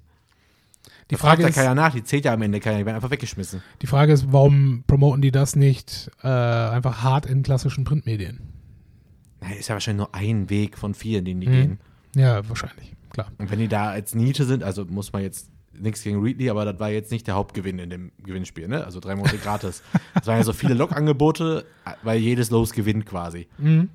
[1.10, 2.86] Die Da fragt Frage, ja ist, keiner nach, die zählt ja am Ende keiner, die
[2.86, 3.62] werden einfach weggeschmissen.
[3.82, 8.40] die Frage ist, warum promoten die das nicht äh, einfach hart in klassischen Printmedien?
[9.58, 11.52] Ist ja wahrscheinlich nur ein Weg von vielen, den die Mhm.
[11.52, 11.80] gehen.
[12.16, 13.28] Ja, wahrscheinlich, klar.
[13.38, 16.64] Und wenn die da als Niete sind, also muss man jetzt nichts gegen Readly, aber
[16.64, 18.84] das war jetzt nicht der Hauptgewinn in dem Gewinnspiel, ne?
[18.84, 19.82] Also drei Monate gratis.
[20.20, 21.64] Es waren ja so viele Logangebote,
[22.02, 23.46] weil jedes Los gewinnt quasi.
[23.58, 23.88] Mhm.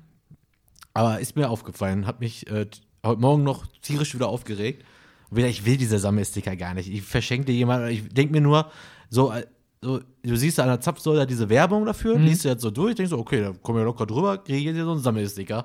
[0.94, 2.66] Aber ist mir aufgefallen, hat mich äh,
[3.04, 4.84] heute Morgen noch tierisch wieder aufgeregt.
[5.30, 6.88] Und wieder, ich will diese Sammelsticker gar nicht.
[6.90, 8.70] Ich verschenke dir jemanden, ich denke mir nur,
[9.10, 9.44] so, äh,
[9.82, 12.24] so, du siehst an der Zapfsäule diese Werbung dafür, Mhm.
[12.24, 14.76] liest du jetzt so durch, denkst so, okay, da kommen wir locker drüber, kriege ich
[14.76, 15.64] dir so einen Sammelsticker.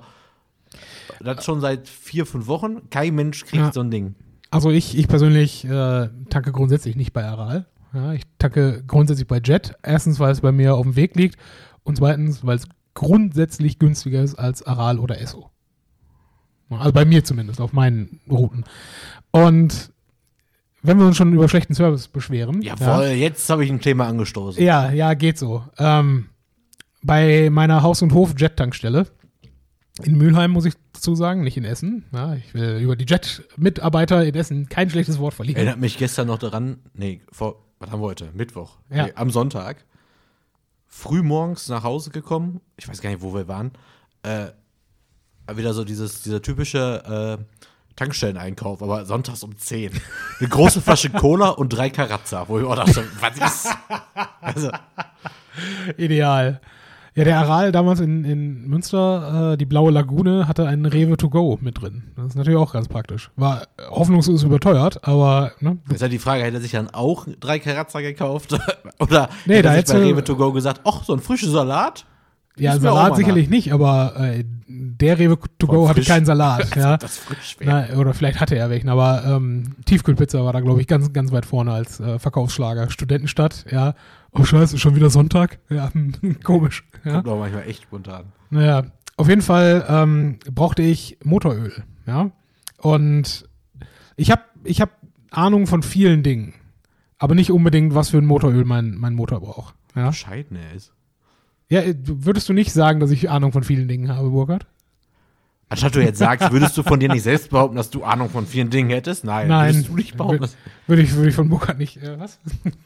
[1.20, 2.88] Das schon seit vier, fünf Wochen.
[2.90, 3.72] Kein Mensch kriegt Ja.
[3.72, 4.14] so ein Ding.
[4.50, 7.66] Also ich, ich persönlich äh, tanke grundsätzlich nicht bei Aral.
[7.94, 9.74] Ja, ich tanke grundsätzlich bei Jet.
[9.82, 11.36] Erstens, weil es bei mir auf dem Weg liegt
[11.84, 15.50] und zweitens, weil es grundsätzlich günstiger ist als Aral oder Esso.
[16.70, 18.64] Also bei mir zumindest, auf meinen Routen.
[19.30, 19.91] Und
[20.82, 22.60] wenn wir uns schon über schlechten Service beschweren.
[22.62, 24.62] Jawohl, jetzt habe ich ein Thema angestoßen.
[24.62, 25.64] Ja, ja, geht so.
[25.78, 26.28] Ähm,
[27.02, 29.06] bei meiner Haus- und Hof-Jet-Tankstelle
[30.02, 32.04] in Mülheim, muss ich dazu sagen, nicht in Essen.
[32.12, 35.56] Ja, ich will über die Jet-Mitarbeiter in Essen kein schlechtes Wort verlieren.
[35.56, 38.30] Erinnert mich gestern noch daran, nee, vor, was haben wir heute?
[38.34, 38.78] Mittwoch.
[38.90, 39.06] Ja.
[39.06, 39.84] Nee, am Sonntag.
[40.86, 42.60] Früh morgens nach Hause gekommen.
[42.76, 43.72] Ich weiß gar nicht, wo wir waren.
[44.22, 44.48] Äh,
[45.54, 47.44] wieder so dieses, dieser typische äh,
[47.96, 49.92] Tankstelleneinkauf, aber sonntags um 10.
[50.40, 53.68] Eine große Flasche Cola und drei Karazza, wo ich auch dachte, was ist?
[54.40, 54.70] Also,
[55.96, 56.60] Ideal.
[57.14, 61.28] Ja, der Aral damals in, in Münster, äh, die Blaue Lagune, hatte einen Rewe to
[61.28, 62.04] go mit drin.
[62.16, 63.30] Das ist natürlich auch ganz praktisch.
[63.36, 67.58] War hoffnungslos überteuert, aber ne, ist ja die Frage, hätte er sich dann auch drei
[67.58, 68.54] Karazza gekauft?
[68.98, 71.20] Oder Nee, hätte da er sich bei hätte- Rewe to go gesagt, ach, so ein
[71.20, 72.06] frischer Salat?
[72.56, 76.76] Ja, Salat sicherlich nicht, aber äh, der Rewe to go hatte keinen Salat.
[76.76, 76.96] ja.
[76.96, 77.56] Das frisch.
[77.60, 81.32] Na, oder vielleicht hatte er welchen, aber ähm, Tiefkühlpizza war da, glaube ich, ganz, ganz
[81.32, 82.90] weit vorne als äh, Verkaufsschlager.
[82.90, 83.94] Studentenstadt, ja.
[84.32, 85.58] Oh scheiße, schon wieder Sonntag?
[85.70, 85.90] Ja,
[86.44, 86.84] komisch.
[87.04, 87.14] Ja.
[87.14, 88.32] Kommt auch manchmal echt spontan.
[88.50, 88.84] Naja,
[89.16, 92.30] auf jeden Fall ähm, brauchte ich Motoröl, ja.
[92.78, 93.48] Und
[94.16, 94.90] ich habe ich hab
[95.30, 96.54] Ahnung von vielen Dingen,
[97.18, 99.74] aber nicht unbedingt, was für ein Motoröl mein, mein Motor braucht.
[99.94, 100.08] Ja?
[100.08, 100.92] Bescheiden er ist.
[101.72, 104.66] Ja, äh, würdest du nicht sagen, dass ich Ahnung von vielen Dingen habe, Burkhard?
[105.70, 108.46] Anstatt du jetzt sagst, würdest du von dir nicht selbst behaupten, dass du Ahnung von
[108.46, 109.24] vielen Dingen hättest?
[109.24, 109.72] Nein, Nein.
[109.72, 110.40] würdest du nicht behaupten.
[110.40, 110.52] Würde
[110.86, 111.96] würd ich, würd ich von Burkhard nicht.
[111.96, 112.38] Äh, was?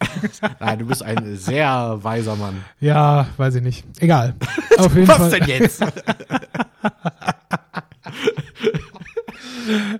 [0.60, 2.64] Nein, du bist ein sehr weiser Mann.
[2.78, 3.84] Ja, weiß ich nicht.
[3.98, 4.36] Egal.
[4.78, 5.30] Auf jeden Was Fall.
[5.30, 5.84] denn jetzt?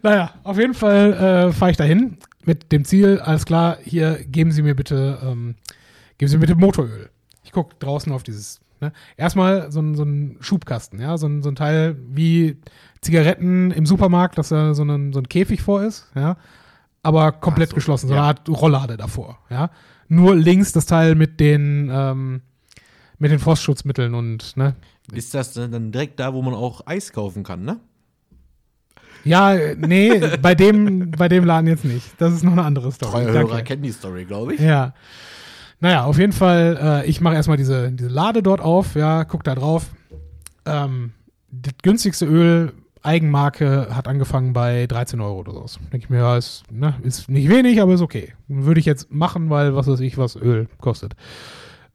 [0.05, 4.53] Naja, auf jeden Fall äh, fahre ich dahin mit dem Ziel, alles klar, hier geben
[4.53, 5.57] Sie mir bitte, ähm,
[6.19, 7.11] geben Sie mir bitte Motoröl.
[7.43, 8.93] Ich gucke draußen auf dieses, ne?
[9.17, 12.57] Erstmal so ein, so ein Schubkasten, ja, so ein, so ein Teil wie
[13.01, 16.37] Zigaretten im Supermarkt, dass da so ein, so ein Käfig vor ist, ja,
[17.03, 18.23] aber komplett so, geschlossen, so eine.
[18.23, 19.71] Art Rolllade davor, ja.
[20.09, 22.43] Nur links das Teil mit den, ähm,
[23.19, 24.77] mit den Frostschutzmitteln und, ne,
[25.13, 27.81] Ist das dann direkt da, wo man auch Eis kaufen kann, ne?
[29.27, 32.07] Ja, nee, bei dem, bei dem Laden jetzt nicht.
[32.19, 33.25] Das ist noch eine andere Story.
[33.25, 33.33] Treue.
[33.33, 34.61] Hörer kennen die Story, glaube ich.
[34.61, 34.95] Ja.
[35.81, 39.45] Naja, auf jeden Fall, äh, ich mache erstmal diese, diese Lade dort auf, ja, guck
[39.45, 39.91] da drauf.
[40.65, 41.13] Ähm,
[41.51, 42.73] das günstigste Öl,
[43.03, 45.79] Eigenmarke, hat angefangen bei 13 Euro oder so.
[45.93, 48.33] Denke ich mir, ja, ist, ne, ist nicht wenig, aber ist okay.
[48.49, 51.15] Würde ich jetzt machen, weil was weiß ich, was Öl kostet.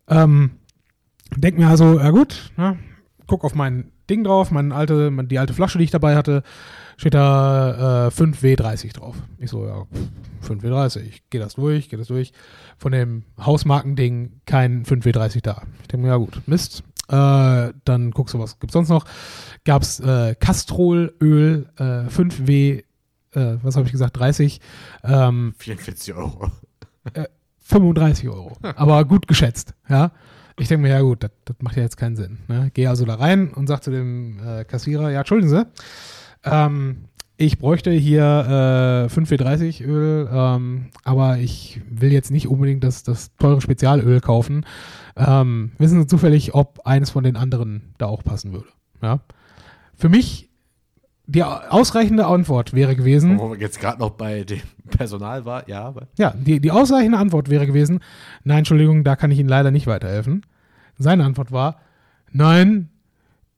[0.08, 0.52] Ähm,
[1.36, 2.78] denk mir also, ja gut, ne,
[3.28, 6.44] guck auf mein Ding drauf, meine alte, die alte Flasche, die ich dabei hatte,
[7.02, 9.16] steht da äh, 5W30 drauf.
[9.40, 12.32] Ich so, ja, pff, 5W30, ich gehe das durch, gehe das durch.
[12.78, 15.64] Von dem Hausmarkending kein 5W30 da.
[15.82, 16.84] Ich denke mir, ja gut, Mist.
[17.08, 19.06] Äh, dann guckst du, was gibt's sonst noch?
[19.66, 22.84] Gab's äh, Castrolöl, äh, 5W,
[23.32, 24.62] äh, was habe ich gesagt, 30,
[25.04, 26.52] ähm, 44 Euro.
[27.62, 28.58] 35 Euro.
[28.62, 30.12] Aber gut geschätzt, ja.
[30.60, 32.38] Ich denke mir, ja gut, das, das macht ja jetzt keinen Sinn.
[32.48, 32.70] Ne?
[32.76, 35.66] Gehe also da rein und sage zu dem äh, Kassierer, ja, entschuldigen Sie,
[36.44, 37.06] ähm,
[37.38, 43.36] ich bräuchte hier äh, 5W30 Öl, ähm, aber ich will jetzt nicht unbedingt das, das
[43.38, 44.66] teure Spezialöl kaufen.
[45.16, 48.68] Ähm, wissen Sie zufällig, ob eines von den anderen da auch passen würde?
[49.02, 49.22] Ja.
[49.96, 50.52] Für mich
[51.26, 55.94] die ausreichende Antwort wäre gewesen, Wo wir jetzt gerade noch bei dem Personal war, ja,
[56.18, 58.02] ja, die, die ausreichende Antwort wäre gewesen,
[58.44, 60.46] nein, Entschuldigung, da kann ich Ihnen leider nicht weiterhelfen.
[60.98, 61.78] Seine Antwort war,
[62.32, 62.90] nein,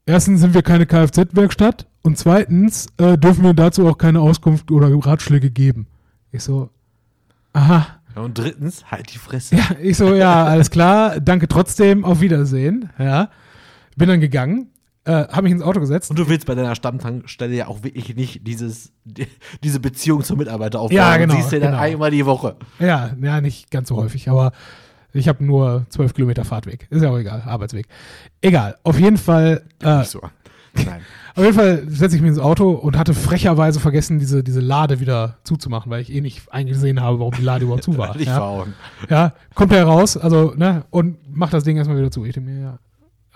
[0.06, 4.88] erstens sind wir keine Kfz-Werkstatt und zweitens äh, dürfen wir dazu auch keine Auskunft oder
[4.94, 5.86] Ratschläge geben.
[6.32, 6.70] Ich so,
[7.52, 7.86] aha.
[8.14, 9.56] Ja, und drittens, halt die Fresse.
[9.56, 12.90] Ja, ich so, ja, alles klar, danke trotzdem, auf Wiedersehen.
[12.98, 13.30] Ja,
[13.96, 14.68] bin dann gegangen,
[15.04, 16.10] äh, habe mich ins Auto gesetzt.
[16.10, 19.26] Und du willst bei deiner Stammtankstelle ja auch wirklich nicht dieses, die,
[19.62, 20.96] diese Beziehung zum Mitarbeiter aufbauen.
[20.96, 21.82] Ja, genau, siehst du dann genau.
[21.82, 22.56] einmal die Woche.
[22.78, 24.52] Ja, ja, nicht ganz so häufig, aber
[25.14, 26.86] ich habe nur zwölf Kilometer Fahrtweg.
[26.90, 27.86] Ist ja auch egal, Arbeitsweg.
[28.40, 30.20] Egal, auf jeden Fall, äh, Nicht so.
[30.74, 31.02] Nein.
[31.36, 34.98] auf jeden Fall setze ich mich ins Auto und hatte frecherweise vergessen, diese, diese Lade
[34.98, 38.16] wieder zuzumachen, weil ich eh nicht eingesehen habe, warum die Lade überhaupt zu war.
[38.16, 38.34] Nicht ja.
[38.34, 38.74] verhauen.
[39.08, 42.24] ja, kommt er raus, also, ne, und macht das Ding erstmal wieder zu.
[42.24, 42.78] Ich denke mir, ja,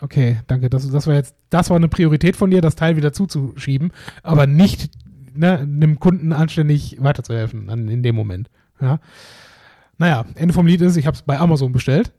[0.01, 3.13] okay, danke, das, das war jetzt, das war eine Priorität von dir, das Teil wieder
[3.13, 3.93] zuzuschieben,
[4.25, 4.91] aber nicht,
[5.35, 8.51] ne, einem Kunden anständig weiterzuhelfen an, in dem Moment.
[8.81, 8.99] Ja.
[9.99, 12.13] Naja, Ende vom Lied ist, ich habe es bei Amazon bestellt,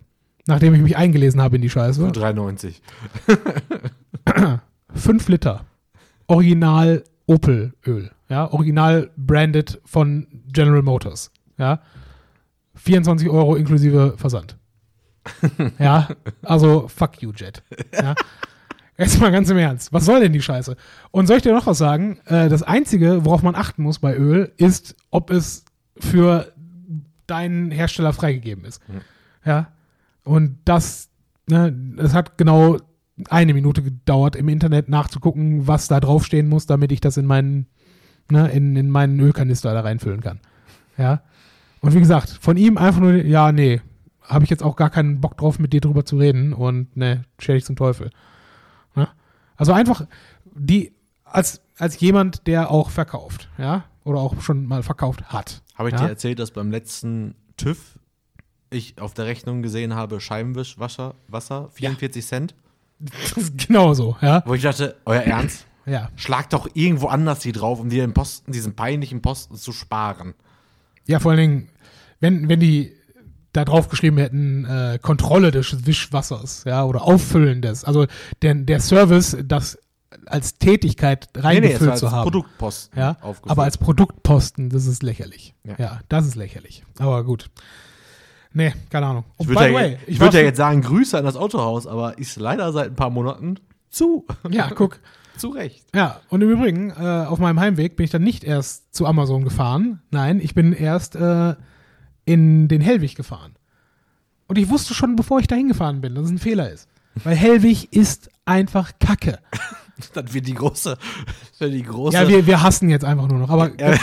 [0.45, 2.05] nachdem ich mich eingelesen habe in die Scheiße.
[2.05, 2.75] Für 3,90.
[4.93, 5.65] 5 Liter.
[6.27, 8.11] Original Opel Öl.
[8.27, 11.31] Ja, original branded von General Motors.
[11.57, 11.81] Ja.
[12.75, 14.57] 24 Euro inklusive Versand.
[15.79, 16.09] ja,
[16.43, 17.63] also fuck you, Jet.
[17.93, 18.15] Ja.
[18.97, 19.93] Jetzt mal ganz im Ernst.
[19.93, 20.75] Was soll denn die Scheiße?
[21.11, 22.19] Und soll ich dir noch was sagen?
[22.25, 25.63] Äh, das Einzige, worauf man achten muss bei Öl, ist, ob es
[25.97, 26.51] für
[27.29, 28.81] deinen Hersteller freigegeben ist.
[29.45, 29.71] Ja.
[30.23, 31.09] Und das,
[31.47, 32.77] ne, es hat genau
[33.29, 37.67] eine Minute gedauert, im Internet nachzugucken, was da draufstehen muss, damit ich das in meinen,
[38.29, 40.39] ne, in, in meinen Ölkanister da reinfüllen kann.
[40.97, 41.21] Ja.
[41.81, 43.81] Und wie gesagt, von ihm einfach nur, ja, nee,
[44.23, 47.23] habe ich jetzt auch gar keinen Bock drauf, mit dir drüber zu reden und ne,
[47.39, 48.11] stell dich zum Teufel.
[48.95, 49.09] Ja?
[49.57, 50.05] Also einfach
[50.53, 50.93] die,
[51.23, 55.61] als, als jemand, der auch verkauft, ja, oder auch schon mal verkauft hat.
[55.79, 56.01] Habe ich ja?
[56.01, 57.97] dir erzählt, dass beim letzten TÜV
[58.69, 62.55] ich auf der Rechnung gesehen habe, Scheibenwischwasser, Wasser, 44 Cent.
[62.99, 64.43] Das ist genauso, ja.
[64.45, 65.65] Wo ich dachte, euer Ernst?
[65.85, 66.09] Ja.
[66.17, 70.33] Schlag doch irgendwo anders die drauf, um dir den Posten, diesen peinlichen Posten zu sparen.
[71.07, 71.69] Ja, vor allen Dingen,
[72.19, 72.93] wenn, wenn die
[73.53, 78.05] da drauf geschrieben hätten, äh, Kontrolle des Wischwassers, ja, oder Auffüllen des, also
[78.41, 79.79] der, der Service, das
[80.25, 82.23] als Tätigkeit reingefüllt war zu als haben.
[82.23, 85.53] Produktposten ja, aber als Produktposten, das ist lächerlich.
[85.63, 85.75] Ja.
[85.77, 85.99] Ja.
[86.09, 86.83] das ist lächerlich.
[86.97, 87.49] Aber gut.
[88.51, 89.25] Nee, keine Ahnung.
[89.37, 92.17] ich Und würde ja, way, ich würd ja jetzt sagen, Grüße an das Autohaus, aber
[92.17, 93.59] ist leider seit ein paar Monaten
[93.89, 94.25] zu.
[94.49, 94.99] Ja, guck.
[95.37, 95.85] zu Recht.
[95.93, 99.43] Ja, und im Übrigen, äh, auf meinem Heimweg bin ich dann nicht erst zu Amazon
[99.43, 100.01] gefahren.
[100.09, 101.55] Nein, ich bin erst äh,
[102.25, 103.55] in den Hellwig gefahren.
[104.47, 106.87] Und ich wusste schon, bevor ich da hingefahren bin, dass es ein Fehler ist.
[107.23, 109.39] Weil Hellwig ist einfach Kacke.
[110.13, 110.97] Das wird die große,
[111.59, 112.15] wird die große.
[112.17, 113.49] Ja, wir, wir hassen jetzt einfach nur noch.
[113.49, 113.93] Aber Ja,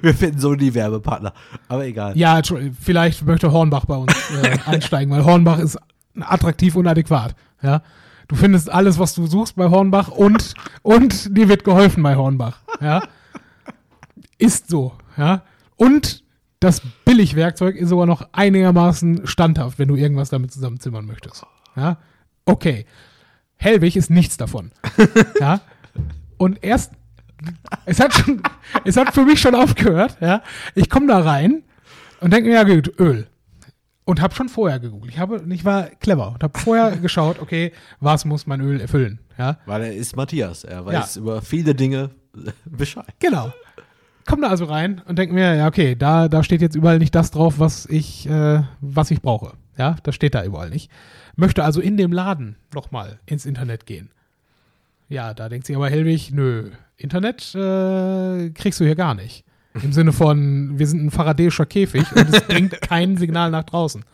[0.00, 1.32] wir finden so die Werbepartner.
[1.68, 2.16] Aber egal.
[2.16, 2.40] ja,
[2.80, 4.12] vielleicht möchte Hornbach bei uns
[4.42, 5.78] äh, einsteigen, weil Hornbach ist
[6.18, 7.34] attraktiv und adäquat.
[7.62, 7.82] Ja.
[8.28, 12.60] Du findest alles, was du suchst bei Hornbach und, und dir wird geholfen bei Hornbach.
[12.80, 13.02] Ja.
[14.38, 14.92] Ist so.
[15.16, 15.42] Ja.
[15.76, 16.22] Und
[16.60, 21.44] das Billigwerkzeug ist sogar noch einigermaßen standhaft, wenn du irgendwas damit zusammenzimmern möchtest.
[21.76, 21.98] Ja.
[22.44, 22.86] Okay.
[23.62, 24.72] Hellwig ist nichts davon.
[25.40, 25.60] Ja.
[26.36, 26.92] Und erst,
[27.84, 28.42] es hat schon,
[28.84, 30.42] es hat für mich schon aufgehört, ja.
[30.74, 31.62] Ich komme da rein
[32.20, 33.28] und denke mir, ja gut, Öl.
[34.04, 35.12] Und habe schon vorher gegoogelt.
[35.12, 39.20] Ich habe, ich war clever und habe vorher geschaut, okay, was muss mein Öl erfüllen,
[39.38, 39.58] ja.
[39.66, 40.64] Weil er ist Matthias.
[40.64, 42.10] Er weiß über viele Dinge
[42.64, 43.14] Bescheid.
[43.20, 43.52] Genau.
[44.26, 47.14] Komm da also rein und denke mir, ja, okay, da, da steht jetzt überall nicht
[47.14, 49.52] das drauf, was ich, äh, was ich brauche.
[49.76, 50.90] Ja, das steht da überall nicht.
[51.42, 54.10] Möchte also in dem Laden nochmal ins Internet gehen.
[55.08, 59.44] Ja, da denkt sich aber Hellwig, nö, Internet äh, kriegst du hier gar nicht.
[59.82, 64.04] Im Sinne von, wir sind ein faradäischer Käfig und es bringt kein Signal nach draußen.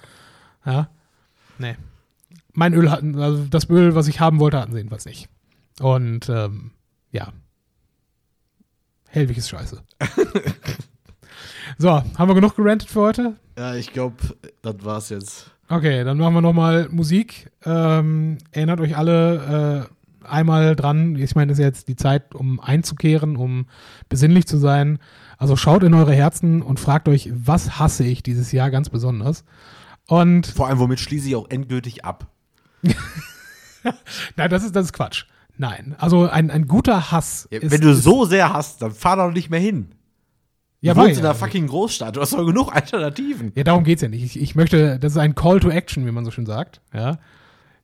[0.65, 0.89] Ja,
[1.59, 1.77] nee.
[2.55, 5.29] Mein Öl hatten, also das Öl, was ich haben wollte, hatten sie jedenfalls nicht.
[5.81, 6.71] Und ähm,
[7.13, 7.35] ja,
[9.11, 9.83] Hellwig ist scheiße.
[11.77, 13.37] so, haben wir genug gerantet für heute?
[13.59, 14.17] Ja, ich glaube,
[14.63, 15.51] das war's jetzt.
[15.69, 17.51] Okay, dann machen wir nochmal Musik.
[17.65, 19.95] Ähm, erinnert euch alle äh,
[20.29, 23.67] einmal dran, ich meine, das ist jetzt die Zeit, um einzukehren, um
[24.09, 24.99] besinnlich zu sein.
[25.37, 29.45] Also schaut in eure Herzen und fragt euch, was hasse ich dieses Jahr ganz besonders?
[30.07, 32.29] Und Vor allem, womit schließe ich auch endgültig ab.
[34.37, 35.27] nein, das ist, das ist Quatsch.
[35.57, 37.49] Nein, also ein, ein guter Hass.
[37.51, 39.95] Ja, ist, Wenn du so sehr hast, dann fahr doch nicht mehr hin.
[40.81, 41.31] Ja, wohnst in ja.
[41.31, 42.17] einer fucking Großstadt.
[42.17, 43.53] Du hast doch genug Alternativen.
[43.55, 44.23] Ja, darum geht's ja nicht.
[44.23, 46.81] Ich, ich möchte, das ist ein Call to Action, wie man so schön sagt.
[46.95, 47.19] Ja.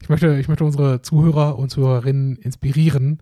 [0.00, 3.20] Ich möchte, ich möchte unsere Zuhörer und Zuhörerinnen inspirieren,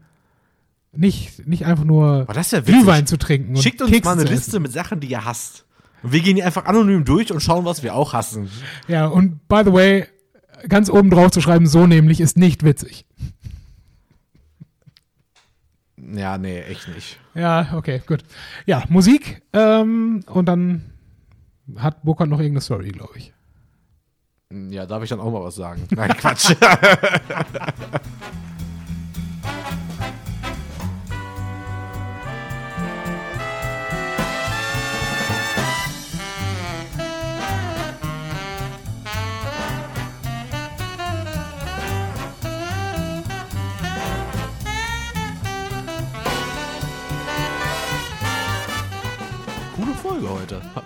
[0.95, 2.61] nicht, nicht einfach nur ja.
[2.61, 3.57] Glühwein zu trinken.
[3.57, 5.65] Und Schickt uns Kekse mal eine Liste mit Sachen, die ihr hasst.
[6.03, 8.51] Und wir gehen die einfach anonym durch und schauen, was wir auch hassen.
[8.89, 10.07] Ja, und by the way,
[10.69, 13.07] ganz oben drauf zu schreiben, so nämlich ist nicht witzig.
[16.15, 17.19] Ja, nee, echt nicht.
[17.35, 18.23] Ja, okay, gut.
[18.67, 20.93] Ja, Musik ähm, und dann
[21.77, 23.33] hat Burkhardt noch irgendeine Story, glaube ich.
[24.71, 25.87] Ja, darf ich dann auch mal was sagen?
[25.91, 26.55] Nein, Quatsch.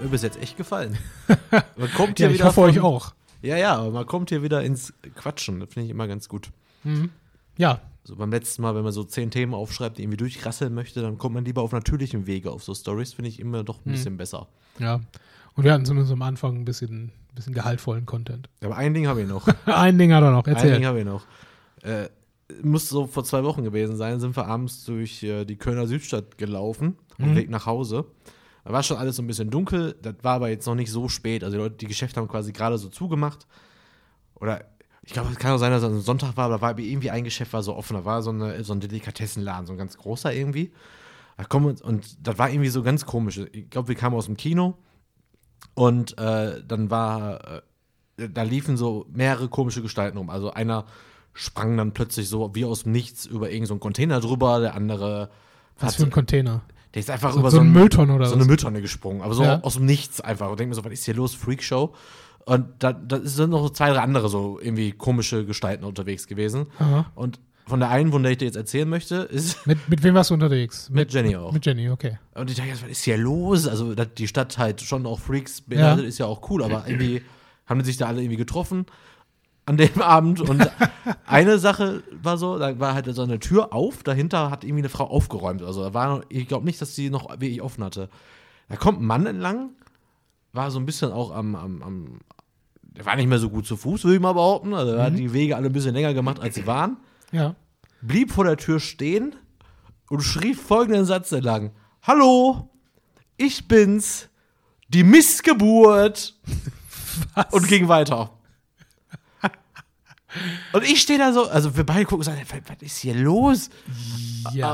[0.07, 0.97] mir bis jetzt echt gefallen.
[1.77, 3.15] Man kommt hier Ja, ich wieder hoffe von- euch auch.
[3.43, 5.61] Ja, ja, aber man kommt hier wieder ins Quatschen.
[5.61, 6.49] Das finde ich immer ganz gut.
[7.59, 11.01] Ja, So beim letzten Mal, wenn man so zehn Themen aufschreibt, die irgendwie durchrasseln möchte,
[11.03, 13.93] dann kommt man lieber auf natürlichem Wege auf so Stories, finde ich immer doch ein
[13.93, 14.49] bisschen besser.
[14.79, 15.01] ja.
[15.55, 18.49] Und wir hatten zumindest am Anfang ein bisschen, bisschen gehaltvollen Content.
[18.63, 19.49] Aber ein Ding habe ich noch.
[19.67, 20.75] Ein Ding hat er noch, ein erzähl.
[20.75, 21.23] Ding habe ich noch.
[21.83, 22.09] Äh,
[22.63, 26.37] muss so vor zwei Wochen gewesen sein, sind wir abends durch äh, die Kölner Südstadt
[26.37, 27.37] gelaufen, auf dem Mhm.
[27.37, 28.05] Weg nach Hause.
[28.67, 31.09] Da war schon alles so ein bisschen dunkel, das war aber jetzt noch nicht so
[31.09, 31.45] spät.
[31.45, 33.47] Also die, Leute, die Geschäfte haben quasi gerade so zugemacht.
[34.35, 34.65] Oder
[35.03, 37.13] ich glaube, es kann auch sein, dass es ein Sonntag war, aber da war irgendwie
[37.13, 37.95] ein Geschäft war so offen.
[37.95, 40.73] Da war so, eine, so ein Delikatessenladen, so ein ganz großer irgendwie.
[41.37, 43.39] Da kommen und das war irgendwie so ganz komisch.
[43.53, 44.77] Ich glaube, wir kamen aus dem Kino
[45.75, 47.63] und äh, dann war,
[48.19, 50.29] äh, da liefen so mehrere komische Gestalten rum.
[50.29, 50.87] Also einer
[51.35, 54.75] sprang dann plötzlich so wie aus dem Nichts über irgendeinen so einen Container drüber, der
[54.75, 55.31] andere
[55.79, 56.63] Was für ein Container?
[56.97, 59.35] Der ist einfach So, über so eine einen- Mülltonne oder so eine Mülltonne gesprungen, aber
[59.35, 59.61] so Ja.
[59.61, 60.49] aus dem Nichts einfach.
[60.51, 61.35] Und denke mir so, was ist hier los?
[61.35, 61.95] Freakshow.
[62.47, 66.69] Und da, da sind noch so zwei, drei andere so irgendwie komische Gestalten unterwegs gewesen.
[66.79, 67.05] Aha.
[67.15, 70.15] Und von der einen, von der ich dir jetzt erzählen möchte, ist Mit, mit wem
[70.15, 70.89] warst du unterwegs?
[70.89, 71.53] mit Jenny auch.
[71.53, 72.19] Mit Jenny, okay.
[72.35, 73.69] Und ich dachte, was ist hier los?
[73.69, 77.21] Also, dass die Stadt halt schon auch Freaks beinhaltet, ist ja auch cool, aber irgendwie
[77.67, 78.87] haben die sich da alle irgendwie getroffen
[79.67, 80.41] an dem Abend.
[80.41, 80.71] Und
[81.27, 84.89] eine Sache war so, da war halt so eine Tür auf, dahinter hat irgendwie eine
[84.89, 85.63] Frau aufgeräumt.
[85.63, 88.09] Also, da war, ich glaube nicht, dass sie noch wirklich offen hatte.
[88.69, 89.71] Da kommt ein Mann entlang,
[90.53, 92.19] war so ein bisschen auch am, am, am
[92.83, 94.73] der war nicht mehr so gut zu Fuß, würde ich mal behaupten.
[94.73, 96.97] Also, er hat die Wege alle ein bisschen länger gemacht, als sie waren
[97.33, 97.55] Ja.
[98.01, 99.35] blieb vor der Tür stehen
[100.09, 101.73] und schrieb folgenden Satz entlang.
[102.03, 102.71] Hallo,
[103.37, 104.29] ich bin's,
[104.89, 106.35] die Missgeburt.
[107.51, 108.31] Und ging weiter.
[110.73, 113.71] Und ich stehe da so, also wir beide gucken und sagen, was, ist hier los?
[114.53, 114.69] Ja.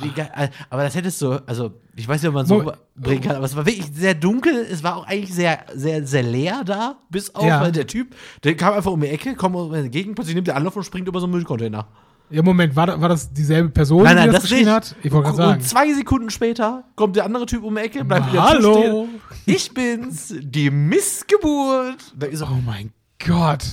[0.00, 3.20] Aber, geil, aber das hättest du, also ich weiß nicht, ob man so Mo- bringen
[3.22, 6.62] kann, aber es war wirklich sehr dunkel, es war auch eigentlich sehr, sehr, sehr leer
[6.64, 7.60] da, bis auf, Ja.
[7.60, 8.14] weil der Typ,
[8.44, 10.84] der kam einfach um die Ecke, kommt um die Gegend, plötzlich nimmt der Anlauf und
[10.84, 11.86] springt über so einen Müllcontainer.
[12.30, 14.94] Ja, Moment, war, da- war das dieselbe Person, Nein, nein, die das, das geschrien hat?
[15.02, 15.60] Ich wollte Und gerade sagen.
[15.62, 18.62] zwei Sekunden später kommt der andere Typ um die Ecke, bleibt wieder stehen.
[18.64, 19.08] Hallo.
[19.46, 22.12] Ich bin's, die Missgeburt.
[22.16, 22.92] Da ist er, Oh mein
[23.26, 23.64] Gott.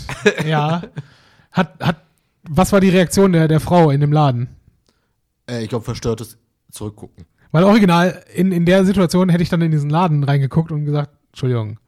[0.46, 0.82] Ja.
[1.56, 1.98] Hat, hat,
[2.44, 4.50] was war die Reaktion der, der Frau in dem Laden?
[5.50, 6.38] äh, ich glaube, verstörtes
[6.72, 7.26] Zurückgucken.
[7.52, 11.12] Weil original, in, in der Situation hätte ich dann in diesen Laden reingeguckt und gesagt,
[11.30, 11.80] Entschuldigung,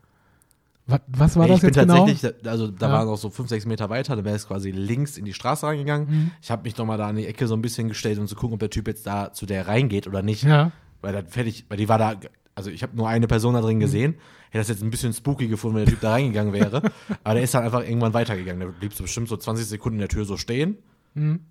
[0.86, 2.06] was, was war das ich bin jetzt genau?
[2.06, 2.94] tatsächlich, also da Ja.
[2.94, 5.66] waren noch so fünf, sechs Meter weiter, dann wäre es quasi links in die Straße
[5.68, 6.08] reingegangen.
[6.10, 6.32] Mhm.
[6.42, 8.54] Ich habe mich nochmal da an die Ecke so ein bisschen gestellt, um zu gucken,
[8.54, 10.44] ob der Typ jetzt da zu der reingeht oder nicht.
[10.44, 10.72] Ja.
[11.02, 12.16] Weil dann fertig, weil die war da,
[12.58, 13.66] also ich habe nur eine Person da Mhm.
[13.66, 14.14] drin gesehen.
[14.50, 16.82] Hätte das jetzt ein bisschen spooky gefunden, wenn der Typ da reingegangen wäre.
[17.24, 18.60] Aber der ist dann einfach irgendwann weitergegangen.
[18.60, 20.78] Der blieb so bestimmt so 20 Sekunden in der Tür so stehen.
[21.14, 21.42] Mhm.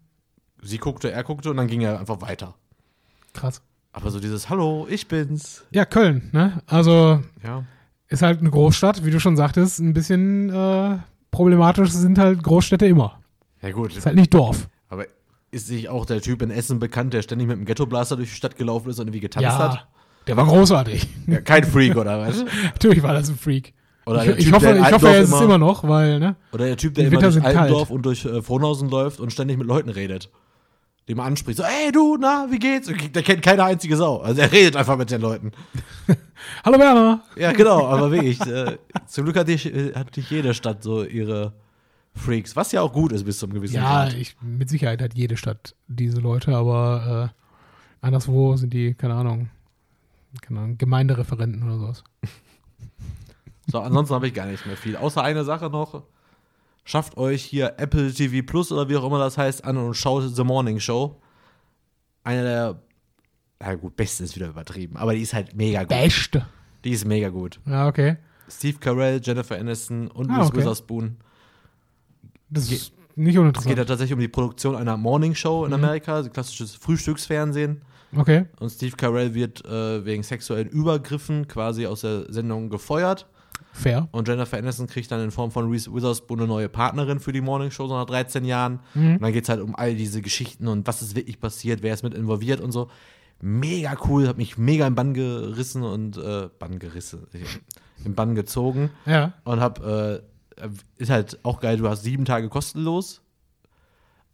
[0.63, 2.55] Sie guckte, er guckte und dann ging er einfach weiter.
[3.33, 3.63] Krass.
[3.93, 5.65] Aber so dieses Hallo, ich bin's.
[5.71, 6.63] Ja, Köln, ne?
[6.67, 7.65] Also Ja.
[8.09, 10.99] ist halt eine Großstadt, wie du schon sagtest, ein bisschen äh,
[11.31, 13.21] problematisch sind halt Großstädte immer.
[13.63, 14.69] Ja gut, Ist halt nicht Dorf.
[14.89, 15.07] aber
[15.51, 18.35] ist sich auch der Typ in Essen bekannt, der ständig mit dem Ghetto-Blaster durch die
[18.37, 19.87] Stadt gelaufen ist und irgendwie getanzt hat?
[20.27, 21.07] Der war großartig.
[21.27, 22.45] Ja, kein Freak oder was?
[22.65, 23.73] Natürlich war das ein Freak.
[24.07, 26.37] Oder Ich, Typ, hoffe, ich hoffe, er ist es Altendorf immer noch, weil, ne?
[26.53, 27.57] Oder der Typ, der immer durch kalt.
[27.57, 30.31] Altendorf und durch äh, Frohnhausen läuft und ständig mit Leuten redet.
[31.09, 32.89] Die man anspricht, so, ey du, na, wie geht's?
[32.89, 34.19] Und Der kennt keine einzige Sau.
[34.19, 35.53] Also er redet einfach mit den Leuten.
[36.65, 37.21] Hallo Werner.
[37.37, 38.41] Ja, genau, aber wirklich.
[38.47, 41.53] Äh, zum Glück hat, nicht, äh, hat nicht jede Stadt so ihre
[42.15, 44.15] Freaks, was ja auch gut ist bis zum gewissen Ja, Grad.
[44.15, 47.33] ich, mit Sicherheit hat jede Stadt diese Leute, aber
[48.03, 49.49] äh, anderswo sind die, keine Ahnung,
[50.43, 52.05] keine Ahnung, Gemeindereferenten oder sowas.
[53.69, 54.97] So, ansonsten habe ich gar nicht mehr viel.
[54.97, 56.05] Außer eine Sache noch.
[56.85, 60.23] Schafft euch hier Apple TV Plus oder wie auch immer das heißt an und schaut
[60.37, 61.21] The Morning Show.
[62.23, 62.81] Eine der,
[63.59, 65.89] na gut, beste ist wieder übertrieben, aber die ist halt mega gut.
[65.89, 66.47] Beste.
[66.85, 67.59] Die ist mega gut.
[67.67, 68.19] Ja, okay.
[68.49, 70.59] Steve Carell, Jennifer Aniston und Ah, Reese okay.
[70.59, 71.17] Witherspoon.
[72.49, 73.79] Das Ge- ist nicht Es geht uninteressant.
[73.79, 75.83] ja tatsächlich um die Produktion einer Morning Show in Mhm.
[75.85, 77.83] Amerika, klassisches Frühstücksfernsehen.
[78.15, 78.45] Okay.
[78.61, 83.27] Und Steve Carell wird äh, wegen sexuellen Übergriffen quasi aus der Sendung gefeuert.
[83.73, 84.09] Fair.
[84.11, 87.41] Und Jennifer Aniston kriegt dann in Form von Reese Witherspoon eine neue Partnerin für die
[87.43, 88.81] Morning Show, so nach 13 Jahren.
[88.95, 89.15] Mhm.
[89.17, 91.93] Und dann geht es halt um all diese Geschichten und was ist wirklich passiert, wer
[91.93, 92.89] ist mit involviert und so.
[93.43, 97.27] Mega cool, hat mich mega im Bann gerissen und äh, Bann gerissen,
[98.03, 99.35] im Bann gezogen Ja.
[99.45, 100.21] und hab, äh,
[100.97, 103.21] ist halt auch geil, du hast sieben Tage kostenlos,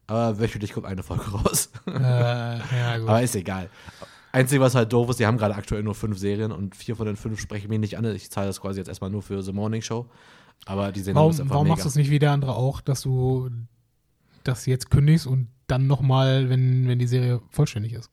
[0.06, 1.70] aber wöchentlich kommt eine Folge raus.
[1.86, 2.58] äh, ja,
[2.98, 3.08] gut.
[3.08, 3.68] aber ist egal.
[4.32, 7.06] Einzige, was halt doof ist, die haben gerade aktuell nur fünf Serien und vier von
[7.06, 8.04] den fünf sprechen mich nicht an.
[8.14, 10.06] Ich zahle das quasi jetzt erstmal nur für The Morning Show.
[10.64, 11.72] Aber die Sendung ist warum einfach warum mega.
[11.74, 13.50] machst du es nicht wie der andere auch, dass du
[14.44, 18.10] das jetzt kündigst und dann nochmal, wenn, wenn die Serie vollständig ist?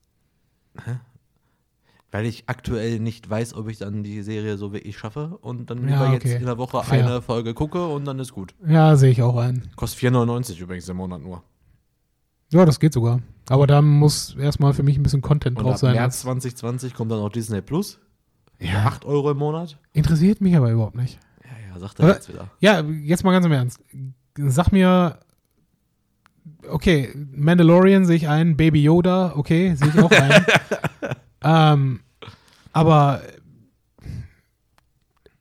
[2.11, 5.87] Weil ich aktuell nicht weiß, ob ich dann die Serie so wirklich schaffe und dann
[5.87, 6.37] Ja, lieber jetzt okay.
[6.37, 7.05] in der Woche Fair.
[7.05, 8.55] eine Folge gucke und dann ist gut.
[8.67, 9.69] Ja, sehe ich auch ein.
[9.75, 11.43] Kostet 4,99 übrigens im Monat nur.
[12.51, 13.21] Ja, das geht sogar.
[13.49, 15.93] Aber da muss erstmal für mich ein bisschen Content Und drauf ab sein.
[15.93, 17.99] März 2020 kommt dann auch Disney Plus.
[18.59, 18.85] Ja.
[18.85, 19.77] 8 Euro im Monat.
[19.93, 21.19] Interessiert mich aber überhaupt nicht.
[21.43, 22.51] Ja, ja, sagt er jetzt wieder.
[22.59, 23.79] Ja, jetzt mal ganz im Ernst.
[24.35, 25.19] Sag mir,
[26.69, 30.45] okay, Mandalorian sehe ich ein, Baby Yoda, okay, sehe ich auch ein.
[31.43, 31.99] ähm,
[32.73, 33.21] aber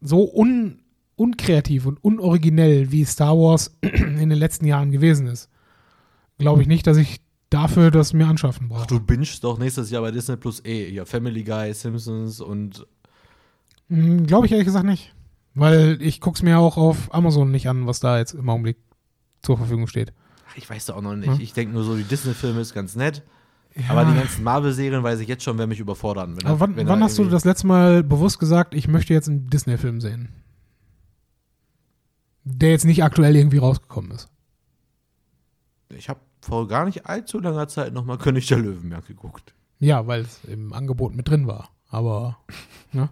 [0.01, 0.81] so un,
[1.17, 5.51] unkreativ und unoriginell, wie Star Wars in den letzten Jahren gewesen ist,
[6.39, 7.21] glaube ich nicht, dass ich
[7.51, 8.87] dafür das mir anschaffen brauche.
[8.87, 10.91] Du bingest doch nächstes Jahr bei Disney Plus eh.
[10.91, 12.87] Ja, Family Guy, Simpsons und
[13.89, 15.15] Hm, Glaube ich ehrlich gesagt nicht.
[15.55, 18.77] Weil ich gucke es mir auch auf Amazon nicht an, was da jetzt im Augenblick
[19.43, 20.13] zur Verfügung steht.
[20.57, 21.31] ich weiß da auch noch nicht.
[21.33, 21.41] Hm.
[21.41, 23.23] Ich denke nur so, die Disney-Filme ist ganz nett.
[23.89, 26.37] Aber die ganzen Marvel-Serien weiß ich jetzt schon, wer mich überfordern.
[26.37, 29.29] Wenn Aber wann, wenn wann hast du das letzte Mal bewusst gesagt, ich möchte jetzt
[29.29, 30.31] einen Disney-Film sehen?
[32.45, 34.29] Der jetzt nicht aktuell irgendwie rausgekommen ist.
[35.91, 39.55] Ich habe vor gar nicht allzu langer Zeit nochmal König der Löwen mehr geguckt.
[39.79, 41.69] Ja, weil es im Angebot mit drin war.
[41.91, 42.39] Aber,
[42.93, 43.09] ne?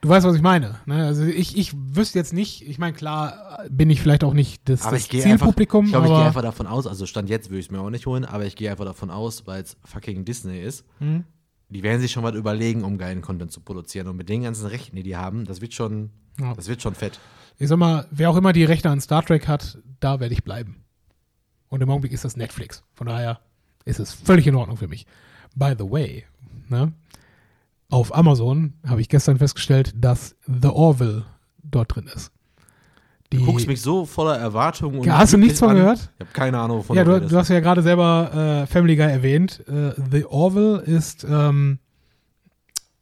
[0.00, 0.76] Du weißt, was ich meine.
[0.86, 1.04] Ne?
[1.06, 4.82] Also ich, ich wüsste jetzt nicht, ich meine, klar bin ich vielleicht auch nicht das,
[4.82, 7.28] Aber das ich gehe einfach, Zielpublikum, ich glaube, ich gehe einfach davon aus, also Stand
[7.30, 9.62] jetzt würde ich es mir auch nicht holen, aber ich gehe einfach davon aus, weil
[9.62, 11.24] es fucking Disney ist, Hm?
[11.70, 14.06] die werden sich schon mal überlegen, um geilen Content zu produzieren.
[14.08, 16.52] Und mit den ganzen Rechten, die die haben, das wird schon, Ja.
[16.54, 17.18] das wird schon fett.
[17.58, 20.44] ich sag mal, wer auch immer die Rechte an Star Trek hat, da werde ich
[20.44, 20.83] bleiben.
[21.74, 22.84] Und im Augenblick ist das Netflix.
[22.94, 23.40] Von daher
[23.84, 25.06] ist es völlig in Ordnung für mich.
[25.56, 26.24] By the way,
[26.68, 26.92] ne?
[27.90, 31.24] auf Amazon habe ich gestern festgestellt, dass The Orville
[31.64, 32.30] dort drin ist.
[33.32, 35.76] Die, Du guckst mich so voller Erwartungen und hast du nichts von an.
[35.78, 36.12] gehört?
[36.14, 37.32] Ich habe keine Ahnung, wovon ja, du, redest.
[37.32, 39.64] du hast ja gerade selber äh, Family Guy erwähnt.
[39.66, 41.80] Äh, The Orville ist, ähm,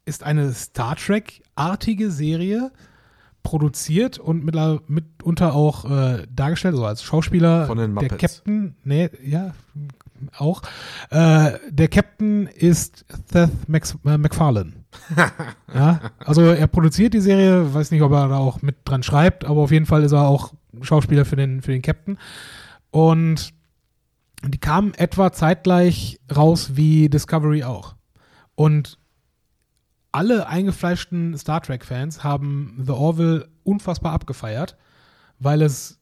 [0.06, 2.72] ist eine Star Trek-artige Serie
[3.42, 7.66] produziert und mitunter auch äh, dargestellt, so als Schauspieler.
[7.66, 8.36] Von den Der Muppets.
[8.36, 9.52] Captain, nee, ja,
[10.38, 10.62] auch.
[11.10, 14.72] Äh, der Captain ist Seth Max, äh, MacFarlane.
[15.74, 19.44] ja, also er produziert die Serie, weiß nicht, ob er da auch mit dran schreibt,
[19.44, 20.52] aber auf jeden Fall ist er auch
[20.82, 22.18] Schauspieler für den, für den Captain.
[22.90, 23.52] Und
[24.44, 27.94] die kamen etwa zeitgleich raus wie Discovery auch.
[28.54, 28.98] Und
[30.12, 34.76] alle eingefleischten Star Trek-Fans haben The Orville unfassbar abgefeiert,
[35.38, 35.98] weil es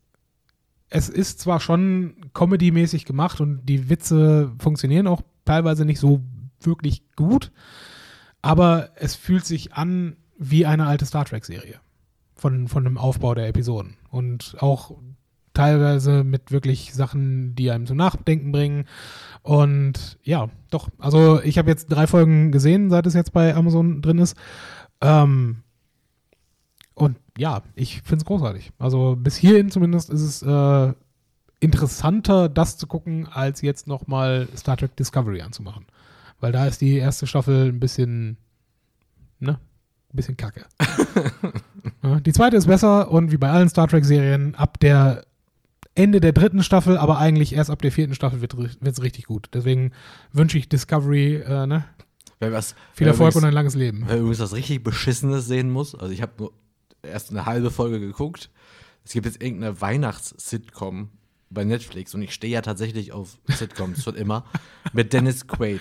[0.90, 6.20] es ist zwar schon comedy-mäßig gemacht und die Witze funktionieren auch teilweise nicht so
[6.60, 7.52] wirklich gut,
[8.42, 11.80] aber es fühlt sich an wie eine alte Star Trek-Serie
[12.34, 13.96] von, von dem Aufbau der Episoden.
[14.10, 14.96] Und auch
[15.54, 18.86] teilweise mit wirklich Sachen, die einem zum Nachdenken bringen.
[19.42, 20.88] Und ja, doch.
[20.98, 24.36] Also ich habe jetzt drei Folgen gesehen, seit es jetzt bei Amazon drin ist.
[25.00, 25.62] Ähm,
[26.94, 28.72] und ja, ich finde es großartig.
[28.78, 30.92] Also bis hierhin zumindest ist es äh,
[31.60, 35.86] interessanter, das zu gucken, als jetzt nochmal Star Trek Discovery anzumachen.
[36.40, 38.38] Weil da ist die erste Staffel ein bisschen,
[39.38, 40.64] ne, ein bisschen kacke.
[42.24, 45.24] die zweite ist besser und wie bei allen Star Trek-Serien, ab der
[45.94, 49.48] Ende der dritten Staffel, aber eigentlich erst ab der vierten Staffel wird es richtig gut.
[49.52, 49.92] Deswegen
[50.32, 51.84] wünsche ich Discovery äh, ne,
[52.38, 54.04] was, viel Erfolg übrigens- und ein langes Leben.
[54.06, 56.52] Wer übrigens was richtig Beschissenes sehen muss, also ich habe nur
[57.02, 58.50] erst eine halbe Folge geguckt.
[59.04, 61.10] Es gibt jetzt irgendeine Weihnachts-Sitcom
[61.50, 64.44] bei Netflix und ich stehe ja tatsächlich auf Sitcoms schon immer
[64.92, 65.80] mit Dennis Quaid.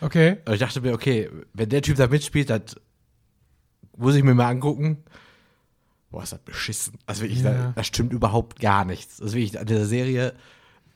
[0.00, 0.38] Okay.
[0.46, 2.76] Und ich dachte mir, okay, wenn der Typ da mitspielt, das
[3.96, 5.04] muss ich mir mal angucken.
[6.16, 6.94] Boah, ist das beschissen.
[7.04, 7.52] Also wirklich, Ja.
[7.52, 9.20] da, das stimmt überhaupt gar nichts.
[9.20, 10.32] Also wirklich, an dieser Serie,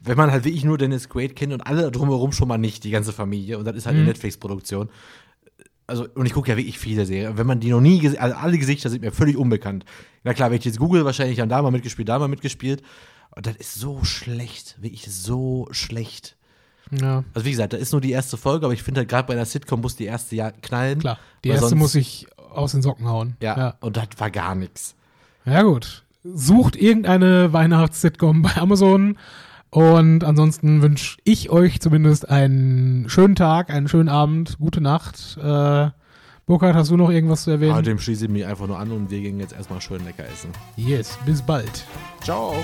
[0.01, 2.91] wenn man halt wirklich nur Dennis Quaid kennt und alle drumherum schon mal nicht, die
[2.91, 4.09] ganze Familie, und das ist halt eine Mhm.
[4.09, 4.89] Netflix-Produktion.
[5.87, 7.37] Also, und ich gucke ja wirklich viele Serien.
[7.37, 9.85] Wenn man die noch nie gesehen also alle Gesichter sind mir völlig unbekannt.
[10.25, 12.83] Na klar, wenn ich jetzt google, wahrscheinlich haben da mal mitgespielt, da mal mitgespielt.
[13.37, 16.37] Und das ist so schlecht, wirklich so schlecht.
[16.93, 19.27] Ja, Also wie gesagt, da ist nur die erste Folge, aber ich finde halt gerade
[19.29, 20.99] bei einer Sitcom muss die erste ja knallen.
[21.01, 21.19] klar.
[21.45, 23.37] Die erste muss ich aus den Socken hauen.
[23.43, 23.75] Ja, ja.
[23.81, 24.97] und das war gar nichts.
[25.45, 26.05] Ja, gut.
[26.23, 29.17] Sucht irgendeine Weihnachts-Sitcom bei Amazon.
[29.71, 35.39] Und ansonsten wünsche ich euch zumindest einen schönen Tag, einen schönen Abend, gute Nacht.
[35.41, 35.91] Äh,
[36.47, 37.73] Burkhard, hast du noch irgendwas zu erwähnen?
[37.73, 40.25] Aber dem schließe ich mich einfach nur an und wir gehen jetzt erstmal schön lecker
[40.25, 40.51] essen.
[40.77, 41.85] yes, bis bald.
[42.23, 42.57] Ciao.